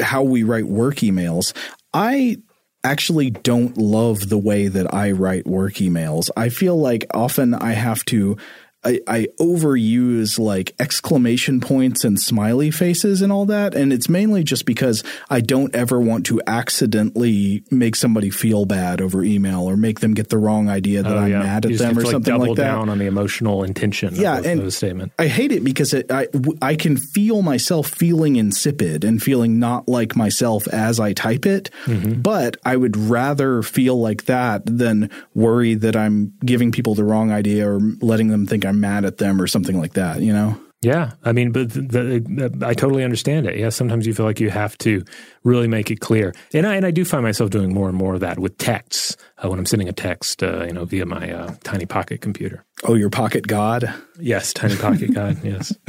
how 0.00 0.24
we 0.24 0.42
write 0.42 0.66
work 0.66 0.96
emails. 0.96 1.54
I 1.94 2.38
actually 2.82 3.30
don't 3.30 3.76
love 3.76 4.28
the 4.28 4.38
way 4.38 4.66
that 4.66 4.92
I 4.92 5.12
write 5.12 5.46
work 5.46 5.74
emails. 5.74 6.30
I 6.36 6.48
feel 6.48 6.76
like 6.76 7.06
often 7.12 7.54
I 7.54 7.72
have 7.72 8.04
to 8.06 8.36
I, 8.84 9.00
I 9.08 9.26
overuse 9.40 10.38
like 10.38 10.74
exclamation 10.78 11.60
points 11.60 12.04
and 12.04 12.18
smiley 12.18 12.70
faces 12.70 13.22
and 13.22 13.32
all 13.32 13.44
that. 13.46 13.74
And 13.74 13.92
it's 13.92 14.08
mainly 14.08 14.44
just 14.44 14.66
because 14.66 15.02
I 15.28 15.40
don't 15.40 15.74
ever 15.74 16.00
want 16.00 16.26
to 16.26 16.40
accidentally 16.46 17.64
make 17.72 17.96
somebody 17.96 18.30
feel 18.30 18.66
bad 18.66 19.00
over 19.00 19.24
email 19.24 19.68
or 19.68 19.76
make 19.76 19.98
them 19.98 20.14
get 20.14 20.28
the 20.28 20.38
wrong 20.38 20.68
idea 20.68 21.02
that 21.02 21.12
oh, 21.12 21.18
I'm 21.18 21.32
mad 21.32 21.66
at 21.66 21.76
them 21.76 21.98
or 21.98 22.02
like 22.02 22.12
something 22.12 22.38
like 22.38 22.40
that. 22.40 22.48
Double 22.48 22.54
down 22.54 22.88
on 22.88 22.98
the 22.98 23.06
emotional 23.06 23.64
intention 23.64 24.14
yeah, 24.14 24.38
of, 24.38 24.46
and 24.46 24.60
the 24.60 24.70
statement. 24.70 25.12
I 25.18 25.26
hate 25.26 25.50
it 25.50 25.64
because 25.64 25.92
it, 25.92 26.10
I, 26.12 26.28
I 26.62 26.76
can 26.76 26.96
feel 26.96 27.42
myself 27.42 27.88
feeling 27.88 28.36
insipid 28.36 29.02
and 29.02 29.20
feeling 29.20 29.58
not 29.58 29.88
like 29.88 30.14
myself 30.14 30.68
as 30.68 31.00
I 31.00 31.14
type 31.14 31.46
it. 31.46 31.70
Mm-hmm. 31.86 32.22
But 32.22 32.56
I 32.64 32.76
would 32.76 32.96
rather 32.96 33.62
feel 33.62 34.00
like 34.00 34.26
that 34.26 34.62
than 34.66 35.10
worry 35.34 35.74
that 35.74 35.96
I'm 35.96 36.32
giving 36.44 36.70
people 36.70 36.94
the 36.94 37.04
wrong 37.04 37.32
idea 37.32 37.68
or 37.68 37.80
letting 38.00 38.28
them 38.28 38.46
think 38.46 38.64
I'm 38.68 38.80
mad 38.80 39.04
at 39.04 39.18
them 39.18 39.40
or 39.40 39.46
something 39.46 39.78
like 39.78 39.94
that, 39.94 40.20
you 40.20 40.32
know? 40.32 40.58
Yeah, 40.80 41.12
I 41.24 41.32
mean, 41.32 41.50
but 41.50 41.70
the, 41.70 41.80
the, 41.80 42.66
I 42.66 42.72
totally 42.72 43.02
understand 43.02 43.46
it. 43.48 43.58
Yeah, 43.58 43.70
sometimes 43.70 44.06
you 44.06 44.14
feel 44.14 44.26
like 44.26 44.38
you 44.38 44.50
have 44.50 44.78
to 44.78 45.02
really 45.48 45.68
make 45.68 45.90
it 45.90 46.00
clear, 46.00 46.34
and 46.52 46.66
I 46.66 46.76
and 46.76 46.86
I 46.86 46.90
do 46.90 47.04
find 47.04 47.22
myself 47.22 47.50
doing 47.50 47.72
more 47.72 47.88
and 47.88 47.96
more 47.96 48.14
of 48.14 48.20
that 48.20 48.38
with 48.38 48.58
texts 48.58 49.16
uh, 49.42 49.48
when 49.48 49.58
I'm 49.58 49.66
sending 49.66 49.88
a 49.88 49.92
text, 49.92 50.42
uh, 50.42 50.64
you 50.64 50.72
know, 50.72 50.84
via 50.84 51.06
my 51.06 51.32
uh, 51.32 51.54
tiny 51.62 51.86
pocket 51.86 52.20
computer. 52.20 52.64
Oh, 52.84 52.94
your 52.94 53.10
pocket 53.10 53.46
god? 53.46 53.92
Yes, 54.20 54.52
tiny 54.52 54.76
pocket 54.76 55.14
god. 55.14 55.38
Yes. 55.44 55.74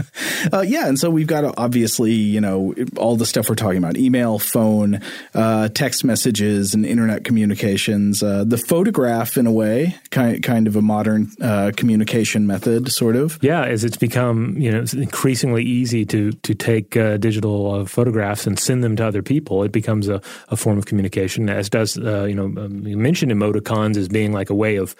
Uh, 0.53 0.61
yeah, 0.61 0.87
and 0.87 0.97
so 0.97 1.09
we've 1.09 1.27
got 1.27 1.43
obviously, 1.57 2.13
you 2.13 2.39
know, 2.39 2.73
all 2.95 3.17
the 3.17 3.25
stuff 3.25 3.49
we're 3.49 3.55
talking 3.55 3.77
about: 3.77 3.97
email, 3.97 4.39
phone, 4.39 5.01
uh, 5.33 5.67
text 5.67 6.05
messages, 6.05 6.73
and 6.73 6.85
internet 6.85 7.25
communications. 7.25 8.23
Uh, 8.23 8.45
the 8.47 8.57
photograph, 8.57 9.35
in 9.35 9.45
a 9.45 9.51
way, 9.51 9.97
kind 10.11 10.41
kind 10.41 10.65
of 10.65 10.77
a 10.77 10.81
modern 10.81 11.29
uh, 11.41 11.71
communication 11.75 12.47
method, 12.47 12.89
sort 12.89 13.17
of. 13.17 13.37
Yeah, 13.41 13.65
as 13.65 13.83
it's 13.83 13.97
become, 13.97 14.55
you 14.57 14.71
know, 14.71 14.79
it's 14.79 14.93
increasingly 14.93 15.65
easy 15.65 16.05
to 16.05 16.31
to 16.31 16.55
take 16.55 16.95
uh, 16.95 17.17
digital 17.17 17.85
photographs 17.85 18.47
and 18.47 18.57
send 18.57 18.81
them 18.81 18.95
to 18.95 19.05
other 19.05 19.21
people. 19.21 19.48
It 19.63 19.71
becomes 19.71 20.07
a, 20.07 20.21
a 20.49 20.55
form 20.55 20.77
of 20.77 20.85
communication, 20.85 21.49
as 21.49 21.69
does, 21.69 21.97
you 21.97 22.35
know, 22.35 22.45
um, 22.45 22.85
you 22.85 22.97
mentioned 22.97 23.31
emoticons 23.31 23.97
as 23.97 24.07
being 24.07 24.31
like 24.31 24.49
a 24.49 24.55
way 24.55 24.77
of 24.77 24.95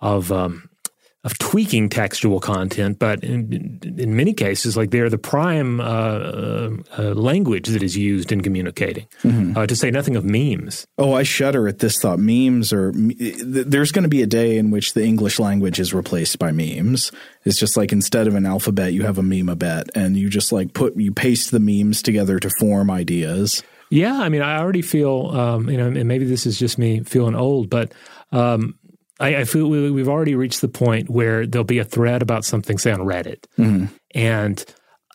of 0.00 0.32
um, 0.32 0.68
of 1.24 1.38
tweaking 1.38 1.88
textual 1.88 2.40
content, 2.40 2.98
but 2.98 3.22
in, 3.22 3.78
in 3.96 4.16
many 4.16 4.34
cases, 4.34 4.76
like 4.76 4.90
they're 4.90 5.08
the 5.08 5.18
prime 5.18 5.80
uh, 5.80 5.84
uh, 5.84 6.70
uh, 6.98 7.02
language 7.14 7.68
that 7.68 7.82
is 7.82 7.96
used 7.96 8.32
in 8.32 8.40
communicating. 8.40 9.06
Mm-hmm. 9.22 9.56
Uh, 9.56 9.66
to 9.66 9.76
say 9.76 9.92
nothing 9.92 10.16
of 10.16 10.24
memes. 10.24 10.84
Oh, 10.98 11.12
I 11.12 11.22
shudder 11.22 11.68
at 11.68 11.78
this 11.78 12.00
thought. 12.00 12.18
Memes 12.18 12.72
are. 12.72 12.92
There's 12.92 13.92
going 13.92 14.02
to 14.02 14.08
be 14.08 14.22
a 14.22 14.26
day 14.26 14.58
in 14.58 14.72
which 14.72 14.94
the 14.94 15.04
English 15.04 15.38
language 15.38 15.78
is 15.78 15.94
replaced 15.94 16.40
by 16.40 16.50
memes. 16.50 17.12
It's 17.44 17.58
just 17.58 17.76
like 17.76 17.92
instead 17.92 18.26
of 18.26 18.34
an 18.34 18.44
alphabet, 18.44 18.92
you 18.92 19.04
have 19.04 19.18
a 19.18 19.22
meme 19.22 19.56
bet, 19.56 19.90
and 19.94 20.16
you 20.16 20.28
just 20.28 20.50
like 20.50 20.74
put 20.74 20.96
you 20.96 21.12
paste 21.12 21.52
the 21.52 21.60
memes 21.60 22.02
together 22.02 22.40
to 22.40 22.50
form 22.58 22.90
ideas. 22.90 23.62
Yeah, 23.92 24.18
I 24.18 24.30
mean, 24.30 24.40
I 24.40 24.58
already 24.58 24.80
feel, 24.80 25.26
um, 25.32 25.68
you 25.68 25.76
know, 25.76 25.86
and 25.86 26.08
maybe 26.08 26.24
this 26.24 26.46
is 26.46 26.58
just 26.58 26.78
me 26.78 27.00
feeling 27.00 27.34
old, 27.34 27.68
but 27.68 27.92
um, 28.32 28.78
I, 29.20 29.36
I, 29.36 29.44
feel 29.44 29.68
we, 29.68 29.98
have 29.98 30.08
already 30.08 30.34
reached 30.34 30.62
the 30.62 30.68
point 30.68 31.10
where 31.10 31.46
there'll 31.46 31.62
be 31.62 31.78
a 31.78 31.84
thread 31.84 32.22
about 32.22 32.46
something, 32.46 32.78
say 32.78 32.90
on 32.90 33.00
Reddit, 33.00 33.44
mm-hmm. 33.58 33.94
and 34.14 34.64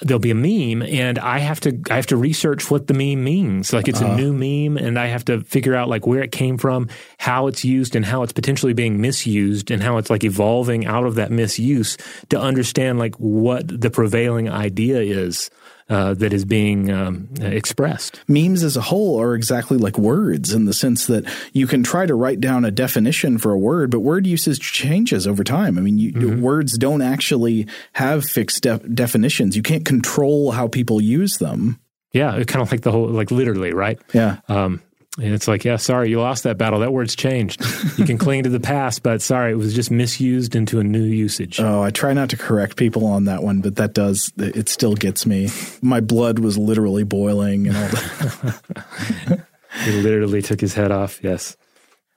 there'll 0.01 0.19
be 0.19 0.29
a 0.29 0.35
meme, 0.35 0.87
and 0.87 1.17
I 1.17 1.39
have 1.39 1.59
to 1.61 1.81
I 1.89 1.95
have 1.95 2.05
to 2.07 2.17
research 2.17 2.69
what 2.69 2.85
the 2.85 2.93
meme 2.93 3.23
means. 3.23 3.73
Like 3.73 3.87
it's 3.87 3.99
uh, 3.99 4.05
a 4.05 4.07
uh-huh. 4.09 4.17
new 4.17 4.31
meme, 4.31 4.77
and 4.77 4.99
I 4.99 5.07
have 5.07 5.25
to 5.25 5.41
figure 5.41 5.73
out 5.73 5.89
like 5.89 6.05
where 6.05 6.21
it 6.21 6.31
came 6.31 6.59
from, 6.59 6.87
how 7.17 7.47
it's 7.47 7.65
used, 7.65 7.95
and 7.95 8.05
how 8.05 8.21
it's 8.21 8.33
potentially 8.33 8.73
being 8.73 9.01
misused, 9.01 9.71
and 9.71 9.81
how 9.81 9.97
it's 9.97 10.11
like 10.11 10.23
evolving 10.23 10.85
out 10.85 11.05
of 11.05 11.15
that 11.15 11.31
misuse 11.31 11.97
to 12.29 12.39
understand 12.39 12.99
like 12.99 13.15
what 13.15 13.67
the 13.67 13.89
prevailing 13.89 14.51
idea 14.51 14.99
is 14.99 15.49
uh, 15.89 16.13
that 16.15 16.33
is 16.33 16.45
being 16.45 16.91
um, 16.91 17.29
expressed. 17.39 18.19
Memes 18.27 18.63
as 18.63 18.75
a 18.75 18.81
whole 18.81 19.21
are 19.21 19.35
exactly 19.35 19.77
like 19.77 19.97
words 19.97 20.53
in 20.53 20.65
the 20.65 20.73
sense 20.73 21.07
that 21.07 21.25
you 21.53 21.67
can 21.67 21.83
try 21.83 22.05
to 22.05 22.13
write 22.13 22.41
down 22.41 22.65
a 22.65 22.71
definition 22.71 23.37
for 23.37 23.51
a 23.51 23.57
word, 23.57 23.91
but 23.91 23.99
word 23.99 24.27
usage 24.27 24.59
changes 24.59 25.25
over 25.25 25.43
time. 25.43 25.77
I 25.77 25.81
mean, 25.81 25.97
you, 25.97 26.11
mm-hmm. 26.11 26.41
words 26.41 26.77
don't 26.77 27.01
actually 27.01 27.67
have 27.93 28.25
fixed 28.25 28.63
de- 28.63 28.79
definitions. 28.79 29.55
You 29.55 29.63
can't 29.63 29.85
control 29.85 30.51
how 30.51 30.67
people 30.67 30.99
use 31.01 31.37
them. 31.37 31.79
Yeah, 32.13 32.43
kind 32.43 32.61
of 32.61 32.71
like 32.71 32.81
the 32.81 32.91
whole, 32.91 33.07
like 33.07 33.31
literally, 33.31 33.73
right? 33.73 33.99
Yeah. 34.13 34.37
Um, 34.47 34.81
And 35.17 35.33
it's 35.33 35.47
like, 35.47 35.65
yeah, 35.65 35.77
sorry, 35.77 36.09
you 36.11 36.19
lost 36.19 36.43
that 36.43 36.59
battle. 36.59 36.79
That 36.79 36.93
word's 36.93 37.15
changed. 37.15 37.63
You 37.97 38.05
can 38.05 38.19
cling 38.19 38.43
to 38.43 38.49
the 38.49 38.59
past, 38.59 39.01
but 39.01 39.21
sorry, 39.21 39.51
it 39.51 39.55
was 39.55 39.73
just 39.73 39.89
misused 39.89 40.55
into 40.55 40.79
a 40.79 40.83
new 40.83 41.03
usage. 41.03 41.59
Oh, 41.59 41.81
I 41.81 41.89
try 41.89 42.13
not 42.13 42.29
to 42.29 42.37
correct 42.37 42.77
people 42.77 43.05
on 43.05 43.25
that 43.25 43.41
one, 43.41 43.61
but 43.61 43.77
that 43.77 43.93
does, 43.93 44.31
it 44.37 44.69
still 44.69 44.93
gets 44.93 45.25
me. 45.25 45.49
My 45.81 46.01
blood 46.01 46.37
was 46.37 46.55
literally 46.57 47.03
boiling 47.03 47.67
and 47.67 47.77
all 47.77 47.87
that. 47.87 49.45
he 49.85 49.91
literally 49.91 50.43
took 50.43 50.61
his 50.61 50.75
head 50.75 50.91
off, 50.91 51.23
yes. 51.23 51.57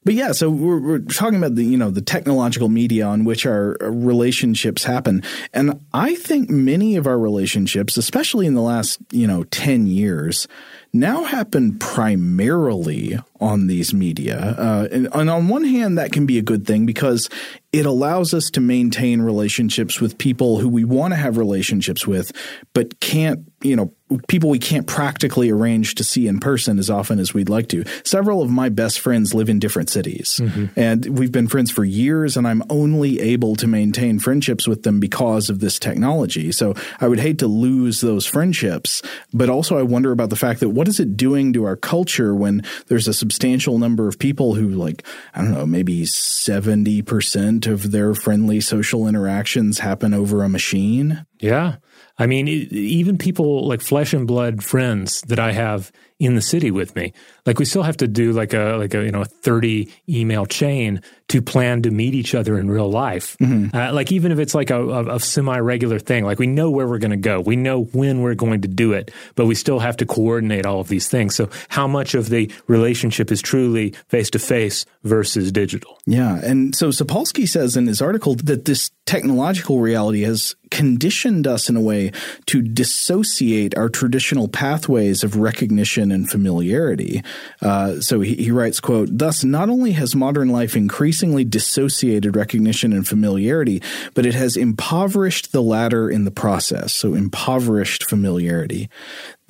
But 0.03 0.15
yeah, 0.15 0.33
so 0.33 0.49
we're, 0.49 0.81
we're 0.81 0.99
talking 0.99 1.37
about 1.37 1.57
the 1.57 1.65
you 1.65 1.77
know 1.77 1.91
the 1.91 2.01
technological 2.01 2.71
media 2.71 3.05
on 3.05 3.25
which 3.25 3.45
our 3.45 3.77
relationships 3.81 4.85
happen, 4.85 5.23
and 5.53 5.79
I 5.93 6.15
think 6.15 6.49
many 6.49 6.97
of 6.97 7.07
our 7.07 7.19
relationships, 7.19 7.99
especially 7.99 8.47
in 8.47 8.55
the 8.55 8.63
last 8.63 8.99
you 9.11 9.27
know 9.27 9.45
ten 9.45 9.87
years, 9.87 10.49
now 10.93 11.25
happen 11.25 11.79
primarily 11.79 13.19
on 13.41 13.67
these 13.67 13.95
media. 13.95 14.39
Uh, 14.39 14.89
and, 14.93 15.09
and, 15.13 15.31
on 15.31 15.49
one 15.49 15.65
hand, 15.65 15.97
that 15.99 16.13
can 16.13 16.27
be 16.27 16.39
a 16.39 16.43
good 16.43 16.67
thing 16.67 16.85
because 16.85 17.29
it 17.73 17.87
allows 17.87 18.35
us 18.35 18.51
to 18.51 18.61
maintain 18.61 19.23
relationships 19.23 20.01
with 20.01 20.19
people 20.19 20.59
who 20.59 20.69
we 20.69 20.85
want 20.85 21.13
to 21.13 21.17
have 21.17 21.37
relationships 21.37 22.07
with, 22.07 22.33
but 22.75 22.99
can't, 23.01 23.51
you 23.63 23.77
know, 23.77 23.93
people 24.27 24.51
we 24.51 24.59
can't 24.59 24.87
practically 24.87 25.51
arrange 25.51 25.95
to 25.95 26.05
see 26.05 26.27
in 26.27 26.41
person 26.41 26.79
as 26.79 26.91
often 26.91 27.21
as 27.21 27.33
we'd 27.33 27.49
like 27.49 27.69
to. 27.69 27.85
Several 28.05 28.43
of 28.43 28.51
my 28.51 28.69
best 28.69 28.99
friends 28.99 29.35
live 29.35 29.49
in 29.49 29.61
different 29.61 29.89
cities, 29.89 30.41
mm-hmm. 30.43 30.67
and 30.79 31.19
we've 31.19 31.31
been 31.31 31.47
friends 31.47 31.71
for 31.71 31.85
years, 31.85 32.37
and 32.37 32.47
I'm 32.47 32.63
only 32.71 33.21
able 33.21 33.55
to 33.57 33.69
maintain 33.69 34.19
friendships 34.19 34.67
with 34.67 34.83
them 34.83 34.99
because 34.99 35.49
of 35.49 35.61
this 35.61 35.79
technology. 35.79 36.51
So 36.51 36.75
I 37.01 37.07
would 37.07 37.21
hate 37.21 37.39
to 37.39 37.47
lose 37.47 38.01
those 38.01 38.27
friendships, 38.27 39.01
but 39.33 39.49
also 39.49 39.79
I 39.79 39.83
wonder 39.83 40.11
about 40.11 40.31
the 40.31 40.37
fact 40.37 40.59
that 40.61 40.71
what 40.71 40.89
is 40.89 40.99
it 40.99 41.17
doing 41.17 41.53
to 41.53 41.65
our 41.65 41.77
culture 41.77 42.35
when 42.35 42.65
there's 42.89 43.07
a 43.07 43.15
substantial 43.31 43.79
number 43.79 44.09
of 44.09 44.19
people 44.19 44.55
who 44.55 44.69
like, 44.71 45.07
I 45.35 45.43
don't 45.43 45.55
know, 45.55 45.65
maybe 45.65 46.03
70% 46.03 47.67
of 47.69 47.93
their 47.93 48.13
friendly 48.13 48.61
social 48.61 49.07
interactions 49.07 49.79
happen 49.79 50.13
over 50.13 50.43
a 50.43 50.49
machine. 50.49 51.25
Yeah. 51.39 51.77
I 52.19 52.27
mean, 52.27 52.49
even 52.49 53.19
people 53.19 53.69
like 53.69 53.83
flesh 53.83 54.13
and 54.13 54.27
blood 54.27 54.65
friends 54.65 55.21
that 55.29 55.39
I 55.39 55.53
have 55.53 55.93
in 56.21 56.35
the 56.35 56.43
city 56.43 56.71
with 56.71 56.95
me. 56.95 57.13
Like 57.47 57.59
we 57.59 57.65
still 57.65 57.83
have 57.83 57.97
to 57.97 58.07
do 58.07 58.33
like 58.33 58.53
a 58.53 58.77
like 58.77 58.95
a 58.95 59.03
you 59.03 59.11
know 59.11 59.23
a 59.23 59.25
thirty 59.25 59.93
email 60.09 60.47
chain 60.47 61.03
to 61.29 61.41
plan 61.41 61.81
to 61.83 61.91
meet 61.91 62.15
each 62.15 62.35
other 62.35 62.59
in 62.59 62.71
real 62.71 62.91
life. 62.91 63.37
Mm-hmm. 63.41 63.75
Uh, 63.75 63.93
like 63.93 64.13
even 64.13 64.31
if 64.31 64.39
it's 64.39 64.55
like 64.55 64.71
a, 64.71 64.81
a, 64.81 65.17
a 65.17 65.21
semi 65.21 65.59
regular 65.59 65.99
thing, 65.99 66.25
like 66.25 66.39
we 66.39 66.47
know 66.47 66.71
where 66.71 66.87
we're 66.87 66.99
going 66.99 67.13
to 67.13 67.17
go, 67.17 67.41
we 67.41 67.57
know 67.57 67.85
when 67.85 68.21
we're 68.21 68.35
going 68.35 68.61
to 68.63 68.69
do 68.69 68.93
it, 68.93 69.11
but 69.35 69.47
we 69.47 69.55
still 69.55 69.79
have 69.79 69.97
to 69.99 70.07
coordinate 70.07 70.67
all 70.67 70.81
of 70.81 70.89
these 70.89 71.09
things. 71.09 71.35
So 71.35 71.49
how 71.69 71.87
much 71.87 72.15
of 72.15 72.29
the 72.29 72.53
relationship 72.67 73.33
is 73.33 73.41
truly 73.41 73.95
face 74.09 74.29
to 74.31 74.39
face 74.39 74.85
versus 75.05 75.51
digital? 75.53 75.99
Yeah, 76.05 76.41
and 76.43 76.75
so 76.77 76.89
Sapolsky 76.89 77.49
says 77.49 77.77
in 77.77 77.87
his 77.87 78.03
article 78.03 78.35
that 78.35 78.67
this 78.67 78.91
technological 79.07 79.81
reality 79.81 80.23
has 80.23 80.55
conditioned 80.71 81.47
us 81.47 81.69
in 81.69 81.77
a 81.77 81.81
way 81.81 82.13
to 82.47 82.63
dissociate 82.63 83.77
our 83.77 83.89
traditional 83.89 84.49
pathways 84.49 85.25
of 85.25 85.37
recognition 85.37 86.10
and 86.13 86.29
familiarity. 86.29 87.23
Uh, 87.63 88.01
so 88.01 88.21
he, 88.21 88.35
he 88.35 88.51
writes, 88.51 88.81
quote, 88.81 89.09
thus 89.11 89.45
not 89.45 89.69
only 89.69 89.93
has 89.93 90.15
modern 90.15 90.49
life 90.49 90.77
increasingly 90.77 91.45
dissociated 91.45 92.37
recognition 92.37 92.93
and 92.93 93.07
familiarity, 93.07 93.83
but 94.15 94.27
it 94.27 94.35
has 94.35 94.57
impoverished 94.57 95.53
the 95.53 95.63
latter 95.63 96.11
in 96.11 96.25
the 96.25 96.31
process. 96.31 96.95
So 96.95 97.15
impoverished 97.15 98.05
familiarity. 98.05 98.89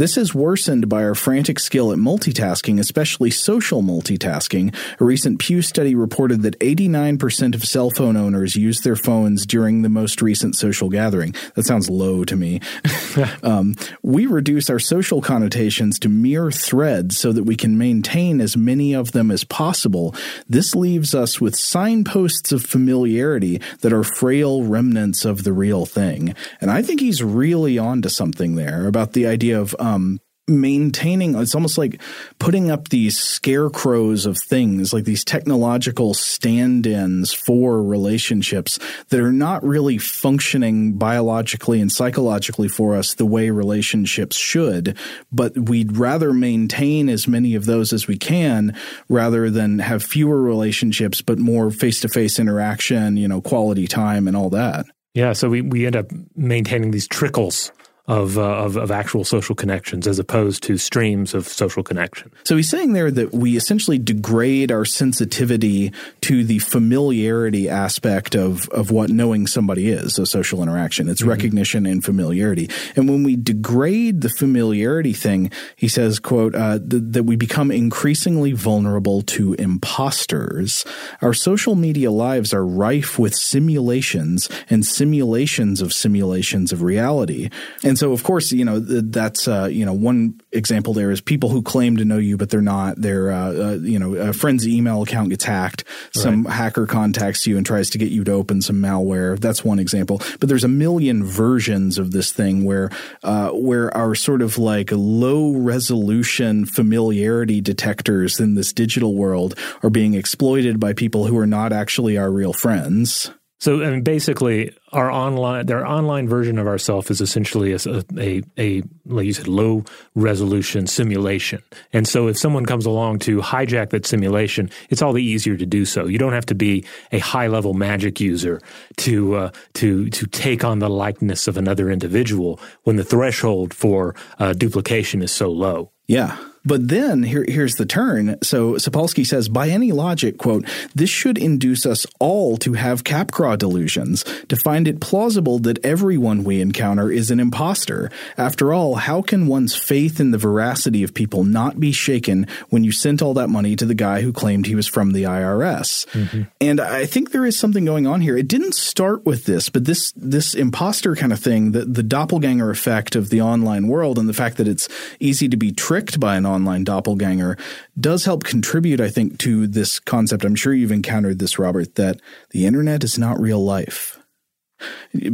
This 0.00 0.16
is 0.16 0.34
worsened 0.34 0.88
by 0.88 1.04
our 1.04 1.14
frantic 1.14 1.58
skill 1.58 1.92
at 1.92 1.98
multitasking, 1.98 2.80
especially 2.80 3.30
social 3.30 3.82
multitasking. 3.82 4.74
A 4.98 5.04
recent 5.04 5.38
Pew 5.40 5.60
study 5.60 5.94
reported 5.94 6.40
that 6.40 6.58
89% 6.58 7.54
of 7.54 7.64
cell 7.64 7.90
phone 7.90 8.16
owners 8.16 8.56
use 8.56 8.80
their 8.80 8.96
phones 8.96 9.44
during 9.44 9.82
the 9.82 9.90
most 9.90 10.22
recent 10.22 10.56
social 10.56 10.88
gathering. 10.88 11.34
That 11.54 11.66
sounds 11.66 11.90
low 11.90 12.24
to 12.24 12.34
me. 12.34 12.62
um, 13.42 13.74
we 14.02 14.24
reduce 14.24 14.70
our 14.70 14.78
social 14.78 15.20
connotations 15.20 15.98
to 15.98 16.08
mere 16.08 16.50
threads 16.50 17.18
so 17.18 17.30
that 17.32 17.44
we 17.44 17.54
can 17.54 17.76
maintain 17.76 18.40
as 18.40 18.56
many 18.56 18.94
of 18.94 19.12
them 19.12 19.30
as 19.30 19.44
possible. 19.44 20.14
This 20.48 20.74
leaves 20.74 21.14
us 21.14 21.42
with 21.42 21.54
signposts 21.54 22.52
of 22.52 22.64
familiarity 22.64 23.60
that 23.80 23.92
are 23.92 24.02
frail 24.02 24.62
remnants 24.62 25.26
of 25.26 25.44
the 25.44 25.52
real 25.52 25.84
thing. 25.84 26.34
And 26.58 26.70
I 26.70 26.80
think 26.80 27.00
he's 27.00 27.22
really 27.22 27.76
onto 27.76 28.08
something 28.08 28.54
there 28.54 28.86
about 28.86 29.12
the 29.12 29.26
idea 29.26 29.60
of 29.60 29.76
um, 29.78 29.89
Um, 29.94 30.20
maintaining 30.50 31.34
it's 31.36 31.54
almost 31.54 31.78
like 31.78 32.00
putting 32.38 32.70
up 32.70 32.88
these 32.88 33.18
scarecrows 33.18 34.26
of 34.26 34.36
things 34.36 34.92
like 34.92 35.04
these 35.04 35.24
technological 35.24 36.12
stand-ins 36.12 37.32
for 37.32 37.82
relationships 37.82 38.78
that 39.08 39.20
are 39.20 39.32
not 39.32 39.62
really 39.62 39.96
functioning 39.96 40.92
biologically 40.94 41.80
and 41.80 41.92
psychologically 41.92 42.68
for 42.68 42.96
us 42.96 43.14
the 43.14 43.24
way 43.24 43.50
relationships 43.50 44.36
should 44.36 44.96
but 45.30 45.56
we'd 45.56 45.96
rather 45.96 46.32
maintain 46.32 47.08
as 47.08 47.28
many 47.28 47.54
of 47.54 47.64
those 47.64 47.92
as 47.92 48.06
we 48.08 48.18
can 48.18 48.76
rather 49.08 49.50
than 49.50 49.78
have 49.78 50.02
fewer 50.02 50.42
relationships 50.42 51.22
but 51.22 51.38
more 51.38 51.70
face-to-face 51.70 52.38
interaction 52.38 53.16
you 53.16 53.28
know 53.28 53.40
quality 53.40 53.86
time 53.86 54.26
and 54.26 54.36
all 54.36 54.50
that. 54.50 54.84
Yeah 55.14 55.32
so 55.32 55.48
we, 55.48 55.60
we 55.60 55.86
end 55.86 55.96
up 55.96 56.06
maintaining 56.34 56.90
these 56.90 57.06
trickles 57.06 57.70
of, 58.06 58.38
uh, 58.38 58.42
of, 58.42 58.76
of 58.76 58.90
actual 58.90 59.24
social 59.24 59.54
connections 59.54 60.06
as 60.06 60.18
opposed 60.18 60.62
to 60.64 60.76
streams 60.76 61.34
of 61.34 61.46
social 61.46 61.82
connection. 61.82 62.30
So 62.44 62.56
he's 62.56 62.68
saying 62.68 62.92
there 62.92 63.10
that 63.10 63.32
we 63.32 63.56
essentially 63.56 63.98
degrade 63.98 64.72
our 64.72 64.84
sensitivity 64.84 65.92
to 66.22 66.44
the 66.44 66.58
familiarity 66.58 67.68
aspect 67.68 68.34
of 68.34 68.68
of 68.70 68.90
what 68.90 69.10
knowing 69.10 69.46
somebody 69.46 69.88
is, 69.88 70.18
a 70.18 70.26
social 70.26 70.62
interaction. 70.62 71.08
It's 71.08 71.20
mm-hmm. 71.20 71.30
recognition 71.30 71.86
and 71.86 72.04
familiarity. 72.04 72.70
And 72.96 73.08
when 73.08 73.22
we 73.22 73.36
degrade 73.36 74.20
the 74.20 74.28
familiarity 74.28 75.12
thing, 75.12 75.50
he 75.76 75.88
says, 75.88 76.18
"quote 76.18 76.54
uh, 76.54 76.78
th- 76.78 77.02
that 77.06 77.24
we 77.24 77.36
become 77.36 77.70
increasingly 77.70 78.52
vulnerable 78.52 79.22
to 79.22 79.54
imposters. 79.54 80.84
Our 81.22 81.34
social 81.34 81.74
media 81.74 82.10
lives 82.10 82.52
are 82.52 82.66
rife 82.66 83.18
with 83.18 83.34
simulations 83.34 84.48
and 84.68 84.84
simulations 84.84 85.80
of 85.80 85.92
simulations 85.92 86.72
of 86.72 86.82
reality." 86.82 87.50
And 87.84 87.89
so, 87.98 88.12
of 88.12 88.22
course, 88.22 88.52
you 88.52 88.64
know 88.64 88.78
that's 88.78 89.48
uh, 89.48 89.68
you 89.70 89.84
know 89.84 89.92
one 89.92 90.40
example 90.52 90.92
there 90.92 91.10
is 91.10 91.20
people 91.20 91.48
who 91.48 91.62
claim 91.62 91.96
to 91.96 92.04
know 92.04 92.18
you, 92.18 92.36
but 92.36 92.50
they're 92.50 92.60
not. 92.60 93.00
Their 93.00 93.30
uh, 93.30 93.52
uh, 93.52 93.78
you 93.80 93.98
know 93.98 94.14
a 94.14 94.32
friend's 94.32 94.66
email 94.66 95.02
account 95.02 95.30
gets 95.30 95.44
hacked. 95.44 95.84
Some 96.12 96.44
right. 96.44 96.54
hacker 96.54 96.86
contacts 96.86 97.46
you 97.46 97.56
and 97.56 97.64
tries 97.64 97.90
to 97.90 97.98
get 97.98 98.10
you 98.10 98.24
to 98.24 98.32
open 98.32 98.62
some 98.62 98.76
malware. 98.76 99.38
That's 99.38 99.64
one 99.64 99.78
example. 99.78 100.20
But 100.38 100.48
there's 100.48 100.64
a 100.64 100.68
million 100.68 101.24
versions 101.24 101.98
of 101.98 102.10
this 102.10 102.32
thing 102.32 102.64
where 102.64 102.90
uh, 103.22 103.50
where 103.50 103.94
our 103.96 104.14
sort 104.14 104.42
of 104.42 104.58
like 104.58 104.90
low 104.92 105.52
resolution 105.52 106.66
familiarity 106.66 107.60
detectors 107.60 108.40
in 108.40 108.54
this 108.54 108.72
digital 108.72 109.14
world 109.14 109.58
are 109.82 109.90
being 109.90 110.14
exploited 110.14 110.78
by 110.78 110.92
people 110.92 111.26
who 111.26 111.38
are 111.38 111.46
not 111.46 111.72
actually 111.72 112.18
our 112.18 112.30
real 112.30 112.52
friends. 112.52 113.30
So, 113.60 113.82
I 113.82 113.90
mean, 113.90 114.02
basically, 114.02 114.74
our 114.92 115.10
online, 115.10 115.66
their 115.66 115.86
online 115.86 116.26
version 116.26 116.58
of 116.58 116.66
ourself 116.66 117.10
is 117.10 117.20
essentially 117.20 117.72
a, 117.72 117.78
a, 118.18 118.42
a, 118.58 118.82
like 119.04 119.26
you 119.26 119.34
said, 119.34 119.48
low 119.48 119.84
resolution 120.14 120.86
simulation. 120.86 121.62
And 121.92 122.08
so, 122.08 122.28
if 122.28 122.38
someone 122.38 122.64
comes 122.64 122.86
along 122.86 123.18
to 123.20 123.40
hijack 123.40 123.90
that 123.90 124.06
simulation, 124.06 124.70
it's 124.88 125.02
all 125.02 125.12
the 125.12 125.22
easier 125.22 125.58
to 125.58 125.66
do 125.66 125.84
so. 125.84 126.06
You 126.06 126.16
don't 126.16 126.32
have 126.32 126.46
to 126.46 126.54
be 126.54 126.86
a 127.12 127.18
high 127.18 127.48
level 127.48 127.74
magic 127.74 128.18
user 128.18 128.62
to 128.98 129.34
uh, 129.34 129.50
to 129.74 130.08
to 130.08 130.26
take 130.26 130.64
on 130.64 130.78
the 130.78 130.88
likeness 130.88 131.46
of 131.46 131.58
another 131.58 131.90
individual 131.90 132.58
when 132.84 132.96
the 132.96 133.04
threshold 133.04 133.74
for 133.74 134.14
uh, 134.38 134.54
duplication 134.54 135.22
is 135.22 135.32
so 135.32 135.50
low. 135.50 135.92
Yeah. 136.06 136.38
But 136.64 136.88
then 136.88 137.22
here, 137.22 137.44
here's 137.48 137.76
the 137.76 137.86
turn. 137.86 138.36
So 138.42 138.74
Sapolsky 138.74 139.26
says, 139.26 139.48
by 139.48 139.68
any 139.68 139.92
logic, 139.92 140.38
quote, 140.38 140.66
this 140.94 141.10
should 141.10 141.38
induce 141.38 141.86
us 141.86 142.06
all 142.18 142.56
to 142.58 142.74
have 142.74 143.04
Capgras 143.04 143.58
delusions, 143.58 144.24
to 144.48 144.56
find 144.56 144.86
it 144.86 145.00
plausible 145.00 145.58
that 145.60 145.84
everyone 145.84 146.44
we 146.44 146.60
encounter 146.60 147.10
is 147.10 147.30
an 147.30 147.40
impostor. 147.40 148.10
After 148.36 148.72
all, 148.72 148.96
how 148.96 149.22
can 149.22 149.46
one's 149.46 149.74
faith 149.74 150.20
in 150.20 150.30
the 150.30 150.38
veracity 150.38 151.02
of 151.02 151.14
people 151.14 151.44
not 151.44 151.80
be 151.80 151.92
shaken 151.92 152.46
when 152.68 152.84
you 152.84 152.92
sent 152.92 153.22
all 153.22 153.34
that 153.34 153.48
money 153.48 153.74
to 153.76 153.86
the 153.86 153.94
guy 153.94 154.20
who 154.20 154.32
claimed 154.32 154.66
he 154.66 154.74
was 154.74 154.86
from 154.86 155.12
the 155.12 155.24
IRS? 155.24 156.06
Mm-hmm. 156.08 156.42
And 156.60 156.80
I 156.80 157.06
think 157.06 157.32
there 157.32 157.46
is 157.46 157.58
something 157.58 157.84
going 157.84 158.06
on 158.06 158.20
here. 158.20 158.36
It 158.36 158.48
didn't 158.48 158.74
start 158.74 159.24
with 159.24 159.44
this, 159.44 159.68
but 159.68 159.84
this 159.84 160.12
this 160.16 160.54
imposter 160.54 161.16
kind 161.16 161.32
of 161.32 161.40
thing, 161.40 161.72
the, 161.72 161.84
the 161.84 162.02
doppelganger 162.02 162.70
effect 162.70 163.16
of 163.16 163.30
the 163.30 163.40
online 163.40 163.88
world 163.88 164.18
and 164.18 164.28
the 164.28 164.34
fact 164.34 164.56
that 164.58 164.68
it's 164.68 164.88
easy 165.18 165.48
to 165.48 165.56
be 165.56 165.72
tricked 165.72 166.20
by 166.20 166.36
an 166.36 166.46
online 166.50 166.84
doppelganger 166.84 167.56
does 167.98 168.24
help 168.24 168.44
contribute, 168.44 169.00
I 169.00 169.08
think, 169.08 169.38
to 169.38 169.66
this 169.66 169.98
concept. 169.98 170.44
I'm 170.44 170.54
sure 170.54 170.74
you've 170.74 170.92
encountered 170.92 171.38
this, 171.38 171.58
Robert, 171.58 171.94
that 171.94 172.20
the 172.50 172.66
internet 172.66 173.04
is 173.04 173.18
not 173.18 173.40
real 173.40 173.64
life. 173.64 174.19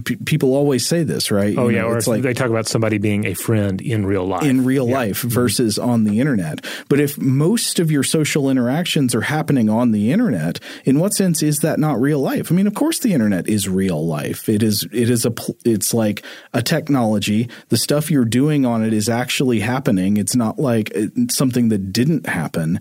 P- 0.05 0.17
people 0.17 0.55
always 0.55 0.87
say 0.87 1.03
this, 1.03 1.31
right? 1.31 1.57
Oh 1.57 1.69
You 1.69 1.77
yeah, 1.77 1.83
know, 1.83 1.89
or 1.89 1.97
it's 1.99 2.07
like 2.07 2.23
they 2.23 2.35
talk 2.35 2.51
about 2.51 2.67
somebody 2.67 2.99
being 2.99 3.27
a 3.27 3.35
friend 3.35 3.81
in 3.81 4.07
real 4.07 4.27
life. 4.27 4.45
in 4.45 4.65
real 4.65 4.89
Yeah. 4.89 4.95
life 4.99 5.23
versus 5.23 5.79
on 5.79 6.05
the 6.05 6.21
internet. 6.21 6.65
But 6.89 7.01
if 7.01 7.19
most 7.19 7.79
of 7.79 7.91
your 7.91 8.03
social 8.03 8.49
interactions 8.51 9.15
are 9.15 9.23
happening 9.23 9.69
on 9.69 9.93
the 9.93 10.11
internet, 10.13 10.61
in 10.85 10.99
what 10.99 11.15
sense 11.15 11.43
is 11.43 11.59
that 11.61 11.79
not 11.79 12.01
real 12.01 12.21
life? 12.21 12.51
I 12.51 12.55
mean, 12.55 12.67
of 12.67 12.75
course 12.75 12.99
the 13.01 13.13
internet 13.13 13.49
is 13.49 13.69
real 13.69 14.07
life. 14.07 14.49
It 14.49 14.63
is 14.63 14.87
it 14.93 15.11
is 15.11 15.25
a 15.27 15.33
it's 15.65 15.93
like 15.95 16.25
a 16.55 16.63
technology. 16.63 17.49
The 17.69 17.77
stuff 17.77 18.11
you're 18.11 18.25
doing 18.25 18.65
on 18.67 18.83
it 18.85 18.93
is 18.93 19.09
actually 19.09 19.61
happening. 19.61 20.17
It's 20.17 20.35
not 20.37 20.59
like 20.59 20.91
uh, 20.97 21.07
something 21.31 21.69
that 21.69 21.93
didn't 21.93 22.27
happen. 22.27 22.81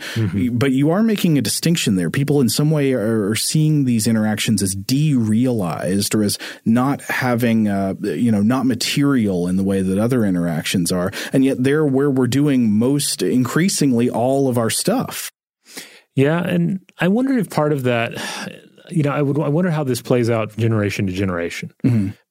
But 0.51 0.72
you 0.72 0.91
are 0.91 1.03
making 1.03 1.38
a 1.38 1.41
distinction 1.41 1.95
there. 1.95 2.09
People 2.09 2.41
in 2.41 2.49
some 2.49 2.72
way 2.72 2.93
are 2.93 3.36
seeing 3.36 3.86
these 3.86 4.07
interactions 4.07 4.61
as 4.63 4.76
derealized 4.76 6.16
or 6.16 6.24
as 6.24 6.38
not 6.64 7.01
having 7.01 7.68
uh, 7.68 7.95
you 8.01 8.32
know 8.32 8.41
not 8.41 8.66
material 8.66 9.47
in 9.47 9.58
the 9.58 9.64
way 9.64 9.82
that 9.82 9.97
other 9.97 10.26
interactions 10.26 10.91
are. 10.91 11.12
And 11.34 11.43
yet 11.43 11.64
they're 11.64 11.86
where 11.86 12.10
we're 12.10 12.28
doing 12.28 12.72
most 12.72 13.22
increasingly 13.22 14.10
all 14.10 14.47
of 14.47 14.58
our 14.58 14.70
stuff. 14.70 15.32
Yeah, 16.16 16.41
and 16.41 16.80
I 16.99 17.10
wonder 17.10 17.38
if 17.38 17.49
part 17.49 17.74
of 17.74 17.84
that, 17.84 18.14
you 18.89 19.03
know, 19.03 19.12
I 19.12 19.22
would 19.22 19.38
I 19.39 19.49
wonder 19.49 19.72
how 19.72 19.84
this 19.84 20.01
plays 20.01 20.30
out 20.30 20.56
generation 20.58 21.08
to 21.08 21.14
generation. 21.14 21.74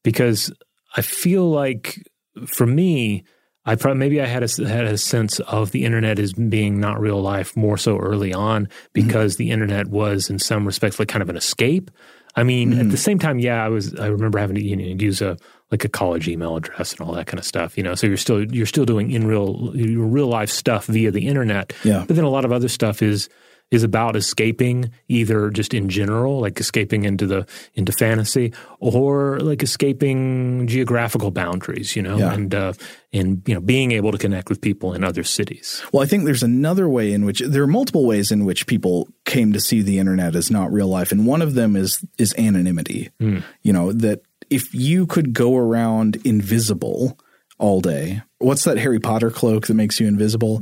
Because 0.02 0.52
I 0.96 1.02
feel 1.02 1.50
like 1.50 1.98
for 2.46 2.66
me, 2.66 3.24
I 3.66 3.76
probably 3.76 3.98
maybe 3.98 4.20
I 4.20 4.26
had 4.26 4.42
a 4.42 4.68
had 4.68 4.84
a 4.84 4.98
sense 4.98 5.40
of 5.40 5.70
the 5.70 5.84
internet 5.84 6.18
as 6.18 6.32
being 6.32 6.80
not 6.80 7.00
real 7.00 7.20
life 7.20 7.56
more 7.56 7.78
so 7.78 7.98
early 7.98 8.32
on 8.32 8.68
because 8.92 9.36
the 9.36 9.50
internet 9.50 9.88
was 9.88 10.28
in 10.28 10.38
some 10.38 10.66
respects 10.66 10.98
like 10.98 11.08
kind 11.08 11.22
of 11.22 11.30
an 11.30 11.36
escape. 11.36 11.90
I 12.36 12.42
mean, 12.42 12.72
at 12.72 12.78
the 12.78 12.84
mm-hmm. 12.84 12.96
same 12.96 13.18
time, 13.18 13.38
yeah, 13.38 13.64
I 13.64 13.68
was 13.68 13.94
I 13.96 14.06
remember 14.06 14.38
having 14.38 14.56
to 14.56 14.62
you 14.62 14.76
know, 14.76 14.84
use 14.84 15.22
a 15.22 15.36
like 15.70 15.84
a 15.84 15.88
college 15.88 16.28
email 16.28 16.56
address 16.56 16.92
and 16.92 17.00
all 17.00 17.14
that 17.14 17.26
kind 17.26 17.38
of 17.38 17.44
stuff. 17.44 17.76
You 17.76 17.84
know, 17.84 17.94
so 17.94 18.06
you're 18.06 18.16
still 18.16 18.44
you're 18.52 18.66
still 18.66 18.84
doing 18.84 19.10
in 19.12 19.26
real 19.26 19.72
real 19.72 20.26
life 20.26 20.50
stuff 20.50 20.86
via 20.86 21.10
the 21.10 21.28
internet. 21.28 21.72
Yeah. 21.84 22.04
But 22.06 22.16
then 22.16 22.24
a 22.24 22.30
lot 22.30 22.44
of 22.44 22.52
other 22.52 22.68
stuff 22.68 23.02
is 23.02 23.28
is 23.74 23.82
about 23.82 24.16
escaping 24.16 24.90
either 25.08 25.50
just 25.50 25.74
in 25.74 25.88
general, 25.88 26.40
like 26.40 26.58
escaping 26.60 27.04
into 27.04 27.26
the 27.26 27.46
into 27.74 27.92
fantasy, 27.92 28.52
or 28.80 29.40
like 29.40 29.62
escaping 29.62 30.66
geographical 30.66 31.30
boundaries, 31.30 31.96
you 31.96 32.02
know, 32.02 32.16
Yeah. 32.18 32.32
and 32.32 32.54
uh, 32.54 32.72
and 33.12 33.42
you 33.46 33.54
know 33.54 33.60
being 33.60 33.92
able 33.92 34.12
to 34.12 34.18
connect 34.18 34.48
with 34.48 34.60
people 34.60 34.94
in 34.94 35.04
other 35.04 35.22
cities. 35.24 35.82
well 35.92 36.02
i 36.02 36.06
think 36.06 36.24
there's 36.24 36.42
another 36.42 36.88
way 36.88 37.12
in 37.12 37.24
which 37.24 37.40
there 37.40 37.62
are 37.62 37.66
multiple 37.68 38.06
ways 38.06 38.32
in 38.32 38.44
which 38.44 38.66
people 38.66 39.06
came 39.24 39.52
to 39.52 39.60
see 39.60 39.82
the 39.82 39.98
internet 39.98 40.34
as 40.34 40.50
not 40.50 40.72
real 40.72 40.88
life 40.88 41.12
and 41.12 41.26
one 41.26 41.40
of 41.42 41.54
them 41.54 41.76
is 41.76 42.04
is 42.18 42.34
anonymity 42.38 43.10
you 43.62 43.72
know 43.72 43.92
that 43.92 44.20
if 44.50 44.74
you 44.74 45.06
could 45.06 45.32
go 45.32 45.56
around 45.56 46.16
invisible 46.24 47.16
all 47.58 47.80
day 47.80 48.20
what's 48.38 48.64
that 48.64 48.78
harry 48.78 48.98
potter 48.98 49.30
cloak 49.30 49.66
that 49.68 49.74
makes 49.74 50.00
you 50.00 50.08
invisible 50.08 50.60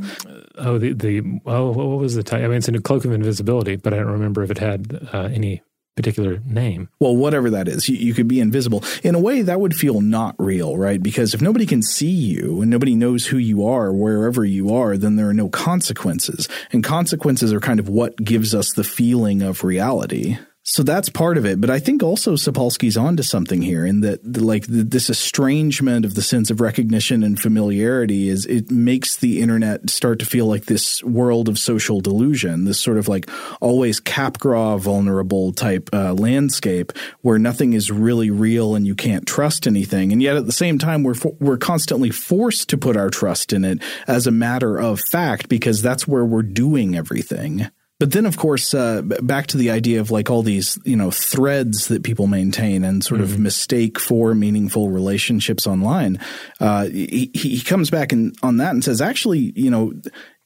Oh, 0.56 0.78
the 0.78 0.92
the 0.92 1.40
oh, 1.46 1.70
what 1.70 1.98
was 1.98 2.14
the 2.14 2.22
title? 2.22 2.46
I 2.46 2.48
mean, 2.48 2.58
it's 2.58 2.68
a 2.68 2.80
cloak 2.80 3.04
of 3.04 3.12
invisibility, 3.12 3.76
but 3.76 3.92
I 3.92 3.98
don't 3.98 4.06
remember 4.06 4.42
if 4.42 4.50
it 4.50 4.58
had 4.58 5.08
uh, 5.12 5.28
any 5.32 5.62
particular 5.96 6.40
name. 6.46 6.88
well, 7.00 7.14
whatever 7.14 7.50
that 7.50 7.68
is, 7.68 7.88
you, 7.88 7.96
you 7.96 8.14
could 8.14 8.28
be 8.28 8.40
invisible. 8.40 8.82
In 9.02 9.14
a 9.14 9.20
way, 9.20 9.42
that 9.42 9.60
would 9.60 9.74
feel 9.74 10.00
not 10.00 10.34
real, 10.38 10.76
right? 10.76 11.02
Because 11.02 11.34
if 11.34 11.42
nobody 11.42 11.66
can 11.66 11.82
see 11.82 12.10
you 12.10 12.62
and 12.62 12.70
nobody 12.70 12.94
knows 12.94 13.26
who 13.26 13.36
you 13.36 13.66
are 13.66 13.92
wherever 13.92 14.44
you 14.44 14.74
are, 14.74 14.96
then 14.96 15.16
there 15.16 15.28
are 15.28 15.34
no 15.34 15.48
consequences. 15.48 16.48
And 16.72 16.82
consequences 16.82 17.52
are 17.52 17.60
kind 17.60 17.78
of 17.78 17.88
what 17.88 18.16
gives 18.16 18.54
us 18.54 18.72
the 18.72 18.84
feeling 18.84 19.42
of 19.42 19.64
reality. 19.64 20.38
So 20.64 20.84
that's 20.84 21.08
part 21.08 21.38
of 21.38 21.44
it, 21.44 21.60
but 21.60 21.70
I 21.70 21.80
think 21.80 22.04
also 22.04 22.34
Sapolsky's 22.34 22.96
onto 22.96 23.24
something 23.24 23.62
here 23.62 23.84
in 23.84 24.00
that, 24.02 24.40
like, 24.40 24.68
th- 24.68 24.86
this 24.86 25.10
estrangement 25.10 26.04
of 26.04 26.14
the 26.14 26.22
sense 26.22 26.50
of 26.50 26.60
recognition 26.60 27.24
and 27.24 27.38
familiarity 27.38 28.28
is 28.28 28.46
it 28.46 28.70
makes 28.70 29.16
the 29.16 29.40
internet 29.40 29.90
start 29.90 30.20
to 30.20 30.24
feel 30.24 30.46
like 30.46 30.66
this 30.66 31.02
world 31.02 31.48
of 31.48 31.58
social 31.58 32.00
delusion, 32.00 32.64
this 32.64 32.78
sort 32.78 32.96
of 32.96 33.08
like 33.08 33.28
always 33.60 34.00
Capgras 34.00 34.78
vulnerable 34.78 35.52
type 35.52 35.90
uh, 35.92 36.14
landscape 36.14 36.92
where 37.22 37.40
nothing 37.40 37.72
is 37.72 37.90
really 37.90 38.30
real 38.30 38.76
and 38.76 38.86
you 38.86 38.94
can't 38.94 39.26
trust 39.26 39.66
anything, 39.66 40.12
and 40.12 40.22
yet 40.22 40.36
at 40.36 40.46
the 40.46 40.52
same 40.52 40.78
time 40.78 41.02
we're 41.02 41.16
we're 41.40 41.58
constantly 41.58 42.10
forced 42.10 42.68
to 42.68 42.78
put 42.78 42.96
our 42.96 43.10
trust 43.10 43.52
in 43.52 43.64
it 43.64 43.82
as 44.06 44.28
a 44.28 44.30
matter 44.32 44.78
of 44.78 45.00
fact 45.10 45.48
because 45.48 45.82
that's 45.82 46.06
where 46.06 46.24
we're 46.24 46.42
doing 46.42 46.94
everything. 46.94 47.68
But 48.02 48.10
then, 48.10 48.26
of 48.26 48.36
course, 48.36 48.74
uh, 48.74 49.02
back 49.02 49.46
to 49.46 49.56
the 49.56 49.70
idea 49.70 50.00
of 50.00 50.10
like 50.10 50.28
all 50.28 50.42
these, 50.42 50.76
you 50.84 50.96
know, 50.96 51.12
threads 51.12 51.86
that 51.86 52.02
people 52.02 52.26
maintain 52.26 52.82
and 52.82 53.04
sort 53.04 53.20
of 53.20 53.38
mistake 53.38 54.00
for 54.00 54.34
meaningful 54.34 54.90
relationships 54.90 55.68
online. 55.68 56.18
Uh, 56.58 56.86
he, 56.86 57.30
he 57.32 57.60
comes 57.60 57.90
back 57.90 58.10
and 58.10 58.34
on 58.42 58.56
that 58.56 58.72
and 58.72 58.82
says, 58.82 59.00
actually, 59.00 59.52
you 59.54 59.70
know, 59.70 59.92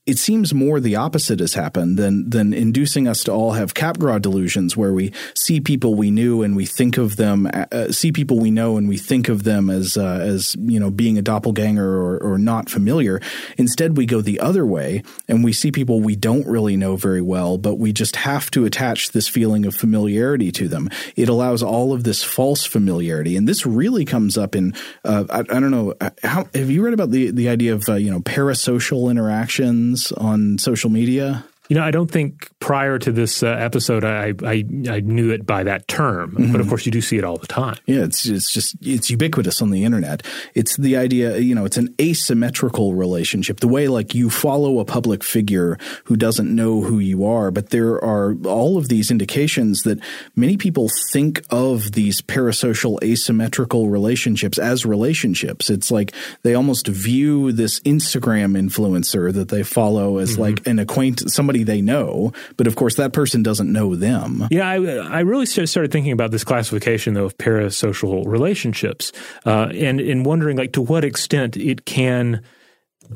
it 0.06 0.18
seems 0.18 0.54
more 0.54 0.78
the 0.78 0.94
opposite 0.94 1.40
has 1.40 1.54
happened 1.54 1.98
than 1.98 2.30
than 2.30 2.54
inducing 2.54 3.08
us 3.08 3.24
to 3.24 3.32
all 3.32 3.52
have 3.52 3.74
Capgras 3.74 4.22
delusions, 4.22 4.76
where 4.76 4.92
we 4.92 5.12
see 5.34 5.60
people 5.60 5.96
we 5.96 6.12
knew 6.12 6.42
and 6.42 6.54
we 6.54 6.64
think 6.64 6.96
of 6.96 7.16
them, 7.16 7.50
uh, 7.52 7.90
see 7.90 8.12
people 8.12 8.38
we 8.38 8.52
know 8.52 8.76
and 8.76 8.88
we 8.88 8.98
think 8.98 9.28
of 9.28 9.42
them 9.42 9.68
as 9.68 9.96
uh, 9.96 10.20
as 10.22 10.54
you 10.60 10.78
know 10.78 10.90
being 10.90 11.18
a 11.18 11.22
doppelganger 11.22 11.84
or, 11.84 12.18
or 12.18 12.38
not 12.38 12.70
familiar. 12.70 13.20
Instead, 13.58 13.96
we 13.96 14.06
go 14.06 14.20
the 14.20 14.38
other 14.38 14.64
way 14.64 15.02
and 15.26 15.42
we 15.42 15.52
see 15.52 15.72
people 15.72 16.00
we 16.00 16.14
don't 16.14 16.46
really 16.46 16.76
know 16.76 16.94
very 16.94 17.22
well, 17.22 17.58
but 17.58 17.74
we 17.74 17.92
just 17.92 18.14
have 18.16 18.48
to 18.52 18.64
attach 18.64 19.10
this 19.10 19.26
feeling 19.26 19.66
of 19.66 19.74
familiarity 19.74 20.52
to 20.52 20.68
them. 20.68 20.88
It 21.16 21.28
allows 21.28 21.64
all 21.64 21.92
of 21.92 22.04
this 22.04 22.22
false 22.22 22.64
familiarity, 22.64 23.36
and 23.36 23.48
this 23.48 23.66
really 23.66 24.04
comes 24.04 24.38
up 24.38 24.54
in 24.54 24.72
uh, 25.04 25.24
I, 25.30 25.40
I 25.40 25.42
don't 25.42 25.72
know 25.72 25.94
uh, 26.00 26.10
how 26.22 26.48
have 26.54 26.70
you 26.70 26.84
read 26.84 26.94
about 26.94 27.10
the 27.10 27.32
the 27.32 27.48
idea 27.48 27.74
of 27.74 27.88
uh, 27.88 27.94
you 27.94 28.12
know 28.12 28.20
parasocial 28.20 29.10
interactions 29.10 29.95
on 30.12 30.58
social 30.58 30.90
media? 30.90 31.44
You 31.68 31.76
know, 31.76 31.82
I 31.82 31.90
don't 31.90 32.10
think 32.10 32.50
prior 32.60 32.98
to 32.98 33.12
this 33.12 33.42
uh, 33.42 33.48
episode 33.48 34.04
I, 34.04 34.34
I 34.42 34.64
I 34.88 35.00
knew 35.00 35.30
it 35.30 35.46
by 35.46 35.64
that 35.64 35.88
term, 35.88 36.34
but 36.52 36.60
of 36.60 36.68
course 36.68 36.86
you 36.86 36.92
do 36.92 37.00
see 37.00 37.18
it 37.18 37.24
all 37.24 37.36
the 37.36 37.46
time. 37.46 37.76
Yeah, 37.86 38.04
it's 38.04 38.26
it's 38.26 38.52
just 38.52 38.76
it's 38.80 39.10
ubiquitous 39.10 39.62
on 39.62 39.70
the 39.70 39.84
internet. 39.84 40.22
It's 40.54 40.76
the 40.76 40.96
idea, 40.96 41.38
you 41.38 41.54
know, 41.54 41.64
it's 41.64 41.76
an 41.76 41.94
asymmetrical 42.00 42.94
relationship. 42.94 43.60
The 43.60 43.68
way 43.68 43.88
like 43.88 44.14
you 44.14 44.30
follow 44.30 44.78
a 44.78 44.84
public 44.84 45.24
figure 45.24 45.78
who 46.04 46.16
doesn't 46.16 46.54
know 46.54 46.82
who 46.82 46.98
you 46.98 47.24
are, 47.26 47.50
but 47.50 47.70
there 47.70 48.02
are 48.04 48.36
all 48.44 48.78
of 48.78 48.88
these 48.88 49.10
indications 49.10 49.82
that 49.82 49.98
many 50.34 50.56
people 50.56 50.88
think 51.10 51.42
of 51.50 51.92
these 51.92 52.20
parasocial 52.20 53.02
asymmetrical 53.02 53.88
relationships 53.88 54.58
as 54.58 54.86
relationships. 54.86 55.70
It's 55.70 55.90
like 55.90 56.12
they 56.42 56.54
almost 56.54 56.86
view 56.86 57.52
this 57.52 57.80
Instagram 57.80 58.56
influencer 58.56 59.32
that 59.32 59.48
they 59.48 59.62
follow 59.62 60.18
as 60.18 60.38
like 60.38 60.66
an 60.66 60.78
acquaintance, 60.78 61.34
somebody 61.34 61.55
they 61.64 61.80
know, 61.80 62.32
but 62.56 62.66
of 62.66 62.76
course 62.76 62.96
that 62.96 63.12
person 63.12 63.42
doesn't 63.42 63.72
know 63.72 63.94
them. 63.96 64.46
Yeah, 64.50 64.68
I, 64.68 64.76
I 64.76 65.20
really 65.20 65.46
started 65.46 65.92
thinking 65.92 66.12
about 66.12 66.30
this 66.30 66.44
classification 66.44 67.14
though 67.14 67.26
of 67.26 67.38
parasocial 67.38 68.26
relationships, 68.26 69.12
uh, 69.44 69.68
and 69.74 70.00
and 70.00 70.24
wondering 70.24 70.56
like 70.56 70.72
to 70.72 70.82
what 70.82 71.04
extent 71.04 71.56
it 71.56 71.84
can 71.84 72.42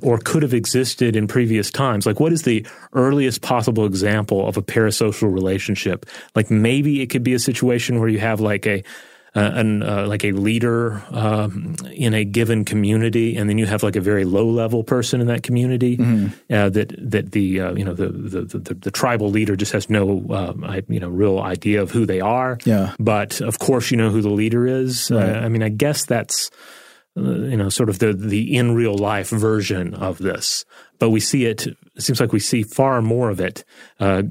or 0.02 0.18
could 0.18 0.42
have 0.42 0.54
existed 0.54 1.16
in 1.16 1.26
previous 1.26 1.70
times. 1.70 2.06
Like, 2.06 2.20
what 2.20 2.32
is 2.32 2.42
the 2.42 2.66
earliest 2.92 3.42
possible 3.42 3.86
example 3.86 4.46
of 4.46 4.56
a 4.56 4.62
parasocial 4.62 5.32
relationship? 5.32 6.06
Like, 6.34 6.50
maybe 6.50 7.02
it 7.02 7.06
could 7.06 7.24
be 7.24 7.34
a 7.34 7.38
situation 7.38 7.98
where 7.98 8.08
you 8.08 8.18
have 8.20 8.40
like 8.40 8.66
a 8.66 8.82
uh, 9.34 9.50
an, 9.54 9.82
uh, 9.82 10.06
like 10.06 10.24
a 10.24 10.32
leader 10.32 11.02
um, 11.10 11.76
in 11.92 12.14
a 12.14 12.24
given 12.24 12.64
community, 12.64 13.36
and 13.36 13.48
then 13.48 13.58
you 13.58 13.66
have 13.66 13.82
like 13.82 13.94
a 13.96 14.00
very 14.00 14.24
low 14.24 14.46
level 14.46 14.82
person 14.82 15.20
in 15.20 15.28
that 15.28 15.42
community 15.42 15.96
uh, 16.50 16.68
that 16.68 16.94
that 16.98 17.32
the 17.32 17.60
uh, 17.60 17.72
you 17.74 17.84
know 17.84 17.94
the, 17.94 18.08
the 18.08 18.58
the 18.58 18.74
the 18.74 18.90
tribal 18.90 19.30
leader 19.30 19.54
just 19.54 19.72
has 19.72 19.88
no 19.88 20.26
um, 20.30 20.64
I, 20.64 20.82
you 20.88 20.98
know 20.98 21.08
real 21.08 21.38
idea 21.38 21.80
of 21.82 21.90
who 21.90 22.06
they 22.06 22.20
are. 22.20 22.58
Yeah. 22.64 22.94
but 22.98 23.40
of 23.40 23.58
course 23.58 23.90
you 23.90 23.96
know 23.96 24.10
who 24.10 24.20
the 24.22 24.30
leader 24.30 24.66
is. 24.66 25.10
Uh, 25.10 25.40
I 25.44 25.48
mean, 25.48 25.62
I 25.62 25.68
guess 25.68 26.04
that's 26.04 26.50
you 27.16 27.56
know 27.56 27.68
sort 27.68 27.88
of 27.88 27.98
the 27.98 28.12
the 28.12 28.56
in 28.56 28.74
real 28.74 28.96
life 28.96 29.30
version 29.30 29.94
of 29.94 30.18
this. 30.18 30.64
But 30.98 31.10
we 31.10 31.20
see 31.20 31.46
it. 31.46 31.66
It 31.66 32.02
seems 32.02 32.20
like 32.20 32.32
we 32.32 32.40
see 32.40 32.62
far 32.62 33.02
more 33.02 33.30
of 33.30 33.40
it 33.40 33.64
uh, 33.98 34.22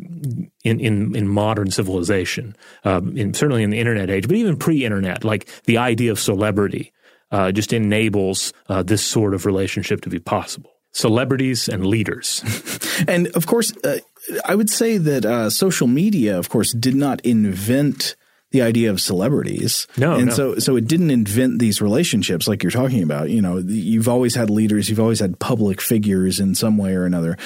in 0.63 0.79
in 0.79 1.15
in 1.15 1.27
modern 1.27 1.71
civilization, 1.71 2.55
um, 2.83 3.15
in, 3.17 3.33
certainly 3.33 3.63
in 3.63 3.69
the 3.69 3.79
internet 3.79 4.09
age, 4.09 4.27
but 4.27 4.37
even 4.37 4.57
pre-internet. 4.57 5.23
Like 5.23 5.49
the 5.63 5.77
idea 5.77 6.11
of 6.11 6.19
celebrity 6.19 6.93
uh, 7.31 7.51
just 7.51 7.73
enables 7.73 8.53
uh, 8.67 8.83
this 8.83 9.03
sort 9.03 9.33
of 9.33 9.45
relationship 9.45 10.01
to 10.01 10.09
be 10.09 10.19
possible. 10.19 10.71
Celebrities 10.91 11.67
and 11.69 11.85
leaders. 11.85 12.43
And 13.07 13.27
of 13.27 13.45
course, 13.45 13.71
uh, 13.85 13.99
I 14.43 14.55
would 14.55 14.69
say 14.69 14.97
that 14.97 15.25
uh, 15.25 15.49
social 15.49 15.87
media, 15.87 16.37
of 16.37 16.49
course, 16.49 16.73
did 16.73 16.95
not 16.95 17.21
invent 17.21 18.17
the 18.51 18.61
idea 18.61 18.89
of 18.89 18.99
celebrities. 18.99 19.87
No, 19.97 20.15
and 20.15 20.27
no. 20.27 20.33
so 20.33 20.59
so 20.59 20.75
it 20.75 20.87
didn't 20.87 21.11
invent 21.11 21.59
these 21.59 21.81
relationships 21.81 22.47
like 22.47 22.63
you're 22.63 22.71
talking 22.71 23.03
about. 23.03 23.29
You 23.29 23.41
know, 23.41 23.57
you've 23.57 24.09
always 24.09 24.35
had 24.35 24.49
leaders, 24.49 24.89
you've 24.89 24.99
always 24.99 25.19
had 25.19 25.39
public 25.39 25.81
figures 25.81 26.39
in 26.39 26.55
some 26.55 26.77
way 26.77 26.93
or 26.95 27.05
another. 27.05 27.37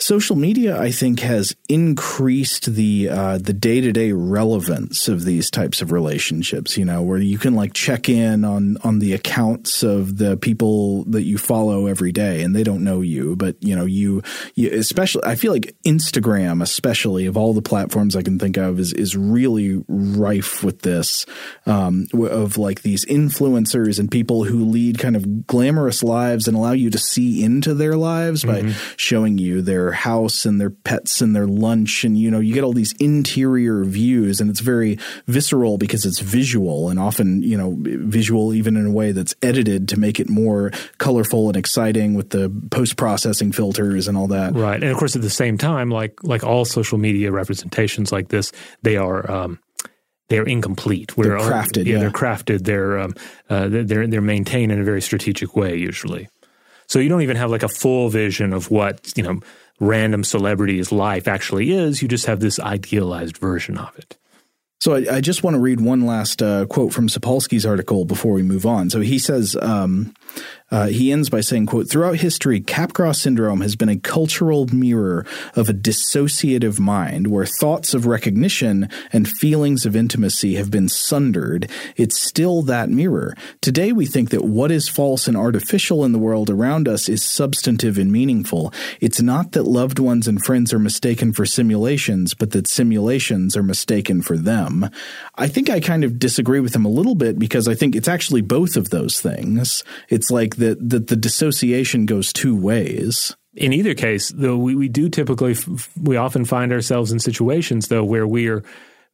Social 0.00 0.36
media, 0.36 0.80
I 0.80 0.90
think, 0.90 1.20
has 1.20 1.54
increased 1.68 2.74
the 2.74 3.08
uh, 3.08 3.38
the 3.38 3.52
day 3.52 3.80
to 3.80 3.92
day 3.92 4.12
relevance 4.12 5.08
of 5.08 5.24
these 5.24 5.50
types 5.50 5.82
of 5.82 5.92
relationships. 5.92 6.76
You 6.76 6.84
know, 6.84 7.02
where 7.02 7.18
you 7.18 7.38
can 7.38 7.54
like 7.54 7.72
check 7.74 8.08
in 8.08 8.44
on 8.44 8.78
on 8.82 8.98
the 8.98 9.12
accounts 9.12 9.82
of 9.82 10.16
the 10.16 10.36
people 10.36 11.04
that 11.04 11.22
you 11.22 11.38
follow 11.38 11.86
every 11.86 12.12
day, 12.12 12.42
and 12.42 12.56
they 12.56 12.64
don't 12.64 12.84
know 12.84 13.00
you, 13.00 13.36
but 13.36 13.56
you 13.60 13.76
know, 13.76 13.84
you, 13.84 14.22
you 14.54 14.70
especially. 14.72 15.22
I 15.24 15.34
feel 15.34 15.52
like 15.52 15.76
Instagram, 15.84 16.62
especially 16.62 17.26
of 17.26 17.36
all 17.36 17.52
the 17.52 17.62
platforms 17.62 18.16
I 18.16 18.22
can 18.22 18.38
think 18.38 18.56
of, 18.56 18.80
is 18.80 18.92
is 18.92 19.16
really 19.16 19.84
rife 19.88 20.64
with 20.64 20.82
this 20.82 21.26
um, 21.66 22.06
of 22.14 22.58
like 22.58 22.82
these 22.82 23.04
influencers 23.06 23.98
and 23.98 24.10
people 24.10 24.44
who 24.44 24.64
lead 24.64 24.98
kind 24.98 25.16
of 25.16 25.46
glamorous 25.46 26.02
lives 26.02 26.48
and 26.48 26.56
allow 26.56 26.72
you 26.72 26.90
to 26.90 26.98
see 26.98 27.44
into 27.44 27.74
their 27.74 27.96
lives 27.96 28.44
mm-hmm. 28.44 28.68
by 28.68 28.74
showing 28.96 29.38
you 29.38 29.62
their 29.62 29.89
house 29.92 30.44
and 30.44 30.60
their 30.60 30.70
pets 30.70 31.20
and 31.20 31.34
their 31.34 31.46
lunch 31.46 32.04
and 32.04 32.18
you 32.18 32.30
know 32.30 32.40
you 32.40 32.54
get 32.54 32.64
all 32.64 32.72
these 32.72 32.94
interior 33.00 33.84
views 33.84 34.40
and 34.40 34.50
it's 34.50 34.60
very 34.60 34.98
visceral 35.26 35.78
because 35.78 36.04
it's 36.04 36.20
visual 36.20 36.88
and 36.88 36.98
often 36.98 37.42
you 37.42 37.56
know 37.56 37.76
visual 37.78 38.52
even 38.52 38.76
in 38.76 38.86
a 38.86 38.90
way 38.90 39.12
that's 39.12 39.34
edited 39.42 39.88
to 39.88 39.98
make 39.98 40.20
it 40.20 40.28
more 40.28 40.70
colorful 40.98 41.48
and 41.48 41.56
exciting 41.56 42.14
with 42.14 42.30
the 42.30 42.50
post 42.70 42.96
processing 42.96 43.52
filters 43.52 44.08
and 44.08 44.16
all 44.16 44.26
that 44.26 44.54
right 44.54 44.82
and 44.82 44.90
of 44.90 44.96
course 44.96 45.16
at 45.16 45.22
the 45.22 45.30
same 45.30 45.58
time 45.58 45.90
like 45.90 46.22
like 46.22 46.44
all 46.44 46.64
social 46.64 46.98
media 46.98 47.30
representations 47.30 48.12
like 48.12 48.28
this 48.28 48.52
they 48.82 48.96
are 48.96 49.30
um, 49.30 49.58
they're 50.30 50.44
incomplete. 50.44 51.16
We're, 51.16 51.24
they're 51.24 51.38
crafted. 51.38 51.86
Yeah, 51.86 51.94
yeah, 51.94 51.98
they're 51.98 52.10
crafted. 52.10 52.64
They're 52.64 52.98
um, 52.98 53.14
uh, 53.50 53.68
they're 53.68 54.06
they're 54.06 54.20
maintained 54.20 54.72
in 54.72 54.80
a 54.80 54.84
very 54.84 55.02
strategic 55.02 55.56
way 55.56 55.76
usually. 55.76 56.28
So 56.86 56.98
you 56.98 57.08
don't 57.08 57.22
even 57.22 57.36
have 57.36 57.50
like 57.50 57.62
a 57.62 57.68
full 57.68 58.08
vision 58.08 58.52
of 58.52 58.70
what 58.70 59.12
you 59.16 59.22
know 59.22 59.40
random 59.80 60.22
celebrity's 60.22 60.92
life 60.92 61.26
actually 61.26 61.72
is. 61.72 62.02
You 62.02 62.08
just 62.08 62.26
have 62.26 62.40
this 62.40 62.60
idealized 62.60 63.38
version 63.38 63.78
of 63.78 63.96
it. 63.98 64.18
So 64.80 64.94
I, 64.94 65.16
I 65.16 65.20
just 65.20 65.42
want 65.42 65.54
to 65.54 65.60
read 65.60 65.80
one 65.80 66.06
last 66.06 66.42
uh, 66.42 66.66
quote 66.66 66.92
from 66.92 67.08
Sapolsky's 67.08 67.66
article 67.66 68.04
before 68.04 68.32
we 68.32 68.42
move 68.42 68.64
on. 68.64 68.88
So 68.88 69.00
he 69.00 69.18
says, 69.18 69.56
um, 69.60 70.14
uh, 70.70 70.86
he 70.86 71.10
ends 71.10 71.28
by 71.28 71.40
saying, 71.40 71.66
quote, 71.66 71.88
throughout 71.88 72.16
history, 72.16 72.60
Capgras 72.60 73.16
syndrome 73.16 73.60
has 73.60 73.74
been 73.74 73.88
a 73.88 73.98
cultural 73.98 74.66
mirror 74.68 75.26
of 75.56 75.68
a 75.68 75.74
dissociative 75.74 76.78
mind 76.78 77.26
where 77.26 77.44
thoughts 77.44 77.92
of 77.92 78.06
recognition 78.06 78.88
and 79.12 79.28
feelings 79.28 79.84
of 79.84 79.96
intimacy 79.96 80.54
have 80.54 80.70
been 80.70 80.88
sundered. 80.88 81.68
It's 81.96 82.20
still 82.20 82.62
that 82.62 82.88
mirror. 82.88 83.34
Today, 83.60 83.90
we 83.90 84.06
think 84.06 84.30
that 84.30 84.44
what 84.44 84.70
is 84.70 84.88
false 84.88 85.26
and 85.26 85.36
artificial 85.36 86.04
in 86.04 86.12
the 86.12 86.18
world 86.18 86.50
around 86.50 86.86
us 86.86 87.08
is 87.08 87.24
substantive 87.24 87.98
and 87.98 88.12
meaningful. 88.12 88.72
It's 89.00 89.20
not 89.20 89.52
that 89.52 89.64
loved 89.64 89.98
ones 89.98 90.28
and 90.28 90.44
friends 90.44 90.72
are 90.72 90.78
mistaken 90.78 91.32
for 91.32 91.44
simulations, 91.46 92.34
but 92.34 92.52
that 92.52 92.68
simulations 92.68 93.56
are 93.56 93.62
mistaken 93.62 94.22
for 94.22 94.36
them. 94.36 94.88
I 95.34 95.48
think 95.48 95.68
I 95.68 95.80
kind 95.80 96.04
of 96.04 96.18
disagree 96.18 96.60
with 96.60 96.76
him 96.76 96.84
a 96.84 96.90
little 96.90 97.14
bit 97.16 97.38
because 97.38 97.66
I 97.66 97.74
think 97.74 97.96
it's 97.96 98.08
actually 98.08 98.42
both 98.42 98.76
of 98.76 98.90
those 98.90 99.20
things. 99.20 99.82
It's 100.08 100.30
like 100.30 100.56
that 100.60 100.88
that 100.88 101.08
the 101.08 101.16
dissociation 101.16 102.06
goes 102.06 102.32
two 102.32 102.56
ways. 102.56 103.36
In 103.54 103.72
either 103.72 103.94
case, 103.94 104.30
though, 104.30 104.56
we, 104.56 104.76
we 104.76 104.88
do 104.88 105.08
typically 105.08 105.56
we 106.00 106.16
often 106.16 106.44
find 106.44 106.72
ourselves 106.72 107.10
in 107.10 107.18
situations 107.18 107.88
though 107.88 108.04
where 108.04 108.26
we 108.26 108.48
are 108.48 108.62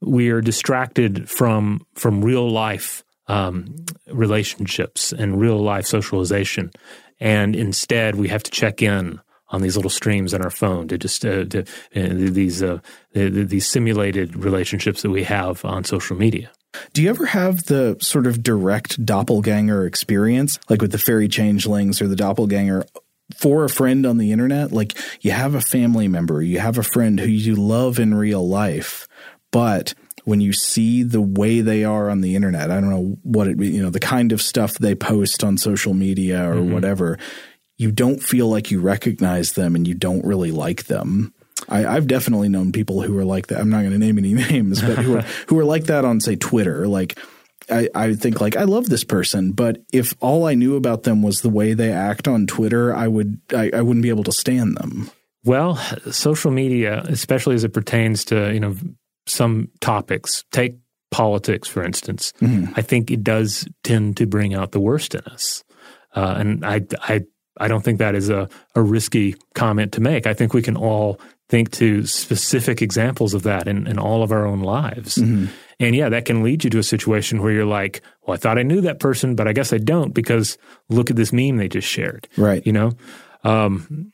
we 0.00 0.28
are 0.28 0.42
distracted 0.42 1.28
from 1.28 1.86
from 1.94 2.24
real 2.24 2.48
life 2.50 3.02
um, 3.28 3.74
relationships 4.12 5.12
and 5.12 5.40
real 5.40 5.58
life 5.58 5.86
socialization, 5.86 6.70
and 7.18 7.56
instead 7.56 8.16
we 8.16 8.28
have 8.28 8.42
to 8.42 8.50
check 8.50 8.82
in 8.82 9.20
on 9.48 9.62
these 9.62 9.76
little 9.76 9.90
streams 9.90 10.34
on 10.34 10.42
our 10.42 10.50
phone 10.50 10.88
to 10.88 10.98
just 10.98 11.24
uh, 11.24 11.44
to, 11.44 11.60
uh, 11.60 11.64
these 11.94 12.62
uh, 12.62 12.78
these 13.14 13.66
simulated 13.66 14.36
relationships 14.36 15.02
that 15.02 15.10
we 15.10 15.22
have 15.22 15.64
on 15.64 15.84
social 15.84 16.16
media. 16.16 16.50
Do 16.92 17.02
you 17.02 17.10
ever 17.10 17.26
have 17.26 17.64
the 17.64 17.96
sort 18.00 18.26
of 18.26 18.42
direct 18.42 19.04
doppelganger 19.04 19.86
experience, 19.86 20.58
like 20.68 20.80
with 20.80 20.92
the 20.92 20.98
fairy 20.98 21.28
changelings 21.28 22.00
or 22.00 22.08
the 22.08 22.16
doppelganger 22.16 22.84
for 23.36 23.64
a 23.64 23.68
friend 23.68 24.06
on 24.06 24.18
the 24.18 24.32
internet? 24.32 24.72
Like 24.72 24.96
you 25.22 25.30
have 25.32 25.54
a 25.54 25.60
family 25.60 26.08
member, 26.08 26.42
you 26.42 26.58
have 26.58 26.78
a 26.78 26.82
friend 26.82 27.18
who 27.18 27.28
you 27.28 27.56
love 27.56 27.98
in 27.98 28.14
real 28.14 28.46
life, 28.46 29.08
but 29.50 29.94
when 30.24 30.40
you 30.40 30.52
see 30.52 31.04
the 31.04 31.20
way 31.20 31.60
they 31.60 31.84
are 31.84 32.10
on 32.10 32.20
the 32.20 32.34
internet, 32.34 32.70
I 32.70 32.80
don't 32.80 32.90
know 32.90 33.16
what 33.22 33.46
it, 33.46 33.60
you 33.60 33.80
know, 33.80 33.90
the 33.90 34.00
kind 34.00 34.32
of 34.32 34.42
stuff 34.42 34.74
they 34.74 34.96
post 34.96 35.44
on 35.44 35.56
social 35.56 35.94
media 35.94 36.50
or 36.50 36.56
mm-hmm. 36.56 36.72
whatever, 36.72 37.16
you 37.78 37.92
don't 37.92 38.20
feel 38.20 38.48
like 38.48 38.72
you 38.72 38.80
recognize 38.80 39.52
them 39.52 39.76
and 39.76 39.86
you 39.86 39.94
don't 39.94 40.24
really 40.24 40.50
like 40.50 40.86
them. 40.86 41.32
I, 41.68 41.80
have 41.80 42.06
definitely 42.06 42.48
known 42.48 42.72
people 42.72 43.02
who 43.02 43.18
are 43.18 43.24
like 43.24 43.48
that. 43.48 43.60
I'm 43.60 43.70
not 43.70 43.80
going 43.80 43.92
to 43.92 43.98
name 43.98 44.18
any 44.18 44.34
names, 44.50 44.80
but 44.80 44.98
who 44.98 45.16
are 45.16 45.24
who 45.48 45.58
are 45.58 45.64
like 45.64 45.84
that 45.84 46.04
on 46.04 46.20
say 46.20 46.36
Twitter. 46.36 46.86
Like 46.86 47.18
I, 47.70 47.88
I 47.94 48.14
think 48.14 48.40
like 48.40 48.56
I 48.56 48.64
love 48.64 48.88
this 48.88 49.04
person, 49.04 49.52
but 49.52 49.82
if 49.92 50.14
all 50.20 50.46
I 50.46 50.54
knew 50.54 50.76
about 50.76 51.02
them 51.02 51.22
was 51.22 51.40
the 51.40 51.50
way 51.50 51.74
they 51.74 51.90
act 51.90 52.28
on 52.28 52.46
Twitter, 52.46 52.94
I 52.94 53.08
would 53.08 53.40
I, 53.52 53.70
I 53.74 53.82
wouldn't 53.82 54.02
be 54.02 54.10
able 54.10 54.24
to 54.24 54.32
stand 54.32 54.76
them. 54.76 55.10
Well, 55.44 55.76
social 56.10 56.50
media, 56.50 57.02
especially 57.08 57.54
as 57.54 57.64
it 57.64 57.72
pertains 57.72 58.24
to 58.26 58.52
you 58.52 58.60
know 58.60 58.76
some 59.26 59.68
topics, 59.80 60.44
take 60.52 60.76
politics 61.10 61.68
for 61.68 61.82
instance. 61.82 62.32
Mm-hmm. 62.40 62.74
I 62.76 62.82
think 62.82 63.10
it 63.10 63.24
does 63.24 63.66
tend 63.82 64.16
to 64.18 64.26
bring 64.26 64.54
out 64.54 64.72
the 64.72 64.80
worst 64.80 65.14
in 65.14 65.22
us, 65.22 65.64
uh, 66.14 66.34
and 66.38 66.64
I 66.64 66.82
I 67.02 67.22
I 67.58 67.68
don't 67.68 67.82
think 67.82 67.98
that 67.98 68.14
is 68.14 68.28
a, 68.28 68.48
a 68.74 68.82
risky 68.82 69.34
comment 69.54 69.92
to 69.92 70.00
make. 70.00 70.26
I 70.26 70.34
think 70.34 70.52
we 70.52 70.62
can 70.62 70.76
all 70.76 71.20
think 71.48 71.70
to 71.72 72.04
specific 72.06 72.82
examples 72.82 73.34
of 73.34 73.44
that 73.44 73.68
in, 73.68 73.86
in 73.86 73.98
all 73.98 74.22
of 74.22 74.32
our 74.32 74.46
own 74.46 74.60
lives. 74.60 75.16
Mm-hmm. 75.16 75.46
And 75.78 75.94
yeah, 75.94 76.08
that 76.08 76.24
can 76.24 76.42
lead 76.42 76.64
you 76.64 76.70
to 76.70 76.78
a 76.78 76.82
situation 76.82 77.42
where 77.42 77.52
you're 77.52 77.66
like, 77.66 78.02
well, 78.22 78.34
I 78.34 78.38
thought 78.38 78.58
I 78.58 78.62
knew 78.62 78.80
that 78.80 78.98
person, 78.98 79.36
but 79.36 79.46
I 79.46 79.52
guess 79.52 79.72
I 79.72 79.78
don't 79.78 80.12
because 80.12 80.58
look 80.88 81.10
at 81.10 81.16
this 81.16 81.32
meme 81.32 81.56
they 81.56 81.68
just 81.68 81.88
shared. 81.88 82.28
Right. 82.36 82.66
You 82.66 82.72
know? 82.72 82.92
Um, 83.44 84.12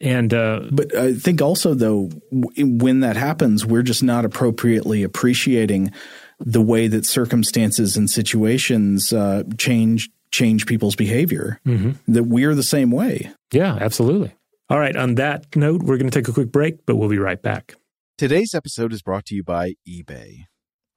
and 0.00 0.34
uh, 0.34 0.62
but 0.70 0.94
I 0.94 1.14
think 1.14 1.40
also 1.40 1.72
though 1.74 2.10
when 2.30 3.00
that 3.00 3.16
happens, 3.16 3.64
we're 3.64 3.82
just 3.82 4.02
not 4.02 4.24
appropriately 4.24 5.02
appreciating 5.02 5.92
the 6.38 6.60
way 6.60 6.86
that 6.86 7.06
circumstances 7.06 7.96
and 7.96 8.10
situations 8.10 9.12
uh, 9.12 9.44
change 9.56 10.10
change 10.30 10.66
people's 10.66 10.96
behavior. 10.96 11.60
Mm-hmm. 11.66 12.12
That 12.12 12.24
we're 12.24 12.54
the 12.54 12.62
same 12.62 12.90
way. 12.90 13.30
Yeah, 13.52 13.78
absolutely. 13.80 14.34
All 14.68 14.80
right, 14.80 14.96
on 14.96 15.14
that 15.14 15.54
note, 15.54 15.84
we're 15.84 15.96
going 15.96 16.10
to 16.10 16.18
take 16.18 16.26
a 16.26 16.32
quick 16.32 16.50
break, 16.50 16.84
but 16.86 16.96
we'll 16.96 17.08
be 17.08 17.18
right 17.18 17.40
back. 17.40 17.76
Today's 18.18 18.52
episode 18.52 18.92
is 18.92 19.00
brought 19.00 19.24
to 19.26 19.36
you 19.36 19.44
by 19.44 19.74
eBay. 19.88 20.46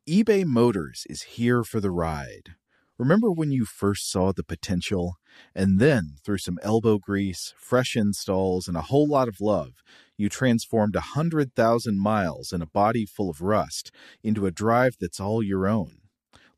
eBay 0.09 0.43
Motors 0.43 1.03
is 1.07 1.21
here 1.21 1.63
for 1.63 1.79
the 1.79 1.91
ride. 1.91 2.55
Remember 2.97 3.31
when 3.31 3.51
you 3.51 3.65
first 3.65 4.09
saw 4.09 4.31
the 4.31 4.43
potential? 4.43 5.17
And 5.53 5.79
then, 5.79 6.15
through 6.25 6.39
some 6.39 6.57
elbow 6.63 6.97
grease, 6.97 7.53
fresh 7.59 7.95
installs, 7.95 8.67
and 8.67 8.75
a 8.75 8.81
whole 8.81 9.07
lot 9.07 9.27
of 9.27 9.39
love, 9.39 9.73
you 10.17 10.29
transformed 10.29 10.95
a 10.95 11.13
100,000 11.13 12.01
miles 12.01 12.51
and 12.51 12.63
a 12.63 12.67
body 12.73 13.05
full 13.05 13.29
of 13.29 13.39
rust 13.39 13.91
into 14.23 14.47
a 14.47 14.51
drive 14.51 14.95
that's 14.99 15.19
all 15.19 15.43
your 15.43 15.67
own. 15.67 15.99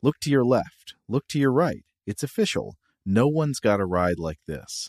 Look 0.00 0.18
to 0.22 0.30
your 0.30 0.46
left, 0.46 0.94
look 1.10 1.28
to 1.28 1.38
your 1.38 1.52
right. 1.52 1.84
It's 2.06 2.22
official. 2.22 2.76
No 3.04 3.28
one's 3.28 3.60
got 3.60 3.80
a 3.80 3.84
ride 3.84 4.18
like 4.18 4.38
this. 4.46 4.88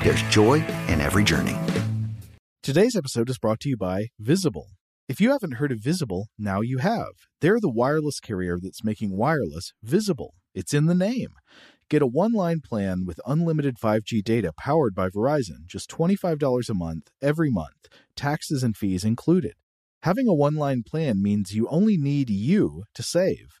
there's 0.00 0.22
joy 0.24 0.64
in 0.88 1.00
every 1.00 1.24
journey. 1.24 1.56
Today's 2.62 2.96
episode 2.96 3.30
is 3.30 3.38
brought 3.38 3.60
to 3.60 3.68
you 3.68 3.76
by 3.76 4.08
Visible. 4.18 4.68
If 5.08 5.20
you 5.20 5.30
haven't 5.30 5.54
heard 5.54 5.70
of 5.70 5.78
Visible, 5.78 6.26
now 6.36 6.60
you 6.60 6.78
have. 6.78 7.12
They're 7.40 7.60
the 7.60 7.70
wireless 7.70 8.18
carrier 8.18 8.58
that's 8.60 8.82
making 8.82 9.16
wireless 9.16 9.72
visible. 9.82 10.34
It's 10.52 10.74
in 10.74 10.86
the 10.86 10.94
name. 10.94 11.28
Get 11.88 12.02
a 12.02 12.06
one 12.08 12.32
line 12.32 12.60
plan 12.60 13.04
with 13.06 13.20
unlimited 13.24 13.76
5G 13.76 14.24
data 14.24 14.52
powered 14.58 14.96
by 14.96 15.08
Verizon, 15.08 15.66
just 15.66 15.88
$25 15.90 16.68
a 16.68 16.74
month, 16.74 17.10
every 17.22 17.50
month, 17.50 17.86
taxes 18.16 18.64
and 18.64 18.76
fees 18.76 19.04
included. 19.04 19.54
Having 20.02 20.26
a 20.26 20.34
one 20.34 20.56
line 20.56 20.82
plan 20.84 21.22
means 21.22 21.54
you 21.54 21.68
only 21.68 21.96
need 21.96 22.28
you 22.28 22.82
to 22.94 23.02
save. 23.04 23.60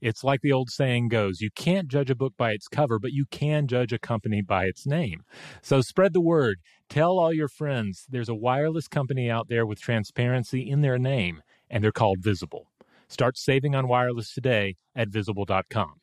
It's 0.00 0.22
like 0.22 0.40
the 0.42 0.52
old 0.52 0.70
saying 0.70 1.08
goes 1.08 1.40
you 1.40 1.50
can't 1.50 1.88
judge 1.88 2.10
a 2.10 2.14
book 2.14 2.34
by 2.36 2.52
its 2.52 2.68
cover, 2.68 2.98
but 2.98 3.12
you 3.12 3.26
can 3.30 3.66
judge 3.66 3.92
a 3.92 3.98
company 3.98 4.42
by 4.42 4.64
its 4.64 4.86
name. 4.86 5.24
So 5.62 5.80
spread 5.80 6.12
the 6.12 6.20
word. 6.20 6.60
Tell 6.88 7.18
all 7.18 7.32
your 7.32 7.48
friends 7.48 8.06
there's 8.08 8.28
a 8.28 8.34
wireless 8.34 8.88
company 8.88 9.30
out 9.30 9.48
there 9.48 9.66
with 9.66 9.80
transparency 9.80 10.68
in 10.68 10.80
their 10.80 10.98
name, 10.98 11.42
and 11.68 11.82
they're 11.82 11.92
called 11.92 12.18
Visible. 12.20 12.70
Start 13.08 13.36
saving 13.36 13.74
on 13.74 13.88
wireless 13.88 14.32
today 14.32 14.76
at 14.94 15.08
visible.com. 15.08 15.94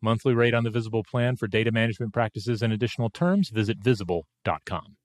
Monthly 0.00 0.34
rate 0.34 0.54
on 0.54 0.64
the 0.64 0.70
Visible 0.70 1.02
plan 1.02 1.36
for 1.36 1.48
data 1.48 1.72
management 1.72 2.12
practices 2.12 2.62
and 2.62 2.72
additional 2.72 3.10
terms, 3.10 3.50
visit 3.50 3.78
visible.com. 3.82 4.96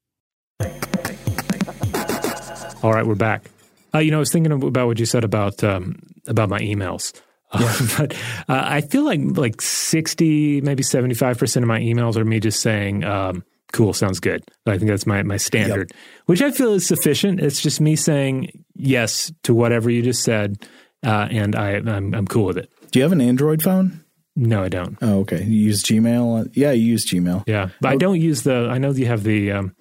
All 2.83 2.93
right, 2.93 3.05
we're 3.05 3.15
back. 3.15 3.49
Uh, 3.95 3.99
you 3.99 4.11
know, 4.11 4.17
I 4.17 4.19
was 4.19 4.31
thinking 4.31 4.51
about 4.51 4.87
what 4.87 4.99
you 4.99 5.05
said 5.05 5.23
about 5.23 5.63
um, 5.63 5.99
about 6.27 6.49
my 6.49 6.59
emails. 6.59 7.13
Yeah. 7.59 7.87
but 7.97 8.13
uh, 8.49 8.63
I 8.65 8.81
feel 8.81 9.03
like 9.03 9.19
like 9.37 9.61
60, 9.61 10.61
maybe 10.61 10.83
75% 10.83 11.57
of 11.57 11.67
my 11.67 11.79
emails 11.79 12.15
are 12.17 12.25
me 12.25 12.39
just 12.39 12.61
saying, 12.61 13.03
um, 13.03 13.43
cool, 13.71 13.93
sounds 13.93 14.19
good. 14.19 14.43
I 14.65 14.77
think 14.77 14.89
that's 14.89 15.05
my, 15.05 15.23
my 15.23 15.37
standard, 15.37 15.91
yep. 15.91 15.99
which 16.25 16.41
I 16.41 16.51
feel 16.51 16.73
is 16.73 16.87
sufficient. 16.87 17.39
It's 17.39 17.61
just 17.61 17.81
me 17.81 17.95
saying 17.95 18.63
yes 18.75 19.31
to 19.43 19.53
whatever 19.53 19.89
you 19.89 20.01
just 20.01 20.23
said, 20.23 20.65
uh, 21.05 21.27
and 21.29 21.55
I, 21.55 21.75
I'm, 21.75 22.13
I'm 22.13 22.27
cool 22.27 22.45
with 22.45 22.57
it. 22.57 22.71
Do 22.91 22.99
you 22.99 23.03
have 23.03 23.11
an 23.11 23.21
Android 23.21 23.61
phone? 23.61 24.03
No, 24.35 24.63
I 24.63 24.69
don't. 24.69 24.97
Oh, 25.01 25.19
okay. 25.19 25.43
You 25.43 25.59
use 25.59 25.83
Gmail? 25.83 26.51
Yeah, 26.53 26.71
you 26.71 26.85
use 26.85 27.05
Gmail. 27.05 27.43
Yeah, 27.45 27.69
but 27.81 27.89
I 27.89 27.97
don't 27.97 28.19
use 28.19 28.43
the. 28.43 28.67
I 28.69 28.79
know 28.79 28.91
you 28.91 29.05
have 29.05 29.23
the 29.23 29.51
um, 29.51 29.75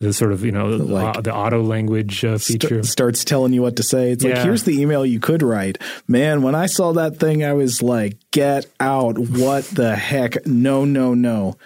the 0.00 0.12
sort 0.12 0.32
of 0.32 0.44
you 0.44 0.52
know 0.52 0.68
like, 0.68 1.16
uh, 1.16 1.20
the 1.20 1.34
auto 1.34 1.62
language 1.62 2.24
uh, 2.24 2.38
feature 2.38 2.82
st- 2.82 2.86
starts 2.86 3.24
telling 3.24 3.52
you 3.52 3.62
what 3.62 3.76
to 3.76 3.82
say. 3.82 4.12
It's 4.12 4.24
yeah. 4.24 4.34
like 4.34 4.44
here's 4.44 4.62
the 4.64 4.80
email 4.80 5.04
you 5.04 5.20
could 5.20 5.42
write. 5.42 5.78
Man, 6.06 6.42
when 6.42 6.54
I 6.54 6.66
saw 6.66 6.92
that 6.92 7.18
thing, 7.18 7.44
I 7.44 7.52
was 7.52 7.82
like, 7.82 8.18
"Get 8.30 8.66
out! 8.78 9.18
What 9.18 9.64
the 9.64 9.96
heck? 9.96 10.46
No, 10.46 10.84
no, 10.84 11.14
no." 11.14 11.56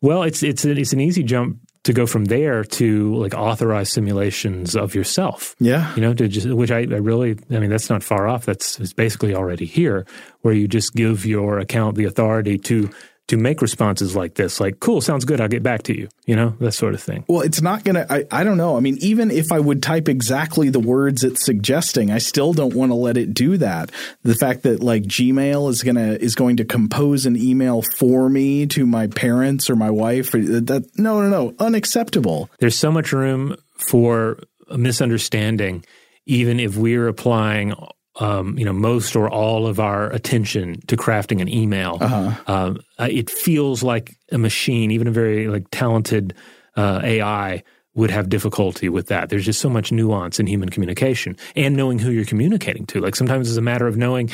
Well, 0.00 0.22
it's 0.22 0.42
it's 0.42 0.64
it's 0.64 0.92
an 0.92 1.00
easy 1.00 1.22
jump 1.22 1.58
to 1.86 1.92
go 1.92 2.04
from 2.04 2.24
there 2.24 2.64
to 2.64 3.14
like 3.14 3.32
authorize 3.32 3.92
simulations 3.92 4.74
of 4.74 4.96
yourself. 4.96 5.54
Yeah. 5.60 5.94
You 5.94 6.02
know, 6.02 6.14
to 6.14 6.26
just, 6.26 6.48
which 6.48 6.72
I, 6.72 6.78
I 6.78 6.98
really, 6.98 7.38
I 7.48 7.60
mean, 7.60 7.70
that's 7.70 7.88
not 7.88 8.02
far 8.02 8.26
off. 8.26 8.44
That's 8.44 8.80
it's 8.80 8.92
basically 8.92 9.36
already 9.36 9.66
here 9.66 10.04
where 10.40 10.52
you 10.52 10.66
just 10.66 10.94
give 10.94 11.24
your 11.24 11.60
account 11.60 11.94
the 11.94 12.04
authority 12.04 12.58
to 12.58 12.90
to 13.28 13.36
make 13.36 13.60
responses 13.60 14.14
like 14.14 14.34
this, 14.34 14.60
like, 14.60 14.78
cool, 14.78 15.00
sounds 15.00 15.24
good, 15.24 15.40
I'll 15.40 15.48
get 15.48 15.62
back 15.62 15.82
to 15.84 15.98
you, 15.98 16.08
you 16.26 16.36
know, 16.36 16.50
that 16.60 16.72
sort 16.72 16.94
of 16.94 17.02
thing. 17.02 17.24
Well, 17.26 17.40
it's 17.40 17.60
not 17.60 17.82
going 17.82 17.96
to, 17.96 18.26
I 18.32 18.44
don't 18.44 18.56
know. 18.56 18.76
I 18.76 18.80
mean, 18.80 18.98
even 19.00 19.32
if 19.32 19.50
I 19.50 19.58
would 19.58 19.82
type 19.82 20.08
exactly 20.08 20.68
the 20.68 20.78
words 20.78 21.24
it's 21.24 21.44
suggesting, 21.44 22.12
I 22.12 22.18
still 22.18 22.52
don't 22.52 22.74
want 22.74 22.92
to 22.92 22.94
let 22.94 23.16
it 23.16 23.34
do 23.34 23.56
that. 23.56 23.90
The 24.22 24.36
fact 24.36 24.62
that 24.62 24.80
like 24.80 25.02
Gmail 25.02 25.70
is 25.70 25.82
going 25.82 25.96
to, 25.96 26.22
is 26.22 26.36
going 26.36 26.58
to 26.58 26.64
compose 26.64 27.26
an 27.26 27.36
email 27.36 27.82
for 27.96 28.28
me 28.28 28.66
to 28.68 28.86
my 28.86 29.08
parents 29.08 29.68
or 29.68 29.74
my 29.74 29.90
wife, 29.90 30.32
uh, 30.32 30.38
that, 30.38 30.88
no, 30.96 31.20
no, 31.20 31.28
no, 31.28 31.54
unacceptable. 31.58 32.48
There's 32.60 32.78
so 32.78 32.92
much 32.92 33.12
room 33.12 33.56
for 33.76 34.38
a 34.68 34.78
misunderstanding, 34.78 35.84
even 36.26 36.60
if 36.60 36.76
we're 36.76 37.08
applying 37.08 37.74
um, 38.18 38.58
you 38.58 38.64
know, 38.64 38.72
most 38.72 39.14
or 39.14 39.28
all 39.28 39.66
of 39.66 39.78
our 39.78 40.10
attention 40.10 40.80
to 40.86 40.96
crafting 40.96 41.40
an 41.40 41.48
email. 41.48 41.98
Uh-huh. 42.00 42.32
Um, 42.46 42.80
uh, 42.98 43.08
it 43.10 43.30
feels 43.30 43.82
like 43.82 44.16
a 44.32 44.38
machine, 44.38 44.90
even 44.90 45.06
a 45.06 45.10
very 45.10 45.48
like 45.48 45.66
talented 45.70 46.34
uh, 46.76 47.00
AI 47.02 47.62
would 47.94 48.10
have 48.10 48.28
difficulty 48.28 48.88
with 48.88 49.08
that. 49.08 49.30
There's 49.30 49.44
just 49.44 49.60
so 49.60 49.70
much 49.70 49.90
nuance 49.90 50.38
in 50.38 50.46
human 50.46 50.68
communication 50.68 51.36
and 51.54 51.76
knowing 51.76 51.98
who 51.98 52.10
you're 52.10 52.26
communicating 52.26 52.86
to. 52.86 53.00
Like 53.00 53.16
sometimes 53.16 53.48
it's 53.48 53.56
a 53.56 53.62
matter 53.62 53.86
of 53.86 53.96
knowing 53.96 54.30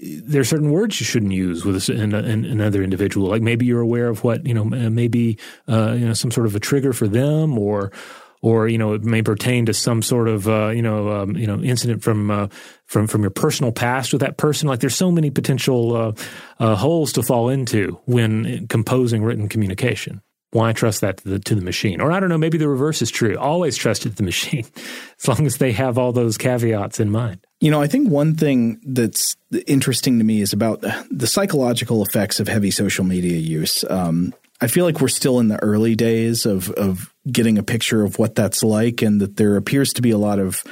there 0.00 0.40
are 0.40 0.44
certain 0.44 0.70
words 0.70 0.98
you 1.00 1.04
shouldn't 1.04 1.32
use 1.32 1.64
with 1.64 1.88
another 1.88 2.82
individual. 2.82 3.28
Like 3.28 3.42
maybe 3.42 3.66
you're 3.66 3.80
aware 3.80 4.08
of 4.08 4.24
what 4.24 4.46
you 4.46 4.54
know, 4.54 4.64
maybe 4.64 5.38
uh, 5.68 5.94
you 5.98 6.06
know 6.06 6.14
some 6.14 6.30
sort 6.30 6.46
of 6.46 6.54
a 6.54 6.60
trigger 6.60 6.92
for 6.92 7.08
them, 7.08 7.58
or 7.58 7.92
or 8.42 8.68
you 8.68 8.78
know 8.78 8.94
it 8.94 9.04
may 9.04 9.22
pertain 9.22 9.66
to 9.66 9.74
some 9.74 10.02
sort 10.02 10.28
of 10.28 10.48
uh, 10.48 10.68
you 10.68 10.82
know 10.82 11.10
um, 11.10 11.36
you 11.36 11.46
know 11.46 11.60
incident 11.60 12.02
from 12.02 12.30
uh, 12.30 12.48
from 12.86 13.06
from 13.06 13.22
your 13.22 13.30
personal 13.30 13.72
past 13.72 14.12
with 14.12 14.20
that 14.20 14.36
person. 14.36 14.68
Like 14.68 14.80
there's 14.80 14.96
so 14.96 15.10
many 15.10 15.30
potential 15.30 15.96
uh, 15.96 16.12
uh 16.58 16.76
holes 16.76 17.12
to 17.14 17.22
fall 17.22 17.48
into 17.48 18.00
when 18.06 18.66
composing 18.68 19.22
written 19.22 19.48
communication. 19.48 20.22
why 20.52 20.72
trust 20.72 21.00
that 21.00 21.18
to 21.18 21.28
the, 21.28 21.38
to 21.38 21.54
the 21.54 21.62
machine? 21.62 22.00
Or 22.00 22.10
I 22.10 22.18
don't 22.18 22.28
know, 22.28 22.38
maybe 22.38 22.58
the 22.58 22.68
reverse 22.68 23.02
is 23.02 23.10
true. 23.10 23.36
Always 23.38 23.76
trust 23.76 24.04
it 24.06 24.10
to 24.10 24.16
the 24.16 24.22
machine, 24.32 24.66
as 25.18 25.28
long 25.28 25.46
as 25.46 25.58
they 25.58 25.72
have 25.72 25.98
all 25.98 26.12
those 26.12 26.38
caveats 26.38 26.98
in 26.98 27.10
mind. 27.10 27.46
You 27.60 27.70
know, 27.70 27.82
I 27.82 27.86
think 27.86 28.10
one 28.10 28.34
thing 28.34 28.80
that's 28.86 29.36
interesting 29.66 30.18
to 30.18 30.24
me 30.24 30.40
is 30.40 30.52
about 30.52 30.82
the 31.10 31.26
psychological 31.26 32.02
effects 32.02 32.40
of 32.40 32.48
heavy 32.48 32.70
social 32.70 33.04
media 33.04 33.38
use. 33.38 33.84
Um, 33.90 34.32
I 34.60 34.66
feel 34.66 34.84
like 34.84 35.00
we're 35.00 35.08
still 35.08 35.40
in 35.40 35.48
the 35.48 35.62
early 35.62 35.94
days 35.94 36.46
of 36.46 36.70
of 36.70 37.12
getting 37.30 37.58
a 37.58 37.62
picture 37.62 38.02
of 38.04 38.18
what 38.18 38.34
that's 38.34 38.62
like, 38.62 39.02
and 39.02 39.20
that 39.20 39.36
there 39.36 39.56
appears 39.56 39.92
to 39.94 40.02
be 40.02 40.10
a 40.10 40.18
lot 40.18 40.38
of 40.38 40.64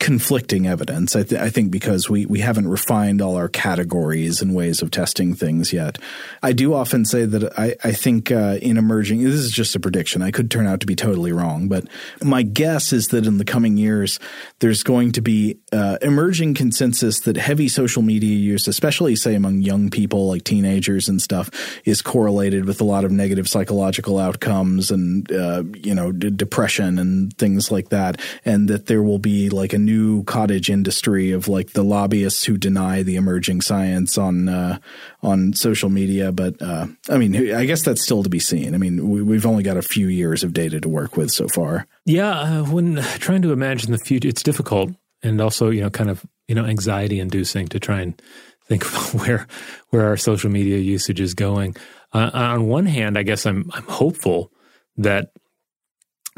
conflicting 0.00 0.66
evidence. 0.66 1.14
I, 1.14 1.22
th- 1.22 1.40
I, 1.40 1.50
think 1.50 1.70
because 1.70 2.08
we 2.08 2.24
we 2.24 2.40
haven't 2.40 2.68
refined 2.68 3.20
all 3.20 3.36
our 3.36 3.50
categories 3.50 4.40
and 4.40 4.54
ways 4.54 4.80
of 4.80 4.90
testing 4.90 5.34
things 5.34 5.74
yet. 5.74 5.98
I 6.42 6.52
do 6.52 6.72
often 6.72 7.04
say 7.04 7.26
that 7.26 7.52
I 7.58 7.76
I 7.84 7.92
think 7.92 8.32
uh, 8.32 8.58
in 8.62 8.78
emerging 8.78 9.22
this 9.22 9.34
is 9.34 9.50
just 9.50 9.76
a 9.76 9.80
prediction. 9.80 10.22
I 10.22 10.30
could 10.30 10.50
turn 10.50 10.66
out 10.66 10.80
to 10.80 10.86
be 10.86 10.96
totally 10.96 11.32
wrong, 11.32 11.68
but 11.68 11.86
my 12.22 12.42
guess 12.42 12.94
is 12.94 13.08
that 13.08 13.26
in 13.26 13.36
the 13.36 13.44
coming 13.44 13.76
years 13.76 14.18
there's 14.60 14.82
going 14.82 15.12
to 15.12 15.20
be 15.20 15.58
uh, 15.70 15.98
emerging 16.00 16.54
consensus 16.54 17.20
that 17.20 17.36
heavy 17.36 17.68
social 17.68 18.00
media 18.00 18.34
use, 18.34 18.66
especially 18.66 19.14
say 19.14 19.34
among 19.34 19.60
young 19.60 19.90
people 19.90 20.28
like 20.28 20.44
teenagers 20.44 21.10
and 21.10 21.20
stuff, 21.20 21.50
is 21.84 22.00
correlated 22.00 22.64
with 22.64 22.80
a 22.80 22.84
lot 22.84 23.04
of 23.04 23.12
negative 23.12 23.46
psychological 23.46 24.18
outcomes 24.18 24.90
and 24.90 25.30
uh, 25.30 25.62
you 25.74 25.94
know 25.94 26.10
d- 26.10 26.30
depression 26.30 26.98
and 26.98 27.36
things 27.36 27.70
like 27.70 27.90
that, 27.90 28.18
and 28.46 28.66
that 28.68 28.86
there 28.86 29.02
will 29.02 29.18
be 29.18 29.50
like 29.50 29.74
a 29.74 29.78
new 29.78 29.89
cottage 30.24 30.70
industry 30.70 31.32
of 31.32 31.48
like 31.48 31.72
the 31.72 31.82
lobbyists 31.82 32.44
who 32.44 32.56
deny 32.56 33.02
the 33.02 33.16
emerging 33.16 33.60
science 33.60 34.18
on 34.18 34.48
uh, 34.48 34.78
on 35.22 35.52
social 35.52 35.88
media. 35.88 36.32
But 36.32 36.60
uh, 36.60 36.86
I 37.08 37.18
mean, 37.18 37.54
I 37.54 37.64
guess 37.64 37.82
that's 37.82 38.02
still 38.02 38.22
to 38.22 38.28
be 38.28 38.38
seen. 38.38 38.74
I 38.74 38.78
mean, 38.78 39.08
we, 39.08 39.36
have 39.36 39.46
only 39.46 39.62
got 39.62 39.76
a 39.76 39.82
few 39.82 40.08
years 40.08 40.42
of 40.42 40.52
data 40.52 40.80
to 40.80 40.88
work 40.88 41.16
with 41.16 41.30
so 41.30 41.48
far. 41.48 41.86
Yeah, 42.04 42.30
uh, 42.30 42.64
when 42.64 42.96
trying 43.18 43.42
to 43.42 43.52
imagine 43.52 43.92
the 43.92 43.98
future, 43.98 44.28
it's 44.28 44.42
difficult, 44.42 44.90
and 45.22 45.40
also 45.40 45.70
you 45.70 45.80
know, 45.80 45.90
kind 45.90 46.10
of 46.10 46.24
you 46.48 46.54
know, 46.54 46.64
anxiety 46.64 47.20
inducing 47.20 47.68
to 47.68 47.78
try 47.78 48.00
and 48.00 48.20
think 48.66 48.84
about 48.88 49.14
where 49.14 49.46
where 49.90 50.06
our 50.06 50.16
social 50.16 50.50
media 50.50 50.78
usage 50.78 51.20
is 51.20 51.34
going. 51.34 51.76
Uh, 52.12 52.30
on 52.34 52.66
one 52.66 52.86
hand, 52.86 53.16
I 53.16 53.22
guess 53.22 53.46
I'm 53.46 53.70
I'm 53.72 53.84
hopeful 53.84 54.52
that 54.96 55.30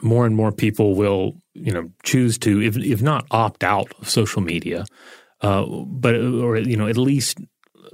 more 0.03 0.26
and 0.26 0.34
more 0.34 0.53
people 0.53 0.94
will, 0.94 1.40
you 1.55 1.72
know, 1.72 1.90
choose 2.03 2.38
to, 2.38 2.62
if 2.62 2.76
if 2.76 3.03
not 3.03 3.26
opt 3.30 3.64
out 3.64 3.92
of 4.00 4.09
social 4.09 4.42
media, 4.42 4.84
uh, 5.40 5.66
but 5.86 6.14
or 6.14 6.57
you 6.59 6.76
know, 6.76 6.88
at 6.88 6.96
least 6.96 7.38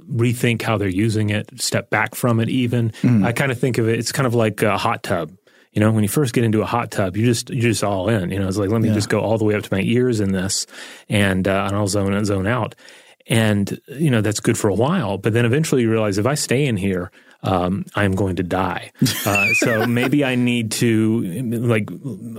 rethink 0.09 0.61
how 0.61 0.77
they're 0.77 0.87
using 0.87 1.29
it, 1.29 1.49
step 1.61 1.89
back 1.89 2.15
from 2.15 2.39
it. 2.39 2.49
Even 2.49 2.91
mm. 3.01 3.25
I 3.25 3.31
kind 3.31 3.51
of 3.51 3.59
think 3.59 3.77
of 3.77 3.87
it. 3.87 3.99
It's 3.99 4.11
kind 4.11 4.27
of 4.27 4.35
like 4.35 4.61
a 4.61 4.77
hot 4.77 5.03
tub. 5.03 5.31
You 5.71 5.81
know, 5.81 5.91
when 5.91 6.03
you 6.03 6.09
first 6.09 6.33
get 6.33 6.43
into 6.43 6.61
a 6.61 6.65
hot 6.65 6.89
tub, 6.91 7.15
you 7.15 7.25
just 7.25 7.49
you're 7.49 7.61
just 7.61 7.83
all 7.83 8.09
in. 8.09 8.31
You 8.31 8.39
know, 8.39 8.47
it's 8.47 8.57
like 8.57 8.69
let 8.69 8.81
me 8.81 8.89
yeah. 8.89 8.95
just 8.95 9.09
go 9.09 9.19
all 9.19 9.37
the 9.37 9.45
way 9.45 9.55
up 9.55 9.63
to 9.63 9.73
my 9.73 9.81
ears 9.81 10.19
in 10.19 10.31
this, 10.31 10.65
and 11.07 11.47
uh, 11.47 11.65
and 11.67 11.75
I'll 11.75 11.87
zone 11.87 12.13
and 12.13 12.25
zone 12.25 12.47
out. 12.47 12.75
And 13.27 13.79
you 13.87 14.09
know 14.09 14.21
that's 14.21 14.39
good 14.39 14.57
for 14.57 14.69
a 14.69 14.73
while, 14.73 15.17
but 15.17 15.33
then 15.33 15.45
eventually 15.45 15.83
you 15.83 15.91
realize 15.91 16.17
if 16.17 16.25
I 16.25 16.33
stay 16.33 16.65
in 16.65 16.77
here, 16.77 17.11
um, 17.41 17.85
I'm 17.95 18.13
going 18.13 18.35
to 18.37 18.43
die. 18.43 18.91
Uh, 19.25 19.53
so 19.53 19.85
maybe 19.87 20.25
I 20.25 20.35
need 20.35 20.71
to 20.73 21.21
like 21.21 21.89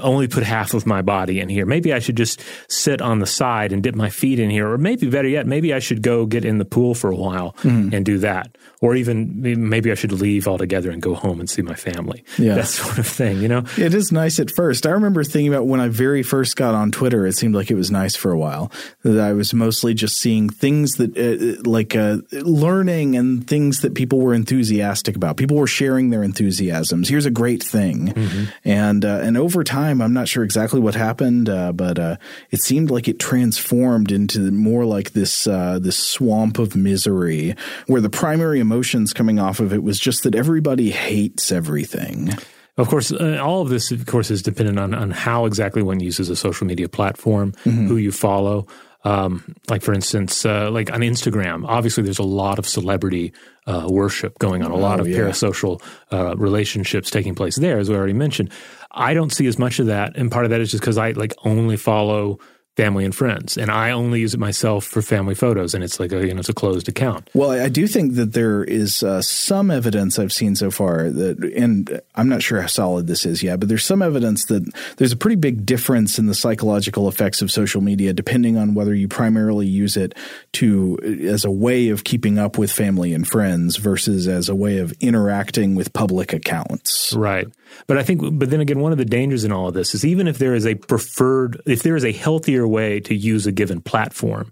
only 0.03 0.28
put 0.28 0.42
half 0.42 0.74
of 0.74 0.86
my 0.86 1.03
body 1.03 1.40
in 1.40 1.48
here. 1.48 1.64
Maybe 1.64 1.92
I 1.92 2.01
should 2.01 2.16
just 2.16 2.42
sit 2.68 3.01
on 3.01 3.18
the 3.18 3.26
side 3.26 3.72
and 3.72 3.82
dip 3.82 3.94
my 3.94 4.11
feet 4.11 4.38
in 4.38 4.51
here, 4.51 4.70
or 4.70 4.78
maybe 4.78 5.09
better 5.09 5.28
yet, 5.28 5.46
maybe 5.46 5.72
I 5.72 5.78
should 5.78 6.03
go 6.03 6.26
get 6.26 6.44
in 6.44 6.59
the 6.59 6.64
pool 6.64 6.94
for 6.94 7.11
a 7.11 7.16
while 7.16 7.55
mm. 7.62 7.92
and 7.92 8.05
do 8.05 8.18
that, 8.18 8.57
or 8.80 8.94
even 8.94 9.68
maybe 9.68 9.90
I 9.90 9.94
should 9.94 10.12
leave 10.12 10.46
altogether 10.46 10.90
and 10.90 11.01
go 11.01 11.14
home 11.14 11.40
and 11.40 11.48
see 11.48 11.62
my 11.62 11.74
family. 11.74 12.22
Yeah. 12.38 12.55
that 12.57 12.66
sort 12.66 12.98
of 12.98 13.07
thing. 13.07 13.40
You 13.40 13.48
know, 13.48 13.64
it 13.78 13.94
is 13.94 14.12
nice 14.12 14.38
at 14.38 14.51
first. 14.51 14.86
I 14.86 14.90
remember 14.90 15.24
thinking 15.24 15.53
about 15.53 15.66
when 15.66 15.80
I 15.80 15.88
very 15.88 16.22
first 16.22 16.57
got 16.57 16.74
on 16.74 16.90
Twitter. 16.90 17.26
It 17.26 17.32
seemed 17.32 17.55
like 17.55 17.70
it 17.70 17.74
was 17.74 17.90
nice 17.90 18.16
for 18.16 18.32
a 18.32 18.38
while. 18.38 18.70
That 19.03 19.18
I 19.18 19.32
was 19.32 19.55
mostly 19.55 19.94
just 19.94 20.18
seeing 20.18 20.51
things 20.51 20.92
that 20.92 21.16
uh, 21.16 21.62
like 21.68 21.96
uh, 21.96 22.18
learning 22.32 23.16
and 23.16 23.46
things 23.46 23.80
that 23.80 23.94
people 23.94 24.20
were 24.20 24.34
enthusiastic 24.34 24.89
enthusiastic 24.91 25.16
about. 25.16 25.36
People 25.36 25.57
were 25.57 25.66
sharing 25.66 26.11
their 26.11 26.22
enthusiasms. 26.22 27.09
Here's 27.09 27.26
a 27.26 27.30
great 27.30 27.62
thing, 27.62 28.09
mm-hmm. 28.09 28.45
and 28.64 29.05
uh, 29.05 29.20
and 29.22 29.36
over 29.36 29.64
time, 29.64 30.01
I'm 30.03 30.12
not 30.12 30.28
sure 30.28 30.45
exactly 30.45 30.80
what 30.80 30.95
happened, 30.95 31.49
uh, 31.49 31.72
but 31.72 31.99
uh, 31.99 32.16
it 32.51 32.62
seemed 32.62 32.91
like 32.91 33.09
it 33.09 33.18
transformed 33.18 34.11
into 34.12 34.51
more 34.51 34.84
like 34.84 35.12
this 35.12 35.47
uh, 35.47 35.78
this 35.80 35.99
swamp 35.99 36.59
of 36.59 36.74
misery, 36.76 37.55
where 37.86 38.01
the 38.01 38.11
primary 38.11 38.61
emotions 38.61 39.12
coming 39.12 39.38
off 39.38 39.61
of 39.61 39.72
it 39.72 39.82
was 39.82 39.99
just 39.99 40.22
that 40.24 40.34
everybody 40.34 40.91
hates 40.91 41.53
everything. 41.53 42.30
Of 42.76 42.88
course, 42.88 43.12
uh, 43.12 43.38
all 43.43 43.61
of 43.62 43.68
this, 43.68 43.91
of 43.91 44.07
course, 44.07 44.30
is 44.30 44.43
dependent 44.43 44.78
on 44.78 44.95
on 44.95 45.11
how 45.11 45.47
exactly 45.47 45.82
one 45.82 46.01
uses 46.01 46.30
a 46.30 46.36
social 46.36 46.66
media 46.66 46.88
platform, 46.88 47.53
mm-hmm. 47.64 47.88
who 47.88 47.97
you 47.97 48.12
follow. 48.12 48.66
Um, 49.03 49.57
like 49.68 49.82
for 49.82 49.94
instance, 49.94 50.44
uh, 50.44 50.70
like 50.70 50.92
on 50.92 51.01
Instagram, 51.01 51.64
obviously 51.66 52.03
there's 52.03 52.18
a 52.18 52.22
lot 52.22 52.59
of 52.59 52.66
celebrity 52.66 53.32
uh, 53.66 53.86
worship 53.88 54.38
going 54.38 54.62
on, 54.62 54.70
a 54.70 54.76
lot 54.76 54.98
oh, 54.98 55.03
of 55.03 55.09
yeah. 55.09 55.18
parasocial 55.18 55.82
uh, 56.12 56.36
relationships 56.36 57.11
taking 57.11 57.34
place 57.34 57.57
there, 57.57 57.78
as 57.78 57.88
we 57.88 57.96
already 57.96 58.12
mentioned. 58.12 58.53
I 58.90 59.14
don't 59.14 59.30
see 59.30 59.46
as 59.46 59.59
much 59.59 59.78
of 59.78 59.86
that, 59.86 60.16
and 60.16 60.30
part 60.30 60.44
of 60.44 60.51
that 60.51 60.61
is 60.61 60.70
just 60.70 60.82
because 60.82 60.98
I 60.98 61.12
like 61.12 61.32
only 61.44 61.76
follow 61.76 62.40
family 62.76 63.04
and 63.04 63.14
friends, 63.14 63.56
and 63.56 63.70
I 63.70 63.90
only 63.90 64.20
use 64.20 64.34
it 64.34 64.40
myself 64.40 64.84
for 64.84 65.02
family 65.02 65.34
photos, 65.34 65.74
and 65.74 65.84
it's 65.84 66.00
like 66.00 66.12
a 66.12 66.26
you 66.26 66.32
know 66.32 66.40
it's 66.40 66.48
a 66.48 66.54
closed 66.54 66.88
account. 66.88 67.28
Well, 67.34 67.50
I 67.50 67.68
do 67.68 67.86
think 67.86 68.14
that 68.14 68.32
there 68.32 68.64
is 68.64 69.02
uh, 69.02 69.22
some 69.22 69.70
evidence 69.70 70.18
I've 70.18 70.32
seen 70.32 70.56
so 70.56 70.70
far 70.70 71.10
that, 71.10 71.44
and 71.56 72.00
I'm 72.14 72.28
not 72.28 72.42
sure 72.42 72.60
how 72.60 72.68
solid 72.68 73.06
this 73.06 73.26
is 73.26 73.42
yet, 73.42 73.60
but 73.60 73.68
there's 73.68 73.84
some 73.84 74.02
evidence 74.02 74.46
that 74.46 74.70
there's 74.96 75.12
a 75.12 75.16
pretty 75.16 75.36
big 75.36 75.66
difference 75.66 76.18
in 76.18 76.26
the 76.26 76.34
psychological 76.34 77.08
effects 77.08 77.42
of 77.42 77.50
social 77.50 77.80
media 77.80 78.12
depending 78.12 78.56
on 78.56 78.74
whether 78.74 78.94
you 78.94 79.08
primarily 79.08 79.66
use 79.66 79.96
it 79.96 80.14
to 80.52 80.98
as 81.28 81.44
a 81.44 81.50
way 81.50 81.88
of 81.88 82.04
keeping 82.04 82.38
up 82.38 82.58
with 82.58 82.70
family 82.70 83.12
and 83.12 83.26
friends 83.26 83.76
versus 83.76 84.28
as 84.28 84.48
a 84.48 84.54
way 84.54 84.78
of 84.78 84.92
interacting 85.00 85.74
with 85.74 85.92
public 85.92 86.32
accounts. 86.32 87.12
Right. 87.14 87.48
But 87.86 87.98
I 87.98 88.02
think, 88.02 88.20
but 88.38 88.50
then 88.50 88.60
again, 88.60 88.80
one 88.80 88.92
of 88.92 88.98
the 88.98 89.04
dangers 89.04 89.44
in 89.44 89.52
all 89.52 89.68
of 89.68 89.74
this 89.74 89.94
is 89.94 90.04
even 90.04 90.28
if 90.28 90.38
there 90.38 90.54
is 90.54 90.66
a 90.66 90.74
preferred, 90.74 91.60
if 91.66 91.82
there 91.82 91.96
is 91.96 92.04
a 92.04 92.12
healthier 92.12 92.66
way 92.66 93.00
to 93.00 93.14
use 93.14 93.46
a 93.46 93.52
given 93.52 93.80
platform, 93.80 94.50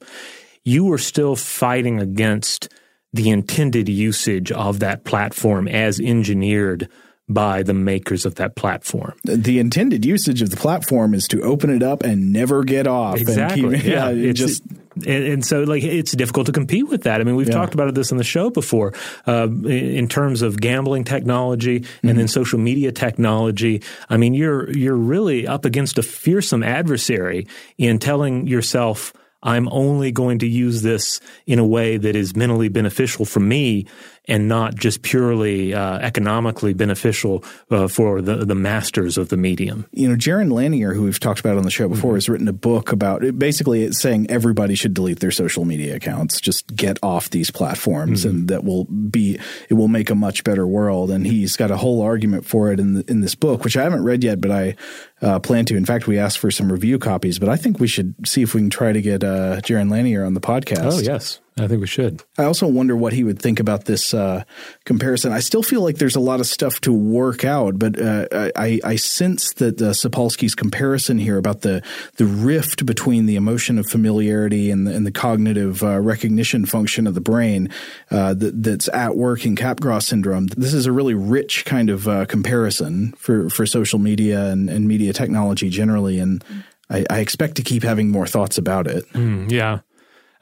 you 0.64 0.92
are 0.92 0.98
still 0.98 1.36
fighting 1.36 2.00
against 2.00 2.72
the 3.12 3.30
intended 3.30 3.88
usage 3.88 4.52
of 4.52 4.80
that 4.80 5.04
platform 5.04 5.66
as 5.66 5.98
engineered 5.98 6.88
by 7.28 7.62
the 7.62 7.74
makers 7.74 8.24
of 8.24 8.36
that 8.36 8.56
platform. 8.56 9.14
The 9.24 9.58
intended 9.58 10.04
usage 10.04 10.40
of 10.40 10.50
the 10.50 10.56
platform 10.56 11.14
is 11.14 11.28
to 11.28 11.42
open 11.42 11.70
it 11.70 11.82
up 11.82 12.02
and 12.02 12.32
never 12.32 12.64
get 12.64 12.86
off. 12.86 13.20
Exactly. 13.20 13.76
Keep, 13.76 13.84
yeah. 13.92 14.10
yeah 14.10 14.32
just 14.32 14.62
and, 15.06 15.24
and, 15.24 15.44
so 15.44 15.62
like 15.62 15.82
it's 15.82 16.12
difficult 16.12 16.46
to 16.46 16.52
compete 16.52 16.88
with 16.88 17.02
that. 17.04 17.20
I 17.20 17.24
mean, 17.24 17.36
we've 17.36 17.48
yeah. 17.48 17.54
talked 17.54 17.74
about 17.74 17.94
this 17.94 18.12
on 18.12 18.18
the 18.18 18.24
show 18.24 18.50
before 18.50 18.94
uh, 19.26 19.48
in 19.64 20.08
terms 20.08 20.42
of 20.42 20.60
gambling 20.60 21.04
technology 21.04 21.80
mm-hmm. 21.80 22.08
and 22.08 22.18
then 22.18 22.28
social 22.28 22.58
media 22.58 22.92
technology. 22.92 23.82
I 24.08 24.16
mean, 24.16 24.34
you're 24.34 24.70
you're 24.70 24.96
really 24.96 25.46
up 25.46 25.64
against 25.64 25.98
a 25.98 26.02
fearsome 26.02 26.62
adversary 26.62 27.46
in 27.76 27.98
telling 27.98 28.46
yourself. 28.46 29.12
I'm 29.40 29.68
only 29.68 30.10
going 30.10 30.40
to 30.40 30.48
use 30.48 30.82
this 30.82 31.20
in 31.46 31.60
a 31.60 31.64
way 31.64 31.96
that 31.96 32.16
is 32.16 32.34
mentally 32.34 32.68
beneficial 32.68 33.24
for 33.24 33.38
me 33.38 33.86
and 34.28 34.46
not 34.46 34.74
just 34.74 35.02
purely 35.02 35.74
uh, 35.74 35.98
economically 35.98 36.74
beneficial 36.74 37.42
uh, 37.70 37.88
for 37.88 38.20
the, 38.20 38.44
the 38.44 38.54
masters 38.54 39.16
of 39.16 39.30
the 39.30 39.36
medium. 39.36 39.86
You 39.92 40.08
know, 40.08 40.14
Jaron 40.14 40.52
Lanier, 40.52 40.92
who 40.92 41.04
we've 41.04 41.18
talked 41.18 41.40
about 41.40 41.56
on 41.56 41.64
the 41.64 41.70
show 41.70 41.88
before, 41.88 42.10
mm-hmm. 42.10 42.16
has 42.16 42.28
written 42.28 42.48
a 42.48 42.52
book 42.52 42.92
about 42.92 43.24
it. 43.24 43.38
Basically, 43.38 43.82
it's 43.84 44.00
saying 44.00 44.30
everybody 44.30 44.74
should 44.74 44.94
delete 44.94 45.20
their 45.20 45.30
social 45.30 45.64
media 45.64 45.96
accounts, 45.96 46.40
just 46.40 46.74
get 46.76 46.98
off 47.02 47.30
these 47.30 47.50
platforms, 47.50 48.20
mm-hmm. 48.20 48.36
and 48.36 48.48
that 48.48 48.64
will 48.64 48.84
be 48.84 49.38
it 49.68 49.74
will 49.74 49.88
make 49.88 50.10
a 50.10 50.14
much 50.14 50.44
better 50.44 50.66
world. 50.66 51.10
And 51.10 51.26
he's 51.26 51.56
got 51.56 51.70
a 51.70 51.76
whole 51.76 52.02
argument 52.02 52.44
for 52.44 52.70
it 52.70 52.78
in 52.78 52.94
the, 52.94 53.04
in 53.10 53.20
this 53.20 53.34
book, 53.34 53.64
which 53.64 53.76
I 53.76 53.82
haven't 53.82 54.04
read 54.04 54.22
yet, 54.22 54.40
but 54.40 54.50
I 54.50 54.76
uh, 55.22 55.38
plan 55.40 55.64
to. 55.66 55.76
In 55.76 55.84
fact, 55.84 56.06
we 56.06 56.18
asked 56.18 56.38
for 56.38 56.50
some 56.50 56.70
review 56.70 56.98
copies, 56.98 57.38
but 57.38 57.48
I 57.48 57.56
think 57.56 57.80
we 57.80 57.88
should 57.88 58.14
see 58.26 58.42
if 58.42 58.54
we 58.54 58.60
can 58.60 58.70
try 58.70 58.92
to 58.92 59.00
get 59.00 59.24
uh, 59.24 59.60
Jaron 59.62 59.90
Lanier 59.90 60.24
on 60.24 60.34
the 60.34 60.40
podcast. 60.40 60.92
Oh 60.92 60.98
yes. 60.98 61.40
I 61.58 61.68
think 61.68 61.80
we 61.80 61.86
should. 61.86 62.22
I 62.36 62.44
also 62.44 62.66
wonder 62.66 62.96
what 62.96 63.12
he 63.12 63.24
would 63.24 63.40
think 63.40 63.60
about 63.60 63.84
this 63.86 64.14
uh, 64.14 64.44
comparison. 64.84 65.32
I 65.32 65.40
still 65.40 65.62
feel 65.62 65.82
like 65.82 65.98
there's 65.98 66.16
a 66.16 66.20
lot 66.20 66.40
of 66.40 66.46
stuff 66.46 66.80
to 66.82 66.92
work 66.92 67.44
out, 67.44 67.78
but 67.78 68.00
uh, 68.00 68.26
I, 68.56 68.80
I, 68.84 68.96
sense 68.96 69.52
that 69.54 69.80
uh, 69.80 69.92
Sapolsky's 69.92 70.54
comparison 70.54 71.18
here 71.18 71.38
about 71.38 71.62
the 71.62 71.82
the 72.16 72.26
rift 72.26 72.86
between 72.86 73.26
the 73.26 73.36
emotion 73.36 73.78
of 73.78 73.86
familiarity 73.86 74.70
and 74.70 74.86
the, 74.86 74.94
and 74.94 75.06
the 75.06 75.12
cognitive 75.12 75.82
uh, 75.82 76.00
recognition 76.00 76.66
function 76.66 77.06
of 77.06 77.14
the 77.14 77.20
brain 77.20 77.70
uh, 78.10 78.34
that, 78.34 78.62
that's 78.62 78.88
at 78.88 79.16
work 79.16 79.44
in 79.44 79.56
Capgras 79.56 80.04
syndrome. 80.04 80.46
This 80.48 80.74
is 80.74 80.86
a 80.86 80.92
really 80.92 81.14
rich 81.14 81.64
kind 81.64 81.90
of 81.90 82.08
uh, 82.08 82.26
comparison 82.26 83.12
for, 83.12 83.50
for 83.50 83.66
social 83.66 83.98
media 83.98 84.46
and, 84.46 84.68
and 84.68 84.88
media 84.88 85.12
technology 85.12 85.68
generally, 85.68 86.18
and 86.18 86.44
I, 86.90 87.04
I, 87.10 87.18
expect 87.20 87.56
to 87.56 87.62
keep 87.62 87.82
having 87.82 88.10
more 88.10 88.26
thoughts 88.26 88.58
about 88.58 88.86
it. 88.86 89.04
Mm, 89.12 89.50
yeah. 89.50 89.80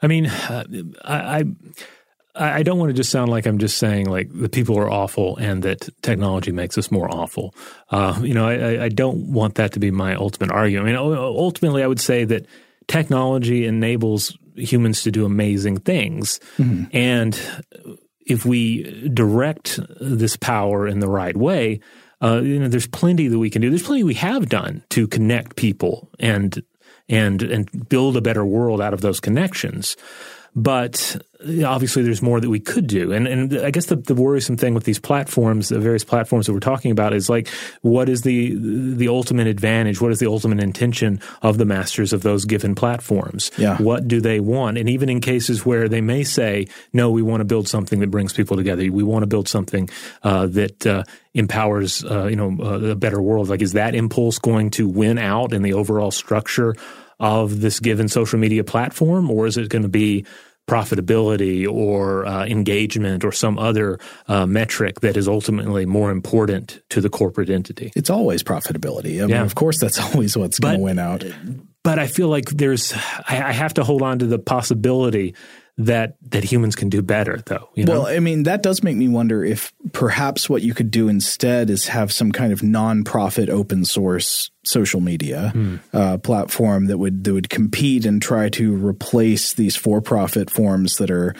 I 0.01 0.07
mean, 0.07 0.27
uh, 0.27 0.63
I, 1.03 1.37
I 1.37 1.43
I 2.39 2.63
don't 2.63 2.77
want 2.77 2.89
to 2.89 2.93
just 2.93 3.09
sound 3.09 3.31
like 3.31 3.45
I'm 3.45 3.57
just 3.57 3.77
saying 3.77 4.07
like 4.07 4.29
the 4.31 4.49
people 4.49 4.77
are 4.77 4.89
awful 4.89 5.37
and 5.37 5.63
that 5.63 5.89
technology 6.03 6.51
makes 6.51 6.77
us 6.77 6.91
more 6.91 7.09
awful. 7.09 7.55
Uh, 7.89 8.19
you 8.21 8.33
know, 8.33 8.47
I, 8.47 8.85
I, 8.85 8.89
don't 8.89 9.31
want 9.33 9.55
that 9.55 9.71
to 9.73 9.79
be 9.79 9.89
my 9.89 10.13
ultimate 10.13 10.51
argument. 10.51 10.97
I 10.97 11.01
mean, 11.01 11.15
ultimately, 11.17 11.81
I 11.81 11.87
would 11.87 11.99
say 11.99 12.25
that 12.25 12.45
technology 12.87 13.65
enables 13.65 14.37
humans 14.55 15.01
to 15.03 15.11
do 15.11 15.25
amazing 15.25 15.79
things, 15.79 16.39
mm-hmm. 16.57 16.95
and 16.95 17.39
if 18.25 18.45
we 18.45 19.09
direct 19.09 19.79
this 19.99 20.35
power 20.35 20.87
in 20.87 20.99
the 20.99 21.07
right 21.07 21.35
way, 21.35 21.79
uh, 22.21 22.41
you 22.43 22.59
know, 22.59 22.67
there's 22.67 22.87
plenty 22.87 23.27
that 23.27 23.39
we 23.39 23.49
can 23.49 23.61
do. 23.61 23.69
There's 23.69 23.83
plenty 23.83 24.03
we 24.03 24.15
have 24.15 24.49
done 24.49 24.83
to 24.89 25.07
connect 25.07 25.55
people 25.55 26.09
and 26.19 26.61
and 27.09 27.41
and 27.43 27.89
build 27.89 28.17
a 28.17 28.21
better 28.21 28.45
world 28.45 28.81
out 28.81 28.93
of 28.93 29.01
those 29.01 29.19
connections. 29.19 29.95
But 30.55 31.21
obviously, 31.65 32.03
there's 32.03 32.21
more 32.21 32.39
that 32.39 32.49
we 32.49 32.59
could 32.59 32.87
do. 32.87 33.11
And 33.11 33.27
and 33.27 33.57
I 33.59 33.71
guess 33.71 33.87
the, 33.87 33.95
the 33.95 34.15
worrisome 34.15 34.57
thing 34.57 34.73
with 34.73 34.85
these 34.85 34.99
platforms, 34.99 35.69
the 35.69 35.79
various 35.79 36.03
platforms 36.03 36.45
that 36.45 36.53
we're 36.53 36.59
talking 36.59 36.91
about, 36.91 37.13
is 37.13 37.29
like, 37.29 37.47
what 37.81 38.09
is 38.09 38.21
the 38.21 38.55
the 38.95 39.07
ultimate 39.07 39.47
advantage? 39.47 40.01
What 40.01 40.11
is 40.11 40.19
the 40.19 40.27
ultimate 40.27 40.59
intention 40.59 41.19
of 41.41 41.57
the 41.57 41.65
masters 41.65 42.13
of 42.13 42.23
those 42.23 42.45
given 42.45 42.75
platforms? 42.75 43.51
Yeah. 43.57 43.77
What 43.77 44.07
do 44.07 44.21
they 44.21 44.39
want? 44.39 44.77
And 44.77 44.89
even 44.89 45.09
in 45.09 45.21
cases 45.21 45.65
where 45.65 45.87
they 45.87 46.01
may 46.01 46.23
say, 46.23 46.67
no, 46.93 47.09
we 47.11 47.21
want 47.21 47.41
to 47.41 47.45
build 47.45 47.67
something 47.67 47.99
that 47.99 48.11
brings 48.11 48.33
people 48.33 48.57
together. 48.57 48.91
We 48.91 49.03
want 49.03 49.23
to 49.23 49.27
build 49.27 49.47
something 49.47 49.89
uh, 50.23 50.47
that 50.47 50.87
uh, 50.87 51.03
empowers, 51.33 52.03
uh, 52.03 52.25
you 52.25 52.35
know, 52.35 52.57
uh, 52.59 52.91
a 52.91 52.95
better 52.95 53.21
world. 53.21 53.49
Like, 53.49 53.61
is 53.61 53.73
that 53.73 53.95
impulse 53.95 54.39
going 54.39 54.71
to 54.71 54.87
win 54.87 55.17
out 55.17 55.53
in 55.53 55.61
the 55.61 55.73
overall 55.73 56.11
structure? 56.11 56.75
Of 57.19 57.61
this 57.61 57.79
given 57.79 58.09
social 58.09 58.37
media 58.37 58.63
platform, 58.63 59.31
or 59.31 59.47
is 59.47 59.57
it 59.57 59.69
going 59.69 59.81
to 59.81 59.89
be 59.89 60.23
profitability 60.67 61.67
or 61.67 62.25
uh, 62.25 62.45
engagement 62.45 63.23
or 63.23 63.31
some 63.31 63.57
other 63.57 63.99
uh, 64.27 64.45
metric 64.45 64.99
that 64.99 65.15
is 65.15 65.27
ultimately 65.27 65.85
more 65.85 66.11
important 66.11 66.81
to 66.89 67.01
the 67.01 67.09
corporate 67.09 67.49
entity. 67.49 67.91
It's 67.95 68.09
always 68.09 68.43
profitability. 68.43 69.23
I 69.23 69.27
mean, 69.27 69.37
of 69.37 69.55
course, 69.55 69.79
that's 69.79 69.99
always 70.13 70.35
what's 70.35 70.59
going 70.59 70.77
to 70.77 70.83
win 70.83 70.99
out. 70.99 71.23
But 71.83 71.99
I 71.99 72.07
feel 72.07 72.27
like 72.27 72.45
there's, 72.49 72.93
I, 72.93 73.41
I 73.41 73.51
have 73.53 73.75
to 73.75 73.83
hold 73.83 74.01
on 74.01 74.19
to 74.19 74.25
the 74.25 74.39
possibility 74.39 75.35
that 75.77 76.15
that 76.21 76.43
humans 76.43 76.75
can 76.75 76.89
do 76.89 77.03
better 77.03 77.39
though 77.45 77.69
you 77.75 77.85
know? 77.85 78.01
well 78.01 78.07
i 78.07 78.19
mean 78.19 78.43
that 78.43 78.63
does 78.63 78.81
make 78.81 78.97
me 78.97 79.07
wonder 79.07 79.43
if 79.43 79.71
perhaps 79.93 80.49
what 80.49 80.63
you 80.63 80.73
could 80.73 80.89
do 80.89 81.07
instead 81.07 81.69
is 81.69 81.87
have 81.87 82.11
some 82.11 82.31
kind 82.31 82.51
of 82.51 82.63
non-profit 82.63 83.47
open 83.47 83.85
source 83.85 84.49
social 84.63 84.99
media 84.99 85.51
mm. 85.55 85.79
uh, 85.93 86.17
platform 86.17 86.87
that 86.87 86.97
would 86.97 87.23
that 87.23 87.33
would 87.33 87.49
compete 87.49 88.05
and 88.05 88.21
try 88.21 88.49
to 88.49 88.75
replace 88.75 89.53
these 89.53 89.75
for-profit 89.75 90.49
forms 90.49 90.97
that 90.97 91.11
are 91.11 91.35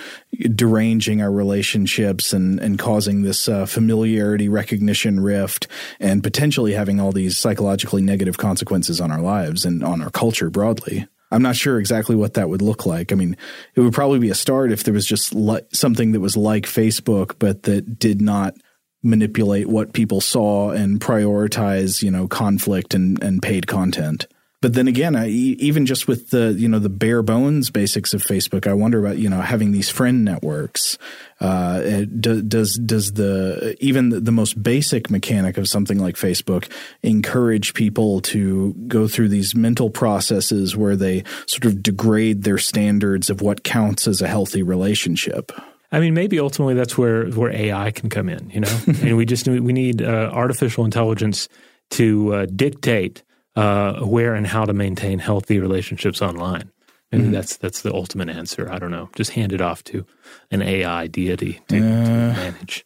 deranging 0.55 1.21
our 1.21 1.31
relationships 1.31 2.31
and 2.31 2.59
and 2.59 2.77
causing 2.77 3.23
this 3.23 3.49
uh, 3.49 3.65
familiarity 3.65 4.47
recognition 4.47 5.19
rift 5.19 5.67
and 5.99 6.21
potentially 6.23 6.73
having 6.73 6.99
all 6.99 7.11
these 7.11 7.37
psychologically 7.37 8.03
negative 8.03 8.37
consequences 8.37 9.01
on 9.01 9.11
our 9.11 9.21
lives 9.21 9.65
and 9.65 9.83
on 9.83 10.01
our 10.01 10.11
culture 10.11 10.51
broadly 10.51 11.07
I'm 11.31 11.41
not 11.41 11.55
sure 11.55 11.79
exactly 11.79 12.15
what 12.15 12.35
that 12.35 12.49
would 12.49 12.61
look 12.61 12.85
like. 12.85 13.11
I 13.11 13.15
mean, 13.15 13.35
it 13.75 13.81
would 13.81 13.93
probably 13.93 14.19
be 14.19 14.29
a 14.29 14.35
start 14.35 14.71
if 14.71 14.83
there 14.83 14.93
was 14.93 15.05
just 15.05 15.35
li- 15.35 15.61
something 15.73 16.13
that 16.13 16.21
was 16.21 16.37
like 16.37 16.65
Facebook, 16.65 17.35
but 17.39 17.63
that 17.63 17.99
did 17.99 18.21
not 18.21 18.55
manipulate 19.03 19.67
what 19.67 19.93
people 19.93 20.21
saw 20.21 20.71
and 20.71 20.99
prioritize, 20.99 22.01
you 22.01 22.11
know, 22.11 22.27
conflict 22.27 22.93
and, 22.93 23.21
and 23.21 23.41
paid 23.41 23.67
content. 23.67 24.27
But 24.67 24.73
then 24.73 24.89
again, 24.89 25.15
I, 25.15 25.29
even 25.29 25.85
just 25.85 26.09
with 26.09 26.31
the 26.31 26.53
you 26.57 26.67
know 26.67 26.79
the 26.79 26.89
bare 26.89 27.23
bones 27.23 27.69
basics 27.69 28.13
of 28.13 28.21
Facebook, 28.21 28.67
I 28.67 28.73
wonder 28.73 28.99
about 28.99 29.17
you 29.17 29.29
know 29.29 29.39
having 29.39 29.71
these 29.71 29.89
friend 29.89 30.25
networks. 30.25 30.97
Uh, 31.39 32.03
do, 32.19 32.41
does 32.41 32.75
does 32.75 33.13
the 33.13 33.77
even 33.79 34.09
the 34.25 34.31
most 34.33 34.61
basic 34.61 35.09
mechanic 35.09 35.57
of 35.57 35.69
something 35.69 35.99
like 35.99 36.15
Facebook 36.15 36.69
encourage 37.01 37.75
people 37.75 38.19
to 38.23 38.73
go 38.89 39.07
through 39.07 39.29
these 39.29 39.55
mental 39.55 39.89
processes 39.89 40.75
where 40.75 40.97
they 40.97 41.23
sort 41.45 41.63
of 41.63 41.81
degrade 41.81 42.43
their 42.43 42.57
standards 42.57 43.29
of 43.29 43.39
what 43.39 43.63
counts 43.63 44.05
as 44.05 44.21
a 44.21 44.27
healthy 44.27 44.63
relationship? 44.63 45.53
I 45.93 46.01
mean, 46.01 46.13
maybe 46.13 46.41
ultimately 46.41 46.73
that's 46.73 46.97
where 46.97 47.27
where 47.27 47.53
AI 47.53 47.91
can 47.91 48.09
come 48.09 48.27
in. 48.27 48.49
You 48.49 48.59
know, 48.59 48.79
and 49.01 49.15
we 49.15 49.25
just 49.25 49.47
we 49.47 49.71
need 49.71 50.01
uh, 50.01 50.29
artificial 50.33 50.83
intelligence 50.83 51.47
to 51.91 52.33
uh, 52.33 52.45
dictate 52.47 53.23
uh, 53.57 54.05
where 54.05 54.35
and 54.35 54.45
how 54.45 54.65
to 54.65 54.73
maintain 54.73 55.17
healthy 55.17 55.59
relationships 55.59 56.21
online. 56.21 56.71
Maybe 57.11 57.23
mm-hmm. 57.23 57.33
that's 57.33 57.57
that's 57.57 57.81
the 57.81 57.93
ultimate 57.93 58.29
answer. 58.29 58.71
I 58.71 58.77
don't 58.79 58.91
know. 58.91 59.09
Just 59.15 59.31
hand 59.31 59.51
it 59.51 59.61
off 59.61 59.83
to 59.85 60.05
an 60.51 60.61
AI 60.61 61.07
deity 61.07 61.59
to, 61.67 61.77
uh, 61.77 61.79
to 61.79 62.11
manage. 62.11 62.85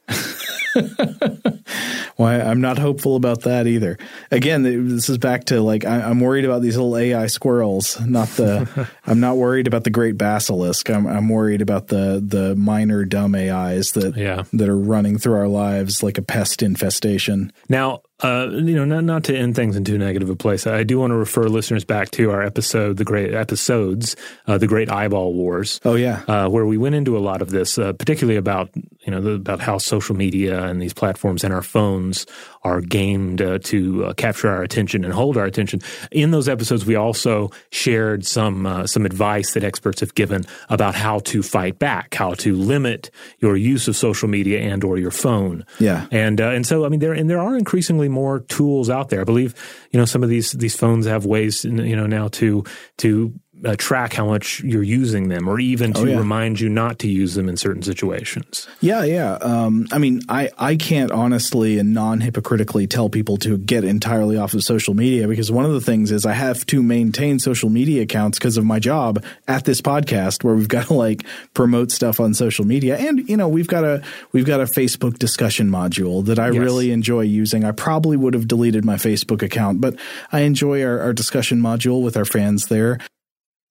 Why 2.15 2.39
I'm 2.39 2.61
not 2.61 2.77
hopeful 2.77 3.15
about 3.15 3.41
that 3.41 3.67
either. 3.67 3.97
Again, 4.31 4.63
this 4.63 5.09
is 5.09 5.17
back 5.17 5.45
to 5.45 5.61
like 5.61 5.85
I, 5.85 6.09
am 6.09 6.19
worried 6.19 6.45
about 6.45 6.61
these 6.61 6.77
little 6.77 6.97
AI 6.97 7.27
squirrels, 7.27 7.99
not 8.01 8.27
the. 8.29 8.89
I'm 9.05 9.19
not 9.19 9.37
worried 9.37 9.67
about 9.67 9.83
the 9.83 9.89
great 9.89 10.17
basilisk. 10.17 10.89
I'm, 10.89 11.07
I'm 11.07 11.29
worried 11.29 11.61
about 11.61 11.87
the 11.87 12.23
the 12.25 12.55
minor 12.55 13.05
dumb 13.05 13.35
AIs 13.35 13.93
that 13.93 14.15
yeah. 14.15 14.43
that 14.53 14.69
are 14.69 14.77
running 14.77 15.17
through 15.17 15.35
our 15.35 15.47
lives 15.47 16.03
like 16.03 16.17
a 16.17 16.21
pest 16.21 16.63
infestation. 16.63 17.51
Now, 17.69 18.01
uh, 18.23 18.49
you 18.51 18.75
know, 18.75 18.85
not 18.85 19.03
not 19.03 19.23
to 19.25 19.35
end 19.35 19.55
things 19.55 19.75
in 19.75 19.83
too 19.83 19.97
negative 19.97 20.29
a 20.29 20.35
place. 20.35 20.67
I 20.67 20.83
do 20.83 20.99
want 20.99 21.11
to 21.11 21.15
refer 21.15 21.43
listeners 21.47 21.83
back 21.83 22.11
to 22.11 22.29
our 22.31 22.43
episode, 22.43 22.97
the 22.97 23.03
great 23.03 23.33
episodes, 23.33 24.15
uh, 24.47 24.57
the 24.57 24.67
Great 24.67 24.91
Eyeball 24.91 25.33
Wars. 25.33 25.79
Oh 25.83 25.95
yeah, 25.95 26.21
uh, 26.27 26.47
where 26.47 26.65
we 26.65 26.77
went 26.77 26.95
into 26.95 27.17
a 27.17 27.19
lot 27.19 27.30
of 27.39 27.51
this, 27.51 27.77
uh, 27.77 27.93
particularly 27.93 28.35
about 28.35 28.71
you 28.75 29.11
know 29.11 29.21
the, 29.21 29.33
about 29.33 29.59
how 29.59 29.77
social 29.77 30.15
media 30.15 30.65
and 30.65 30.81
these 30.81 30.93
platforms 30.93 31.43
and 31.43 31.53
our 31.53 31.61
phones 31.61 32.25
are 32.63 32.81
gamed 32.81 33.41
uh, 33.41 33.59
to 33.59 34.05
uh, 34.05 34.13
capture 34.13 34.49
our 34.49 34.63
attention 34.63 35.05
and 35.05 35.13
hold 35.13 35.37
our 35.37 35.45
attention. 35.45 35.81
In 36.11 36.31
those 36.31 36.49
episodes, 36.49 36.85
we 36.85 36.95
also 36.95 37.51
shared 37.69 38.25
some 38.25 38.87
some 38.87 39.05
advice 39.05 39.53
that 39.53 39.63
experts 39.63 39.99
have 39.99 40.15
given 40.15 40.43
about 40.69 40.95
how 40.95 41.19
to 41.19 41.43
fight 41.43 41.77
back, 41.77 42.15
how 42.15 42.33
to 42.33 42.55
limit 42.55 43.11
your 43.37 43.55
use 43.55 43.87
of 43.87 43.95
social 43.95 44.27
media 44.27 44.59
and 44.61 44.83
or 44.83 44.97
your 44.97 45.11
phone. 45.11 45.63
Yeah, 45.79 46.07
and 46.09 46.39
and 46.39 46.65
so 46.65 46.85
I 46.85 46.89
mean 46.89 46.99
there 46.99 47.13
and 47.13 47.29
there 47.29 47.39
are 47.39 47.55
increasingly 47.55 48.09
more 48.09 48.39
tools 48.39 48.89
out 48.89 49.09
there. 49.09 49.21
I 49.21 49.25
believe, 49.25 49.53
you 49.91 49.99
know, 49.99 50.05
some 50.05 50.23
of 50.23 50.29
these 50.29 50.53
these 50.53 50.75
phones 50.75 51.05
have 51.05 51.27
ways, 51.27 51.63
you 51.63 51.95
know, 51.95 52.07
now 52.07 52.27
to 52.29 52.63
to 52.97 53.33
uh, 53.63 53.75
track 53.77 54.13
how 54.13 54.25
much 54.25 54.61
you're 54.61 54.83
using 54.83 55.27
them 55.29 55.47
or 55.47 55.59
even 55.59 55.93
to 55.93 56.01
oh, 56.01 56.05
yeah. 56.05 56.17
remind 56.17 56.59
you 56.59 56.69
not 56.69 56.99
to 56.99 57.07
use 57.07 57.35
them 57.35 57.47
in 57.47 57.57
certain 57.57 57.81
situations. 57.81 58.67
Yeah, 58.79 59.03
yeah. 59.03 59.33
Um, 59.33 59.87
I 59.91 59.97
mean, 59.97 60.21
I, 60.29 60.49
I 60.57 60.75
can't 60.75 61.11
honestly 61.11 61.77
and 61.77 61.93
non 61.93 62.21
hypocritically 62.21 62.87
tell 62.87 63.09
people 63.09 63.37
to 63.37 63.57
get 63.57 63.83
entirely 63.83 64.37
off 64.37 64.53
of 64.53 64.63
social 64.63 64.93
media 64.93 65.27
because 65.27 65.51
one 65.51 65.65
of 65.65 65.73
the 65.73 65.81
things 65.81 66.11
is 66.11 66.25
I 66.25 66.33
have 66.33 66.65
to 66.67 66.81
maintain 66.81 67.39
social 67.39 67.69
media 67.69 68.03
accounts 68.03 68.39
because 68.39 68.57
of 68.57 68.65
my 68.65 68.79
job 68.79 69.23
at 69.47 69.65
this 69.65 69.81
podcast 69.81 70.43
where 70.43 70.55
we've 70.55 70.67
got 70.71 70.87
to 70.87 70.93
like 70.93 71.23
promote 71.53 71.91
stuff 71.91 72.19
on 72.19 72.33
social 72.33 72.65
media. 72.65 72.97
And, 72.97 73.27
you 73.29 73.37
know, 73.37 73.47
we've 73.47 73.67
got 73.67 73.83
a, 73.83 74.03
we've 74.31 74.45
got 74.45 74.59
a 74.59 74.65
Facebook 74.65 75.19
discussion 75.19 75.69
module 75.69 76.25
that 76.25 76.39
I 76.39 76.47
yes. 76.47 76.57
really 76.57 76.91
enjoy 76.91 77.21
using. 77.21 77.63
I 77.63 77.71
probably 77.71 78.17
would 78.17 78.33
have 78.33 78.47
deleted 78.47 78.85
my 78.85 78.95
Facebook 78.95 79.41
account, 79.41 79.81
but 79.81 79.95
I 80.31 80.41
enjoy 80.41 80.83
our, 80.83 80.99
our 80.99 81.13
discussion 81.13 81.61
module 81.61 82.01
with 82.01 82.17
our 82.17 82.25
fans 82.25 82.67
there. 82.67 82.97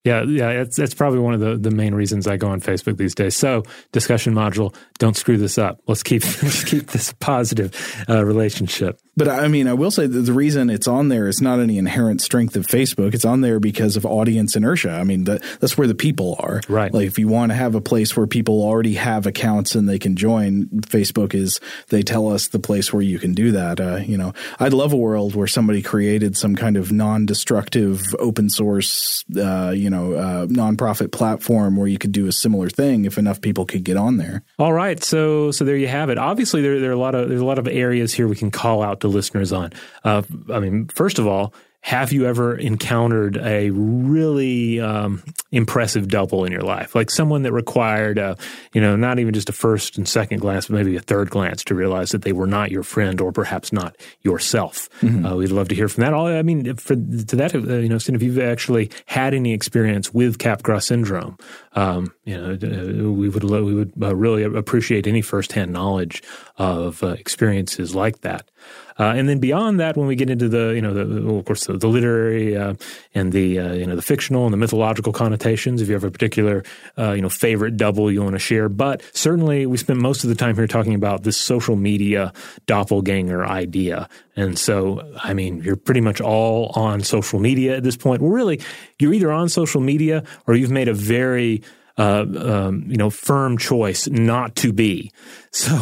Yeah, 0.03 0.23
yeah, 0.23 0.49
it's 0.49 0.79
it's 0.79 0.95
probably 0.95 1.19
one 1.19 1.35
of 1.35 1.41
the, 1.41 1.59
the 1.59 1.71
main 1.71 1.95
reasons 1.95 2.27
I 2.27 2.39
go 2.39 2.49
on 2.49 2.63
Facebook 2.63 2.97
these 2.97 3.15
days. 3.15 3.37
So, 3.37 3.65
discussion 3.93 4.33
module, 4.33 4.75
don't 4.99 5.15
screw 5.15 5.37
this 5.37 5.59
up. 5.59 5.79
Let's 5.87 6.03
keep 6.03 6.25
let's 6.43 6.65
keep 6.65 6.87
this 6.87 7.13
positive 7.21 8.05
uh, 8.09 8.25
relationship. 8.25 8.99
But 9.21 9.29
I 9.29 9.49
mean, 9.49 9.69
I 9.69 9.75
will 9.75 9.91
say 9.91 10.07
that 10.07 10.19
the 10.19 10.33
reason 10.33 10.71
it's 10.71 10.89
on 10.89 11.09
there 11.09 11.29
is 11.29 11.43
not 11.43 11.61
any 11.61 11.77
inherent 11.77 12.23
strength 12.23 12.57
of 12.57 12.67
Facebook. 12.67 13.13
It's 13.13 13.27
on 13.27 13.43
there 13.43 13.61
because 13.61 13.95
of 13.95 14.07
audience 14.07 14.57
inertia. 14.57 14.93
I 14.93 15.05
mean, 15.05 15.25
the, 15.25 15.47
that's 15.61 15.77
where 15.77 15.87
the 15.87 15.95
people 15.95 16.37
are. 16.39 16.63
Right. 16.71 16.91
Like 16.91 17.07
if 17.07 17.19
you 17.19 17.29
want 17.29 17.53
to 17.53 17.55
have 17.55 17.75
a 17.75 17.83
place 17.83 18.17
where 18.17 18.27
people 18.27 18.63
already 18.63 18.95
have 18.95 19.27
accounts 19.27 19.75
and 19.75 19.87
they 19.87 19.99
can 19.99 20.17
join, 20.17 20.69
Facebook 20.69 21.35
is, 21.35 21.61
they 21.89 22.03
tell 22.03 22.31
us 22.31 22.49
the 22.49 22.59
place 22.59 22.95
where 22.95 23.03
you 23.03 23.19
can 23.19 23.35
do 23.35 23.53
that. 23.53 23.79
Uh, 23.79 23.97
you 23.97 24.17
know, 24.17 24.33
I'd 24.59 24.73
love 24.73 24.95
a 24.95 24.97
world 24.97 25.35
where 25.35 25.47
somebody 25.47 25.83
created 25.83 26.35
some 26.35 26.57
kind 26.57 26.79
of 26.79 26.91
non-destructive 26.91 28.03
open 28.21 28.49
source, 28.49 29.23
uh, 29.37 29.75
you 29.77 29.91
know, 29.91 30.15
uh, 30.15 30.47
nonprofit 30.47 31.13
platform 31.13 31.77
where 31.77 31.89
you 31.89 31.99
could 31.99 32.13
do 32.13 32.27
a 32.27 32.33
similar 32.33 32.71
thing 32.71 33.05
if 33.05 33.19
enough 33.19 33.43
people 33.43 33.67
could 33.67 33.85
get 33.85 33.99
on 33.99 34.17
there. 34.17 34.43
All 34.59 34.73
right. 34.73 35.05
So, 35.05 35.51
so 35.51 35.67
there 35.67 35.77
you 35.77 35.89
have 35.89 36.09
it. 36.09 36.17
Obviously 36.17 36.63
there, 36.63 36.81
there 36.81 36.89
are 36.89 36.95
a 36.95 36.99
lot 36.99 37.15
of, 37.15 37.29
there's 37.29 37.43
a 37.43 37.45
lot 37.45 37.59
of 37.59 37.69
areas 37.69 38.15
here 38.15 38.27
we 38.27 38.35
can 38.35 38.51
call 38.51 38.83
out 38.83 39.01
to 39.01 39.10
listeners 39.11 39.53
on. 39.53 39.73
Uh, 40.05 40.23
I 40.53 40.61
mean, 40.61 40.89
first 40.89 41.19
of 41.19 41.27
all, 41.27 41.53
have 41.83 42.13
you 42.13 42.27
ever 42.27 42.57
encountered 42.57 43.39
a 43.39 43.71
really 43.71 44.81
um, 44.81 45.23
impressive 45.51 46.09
double 46.09 46.45
in 46.45 46.53
your 46.53 46.61
life, 46.61 46.95
like 46.95 47.11
someone 47.11 47.43
that 47.43 47.53
required, 47.53 48.19
a, 48.19 48.37
you 48.75 48.83
know, 48.83 48.97
not 48.97 49.19
even 49.19 49.33
just 49.33 49.49
a 49.49 49.53
first 49.53 49.97
and 49.97 50.07
second 50.07 50.41
glance, 50.41 50.67
but 50.67 50.75
maybe 50.75 50.95
a 50.97 51.01
third 51.01 51.31
glance 51.31 51.65
to 51.65 51.75
realize 51.75 52.11
that 52.11 52.21
they 52.21 52.33
were 52.33 52.47
not 52.47 52.71
your 52.71 52.83
friend 52.83 53.19
or 53.21 53.33
perhaps 53.33 53.73
not 53.73 53.97
yourself? 54.21 54.91
Mm-hmm. 55.01 55.25
Uh, 55.25 55.37
we'd 55.37 55.51
love 55.51 55.69
to 55.69 55.75
hear 55.75 55.89
from 55.89 56.03
that. 56.03 56.13
All 56.13 56.27
I 56.27 56.43
mean, 56.43 56.75
for 56.77 56.95
to 56.97 57.37
that, 57.37 57.55
uh, 57.55 57.59
you 57.59 57.89
know, 57.89 57.97
if 57.97 58.23
you've 58.23 58.39
actually 58.39 58.91
had 59.07 59.33
any 59.33 59.55
experience 59.55 60.13
with 60.13 60.37
Capgras 60.37 60.83
syndrome, 60.83 61.39
um, 61.73 62.13
you 62.25 62.37
know, 62.37 62.53
uh, 62.55 63.11
we 63.13 63.29
would 63.29 63.45
we 63.45 63.75
would 63.75 63.93
uh, 64.03 64.15
really 64.15 64.43
appreciate 64.43 65.07
any 65.07 65.23
firsthand 65.23 65.73
knowledge 65.73 66.23
of 66.57 67.03
uh, 67.05 67.09
experiences 67.11 67.95
like 67.95 68.23
that. 68.23 68.51
Uh, 68.99 69.15
and 69.17 69.29
then 69.29 69.39
beyond 69.39 69.81
that, 69.81 69.97
when 69.97 70.07
we 70.07 70.15
get 70.15 70.29
into 70.29 70.49
the, 70.49 70.75
you 70.75 70.83
know, 70.83 70.93
the, 70.93 71.35
of 71.35 71.45
course, 71.47 71.67
the, 71.67 71.79
the 71.79 71.87
literary 71.87 72.55
uh, 72.55 72.75
and 73.15 73.33
the, 73.33 73.59
uh, 73.59 73.73
you 73.73 73.87
know, 73.87 73.97
the 73.97 74.03
fictional 74.03 74.45
and 74.45 74.53
the 74.53 74.59
mythological 74.59 75.13
connotations, 75.13 75.81
if 75.81 75.89
you 75.89 75.95
have 75.95 76.05
a 76.05 76.11
particular, 76.11 76.65
you 76.99 77.23
know, 77.23 77.31
favorite 77.31 77.77
double 77.79 78.13
you 78.13 78.21
want 78.23 78.35
to 78.35 78.39
share. 78.39 78.69
But 78.69 79.03
certainly 79.15 79.65
we 79.65 79.79
spent 79.79 80.01
most 80.01 80.25
of 80.25 80.29
the 80.29 80.37
time 80.37 80.55
here 80.57 80.67
talking 80.67 80.95
about 80.95 81.23
this 81.23 81.39
social 81.39 81.77
media 81.77 82.33
doppelganger 82.67 83.47
idea. 83.47 84.09
And 84.41 84.59
so, 84.59 85.07
I 85.23 85.35
mean, 85.35 85.63
you're 85.63 85.77
pretty 85.77 86.01
much 86.01 86.21
all 86.21 86.73
on 86.75 87.03
social 87.03 87.39
media 87.39 87.77
at 87.77 87.83
this 87.83 87.97
point. 87.97 88.23
Well, 88.23 88.33
really, 88.33 88.61
you're 88.99 89.13
either 89.13 89.31
on 89.31 89.49
social 89.49 89.81
media 89.81 90.25
or 90.47 90.55
you've 90.55 90.71
made 90.71 90.89
a 90.89 90.95
very 90.95 91.63
uh, 91.99 92.25
um, 92.39 92.85
you 92.87 92.97
know, 92.97 93.11
firm 93.11 93.59
choice 93.59 94.09
not 94.09 94.57
to 94.57 94.73
be. 94.73 95.13
So, 95.53 95.75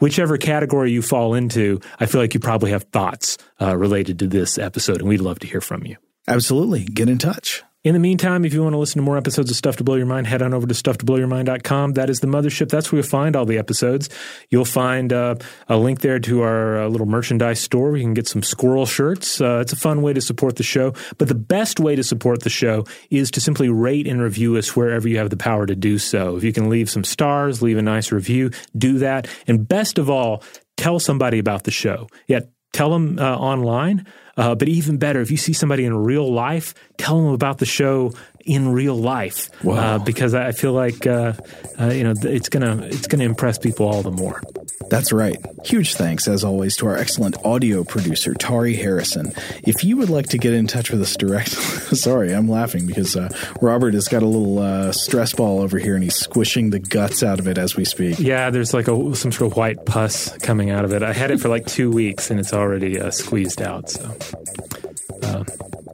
whichever 0.00 0.36
category 0.36 0.90
you 0.90 1.00
fall 1.00 1.34
into, 1.34 1.78
I 2.00 2.06
feel 2.06 2.20
like 2.20 2.34
you 2.34 2.40
probably 2.40 2.72
have 2.72 2.82
thoughts 2.82 3.38
uh, 3.60 3.76
related 3.76 4.18
to 4.18 4.26
this 4.26 4.58
episode, 4.58 4.98
and 4.98 5.08
we'd 5.08 5.20
love 5.20 5.38
to 5.38 5.46
hear 5.46 5.60
from 5.60 5.86
you. 5.86 5.96
Absolutely. 6.26 6.82
Get 6.82 7.08
in 7.08 7.18
touch. 7.18 7.62
In 7.84 7.94
the 7.94 7.98
meantime, 7.98 8.44
if 8.44 8.54
you 8.54 8.62
want 8.62 8.74
to 8.74 8.78
listen 8.78 9.00
to 9.00 9.04
more 9.04 9.16
episodes 9.16 9.50
of 9.50 9.56
Stuff 9.56 9.74
to 9.78 9.84
Blow 9.84 9.96
Your 9.96 10.06
Mind, 10.06 10.28
head 10.28 10.40
on 10.40 10.54
over 10.54 10.68
to 10.68 10.74
stufftoblowyourmind.com. 10.74 11.94
That 11.94 12.10
is 12.10 12.20
the 12.20 12.28
mothership. 12.28 12.68
That's 12.68 12.92
where 12.92 13.00
you'll 13.00 13.08
find 13.08 13.34
all 13.34 13.44
the 13.44 13.58
episodes. 13.58 14.08
You'll 14.50 14.64
find 14.64 15.12
uh, 15.12 15.34
a 15.68 15.76
link 15.76 16.00
there 16.00 16.20
to 16.20 16.42
our 16.42 16.82
uh, 16.82 16.88
little 16.88 17.08
merchandise 17.08 17.58
store 17.58 17.96
you 17.96 18.04
can 18.04 18.14
get 18.14 18.28
some 18.28 18.44
squirrel 18.44 18.86
shirts. 18.86 19.40
Uh, 19.40 19.58
it's 19.62 19.72
a 19.72 19.76
fun 19.76 20.00
way 20.00 20.12
to 20.12 20.20
support 20.20 20.56
the 20.56 20.62
show. 20.62 20.94
But 21.18 21.26
the 21.26 21.34
best 21.34 21.80
way 21.80 21.96
to 21.96 22.04
support 22.04 22.42
the 22.42 22.50
show 22.50 22.86
is 23.10 23.32
to 23.32 23.40
simply 23.40 23.68
rate 23.68 24.06
and 24.06 24.22
review 24.22 24.56
us 24.56 24.76
wherever 24.76 25.08
you 25.08 25.18
have 25.18 25.30
the 25.30 25.36
power 25.36 25.66
to 25.66 25.74
do 25.74 25.98
so. 25.98 26.36
If 26.36 26.44
you 26.44 26.52
can 26.52 26.70
leave 26.70 26.88
some 26.88 27.02
stars, 27.02 27.62
leave 27.62 27.78
a 27.78 27.82
nice 27.82 28.12
review, 28.12 28.52
do 28.78 28.98
that. 28.98 29.26
And 29.48 29.66
best 29.66 29.98
of 29.98 30.08
all, 30.08 30.44
tell 30.76 31.00
somebody 31.00 31.40
about 31.40 31.64
the 31.64 31.72
show. 31.72 32.06
Yeah, 32.28 32.42
tell 32.72 32.90
them 32.90 33.18
uh, 33.18 33.36
online. 33.36 34.06
Uh, 34.36 34.54
but 34.54 34.68
even 34.68 34.96
better, 34.96 35.20
if 35.20 35.30
you 35.30 35.36
see 35.36 35.52
somebody 35.52 35.84
in 35.84 35.94
real 35.94 36.32
life, 36.32 36.74
tell 36.96 37.22
them 37.22 37.32
about 37.32 37.58
the 37.58 37.66
show 37.66 38.12
in 38.44 38.68
real 38.72 38.96
life. 38.96 39.50
Wow. 39.64 39.74
Uh, 39.74 39.98
because 39.98 40.34
I 40.34 40.52
feel 40.52 40.72
like 40.72 41.06
uh, 41.06 41.34
uh, 41.80 41.86
you 41.86 42.04
know 42.04 42.14
it's 42.22 42.48
gonna 42.48 42.86
it's 42.86 43.06
gonna 43.06 43.24
impress 43.24 43.58
people 43.58 43.86
all 43.86 44.02
the 44.02 44.10
more. 44.10 44.42
That's 44.90 45.12
right. 45.12 45.38
Huge 45.64 45.94
thanks, 45.94 46.28
as 46.28 46.44
always, 46.44 46.76
to 46.76 46.86
our 46.86 46.96
excellent 46.96 47.36
audio 47.46 47.82
producer, 47.82 48.34
Tari 48.34 48.74
Harrison. 48.74 49.32
If 49.62 49.84
you 49.84 49.96
would 49.96 50.10
like 50.10 50.28
to 50.30 50.38
get 50.38 50.52
in 50.52 50.66
touch 50.66 50.90
with 50.90 51.00
us 51.00 51.16
directly, 51.16 51.62
sorry, 51.96 52.34
I'm 52.34 52.48
laughing 52.48 52.86
because 52.86 53.16
uh, 53.16 53.30
Robert 53.62 53.94
has 53.94 54.08
got 54.08 54.22
a 54.22 54.26
little 54.26 54.58
uh, 54.58 54.92
stress 54.92 55.32
ball 55.32 55.60
over 55.60 55.78
here 55.78 55.94
and 55.94 56.04
he's 56.04 56.16
squishing 56.16 56.70
the 56.70 56.78
guts 56.78 57.22
out 57.22 57.38
of 57.38 57.48
it 57.48 57.56
as 57.56 57.74
we 57.74 57.86
speak. 57.86 58.18
Yeah, 58.18 58.50
there's 58.50 58.74
like 58.74 58.86
a, 58.88 59.14
some 59.14 59.32
sort 59.32 59.52
of 59.52 59.56
white 59.56 59.86
pus 59.86 60.36
coming 60.38 60.70
out 60.70 60.84
of 60.84 60.92
it. 60.92 61.02
I 61.02 61.14
had 61.14 61.30
it 61.30 61.40
for 61.40 61.48
like 61.48 61.64
two 61.66 61.90
weeks 61.90 62.30
and 62.30 62.38
it's 62.38 62.52
already 62.52 63.00
uh, 63.00 63.10
squeezed 63.10 63.62
out. 63.62 63.88
So. 63.88 64.14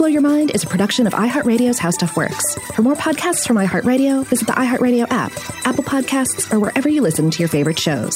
Blow 0.00 0.08
Your 0.08 0.22
Mind 0.22 0.52
is 0.52 0.64
a 0.64 0.66
production 0.66 1.06
of 1.06 1.12
iHeartRadio's 1.12 1.78
How 1.78 1.90
Stuff 1.90 2.16
Works. 2.16 2.54
For 2.74 2.80
more 2.80 2.94
podcasts 2.94 3.46
from 3.46 3.58
iHeartRadio, 3.58 4.24
visit 4.24 4.46
the 4.46 4.54
iHeartRadio 4.54 5.06
app, 5.10 5.30
Apple 5.66 5.84
Podcasts, 5.84 6.50
or 6.50 6.58
wherever 6.58 6.88
you 6.88 7.02
listen 7.02 7.30
to 7.30 7.38
your 7.38 7.50
favorite 7.50 7.78
shows. 7.78 8.14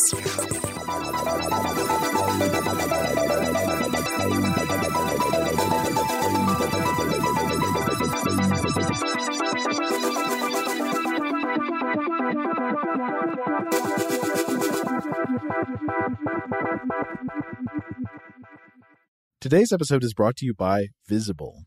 Today's 19.38 19.70
episode 19.70 20.02
is 20.02 20.14
brought 20.14 20.36
to 20.36 20.46
you 20.46 20.54
by 20.54 20.86
Visible. 21.06 21.66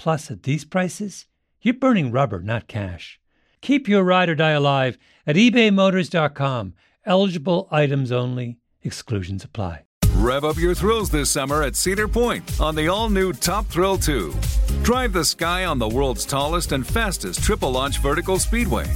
Plus, 0.00 0.30
at 0.30 0.44
these 0.44 0.64
prices, 0.64 1.26
you're 1.60 1.74
burning 1.74 2.10
rubber, 2.10 2.40
not 2.40 2.66
cash. 2.66 3.20
Keep 3.60 3.86
your 3.86 4.02
ride 4.02 4.30
or 4.30 4.34
die 4.34 4.52
alive 4.52 4.96
at 5.26 5.36
ebaymotors.com. 5.36 6.72
Eligible 7.04 7.68
items 7.70 8.10
only, 8.10 8.56
exclusions 8.82 9.44
apply. 9.44 9.84
Rev 10.14 10.46
up 10.46 10.56
your 10.56 10.74
thrills 10.74 11.10
this 11.10 11.28
summer 11.28 11.62
at 11.62 11.76
Cedar 11.76 12.08
Point 12.08 12.62
on 12.62 12.74
the 12.74 12.88
all 12.88 13.10
new 13.10 13.34
Top 13.34 13.66
Thrill 13.66 13.98
2. 13.98 14.34
Drive 14.82 15.12
the 15.12 15.22
sky 15.22 15.66
on 15.66 15.78
the 15.78 15.88
world's 15.88 16.24
tallest 16.24 16.72
and 16.72 16.86
fastest 16.86 17.44
triple 17.44 17.70
launch 17.70 17.98
vertical 17.98 18.38
speedway. 18.38 18.86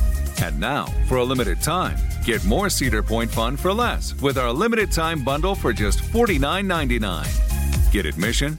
And 0.41 0.59
now, 0.59 0.87
for 1.07 1.19
a 1.19 1.25
limited 1.25 1.61
time, 1.61 1.99
get 2.25 2.43
more 2.47 2.71
Cedar 2.71 3.03
Point 3.03 3.31
fun 3.31 3.59
for 3.59 3.75
less 3.75 4.19
with 4.23 4.39
our 4.39 4.51
limited 4.51 4.91
time 4.91 5.23
bundle 5.23 5.55
for 5.55 5.75
just 5.75 5.99
$49.99. 5.99 7.93
Get 7.93 8.07
admission, 8.07 8.59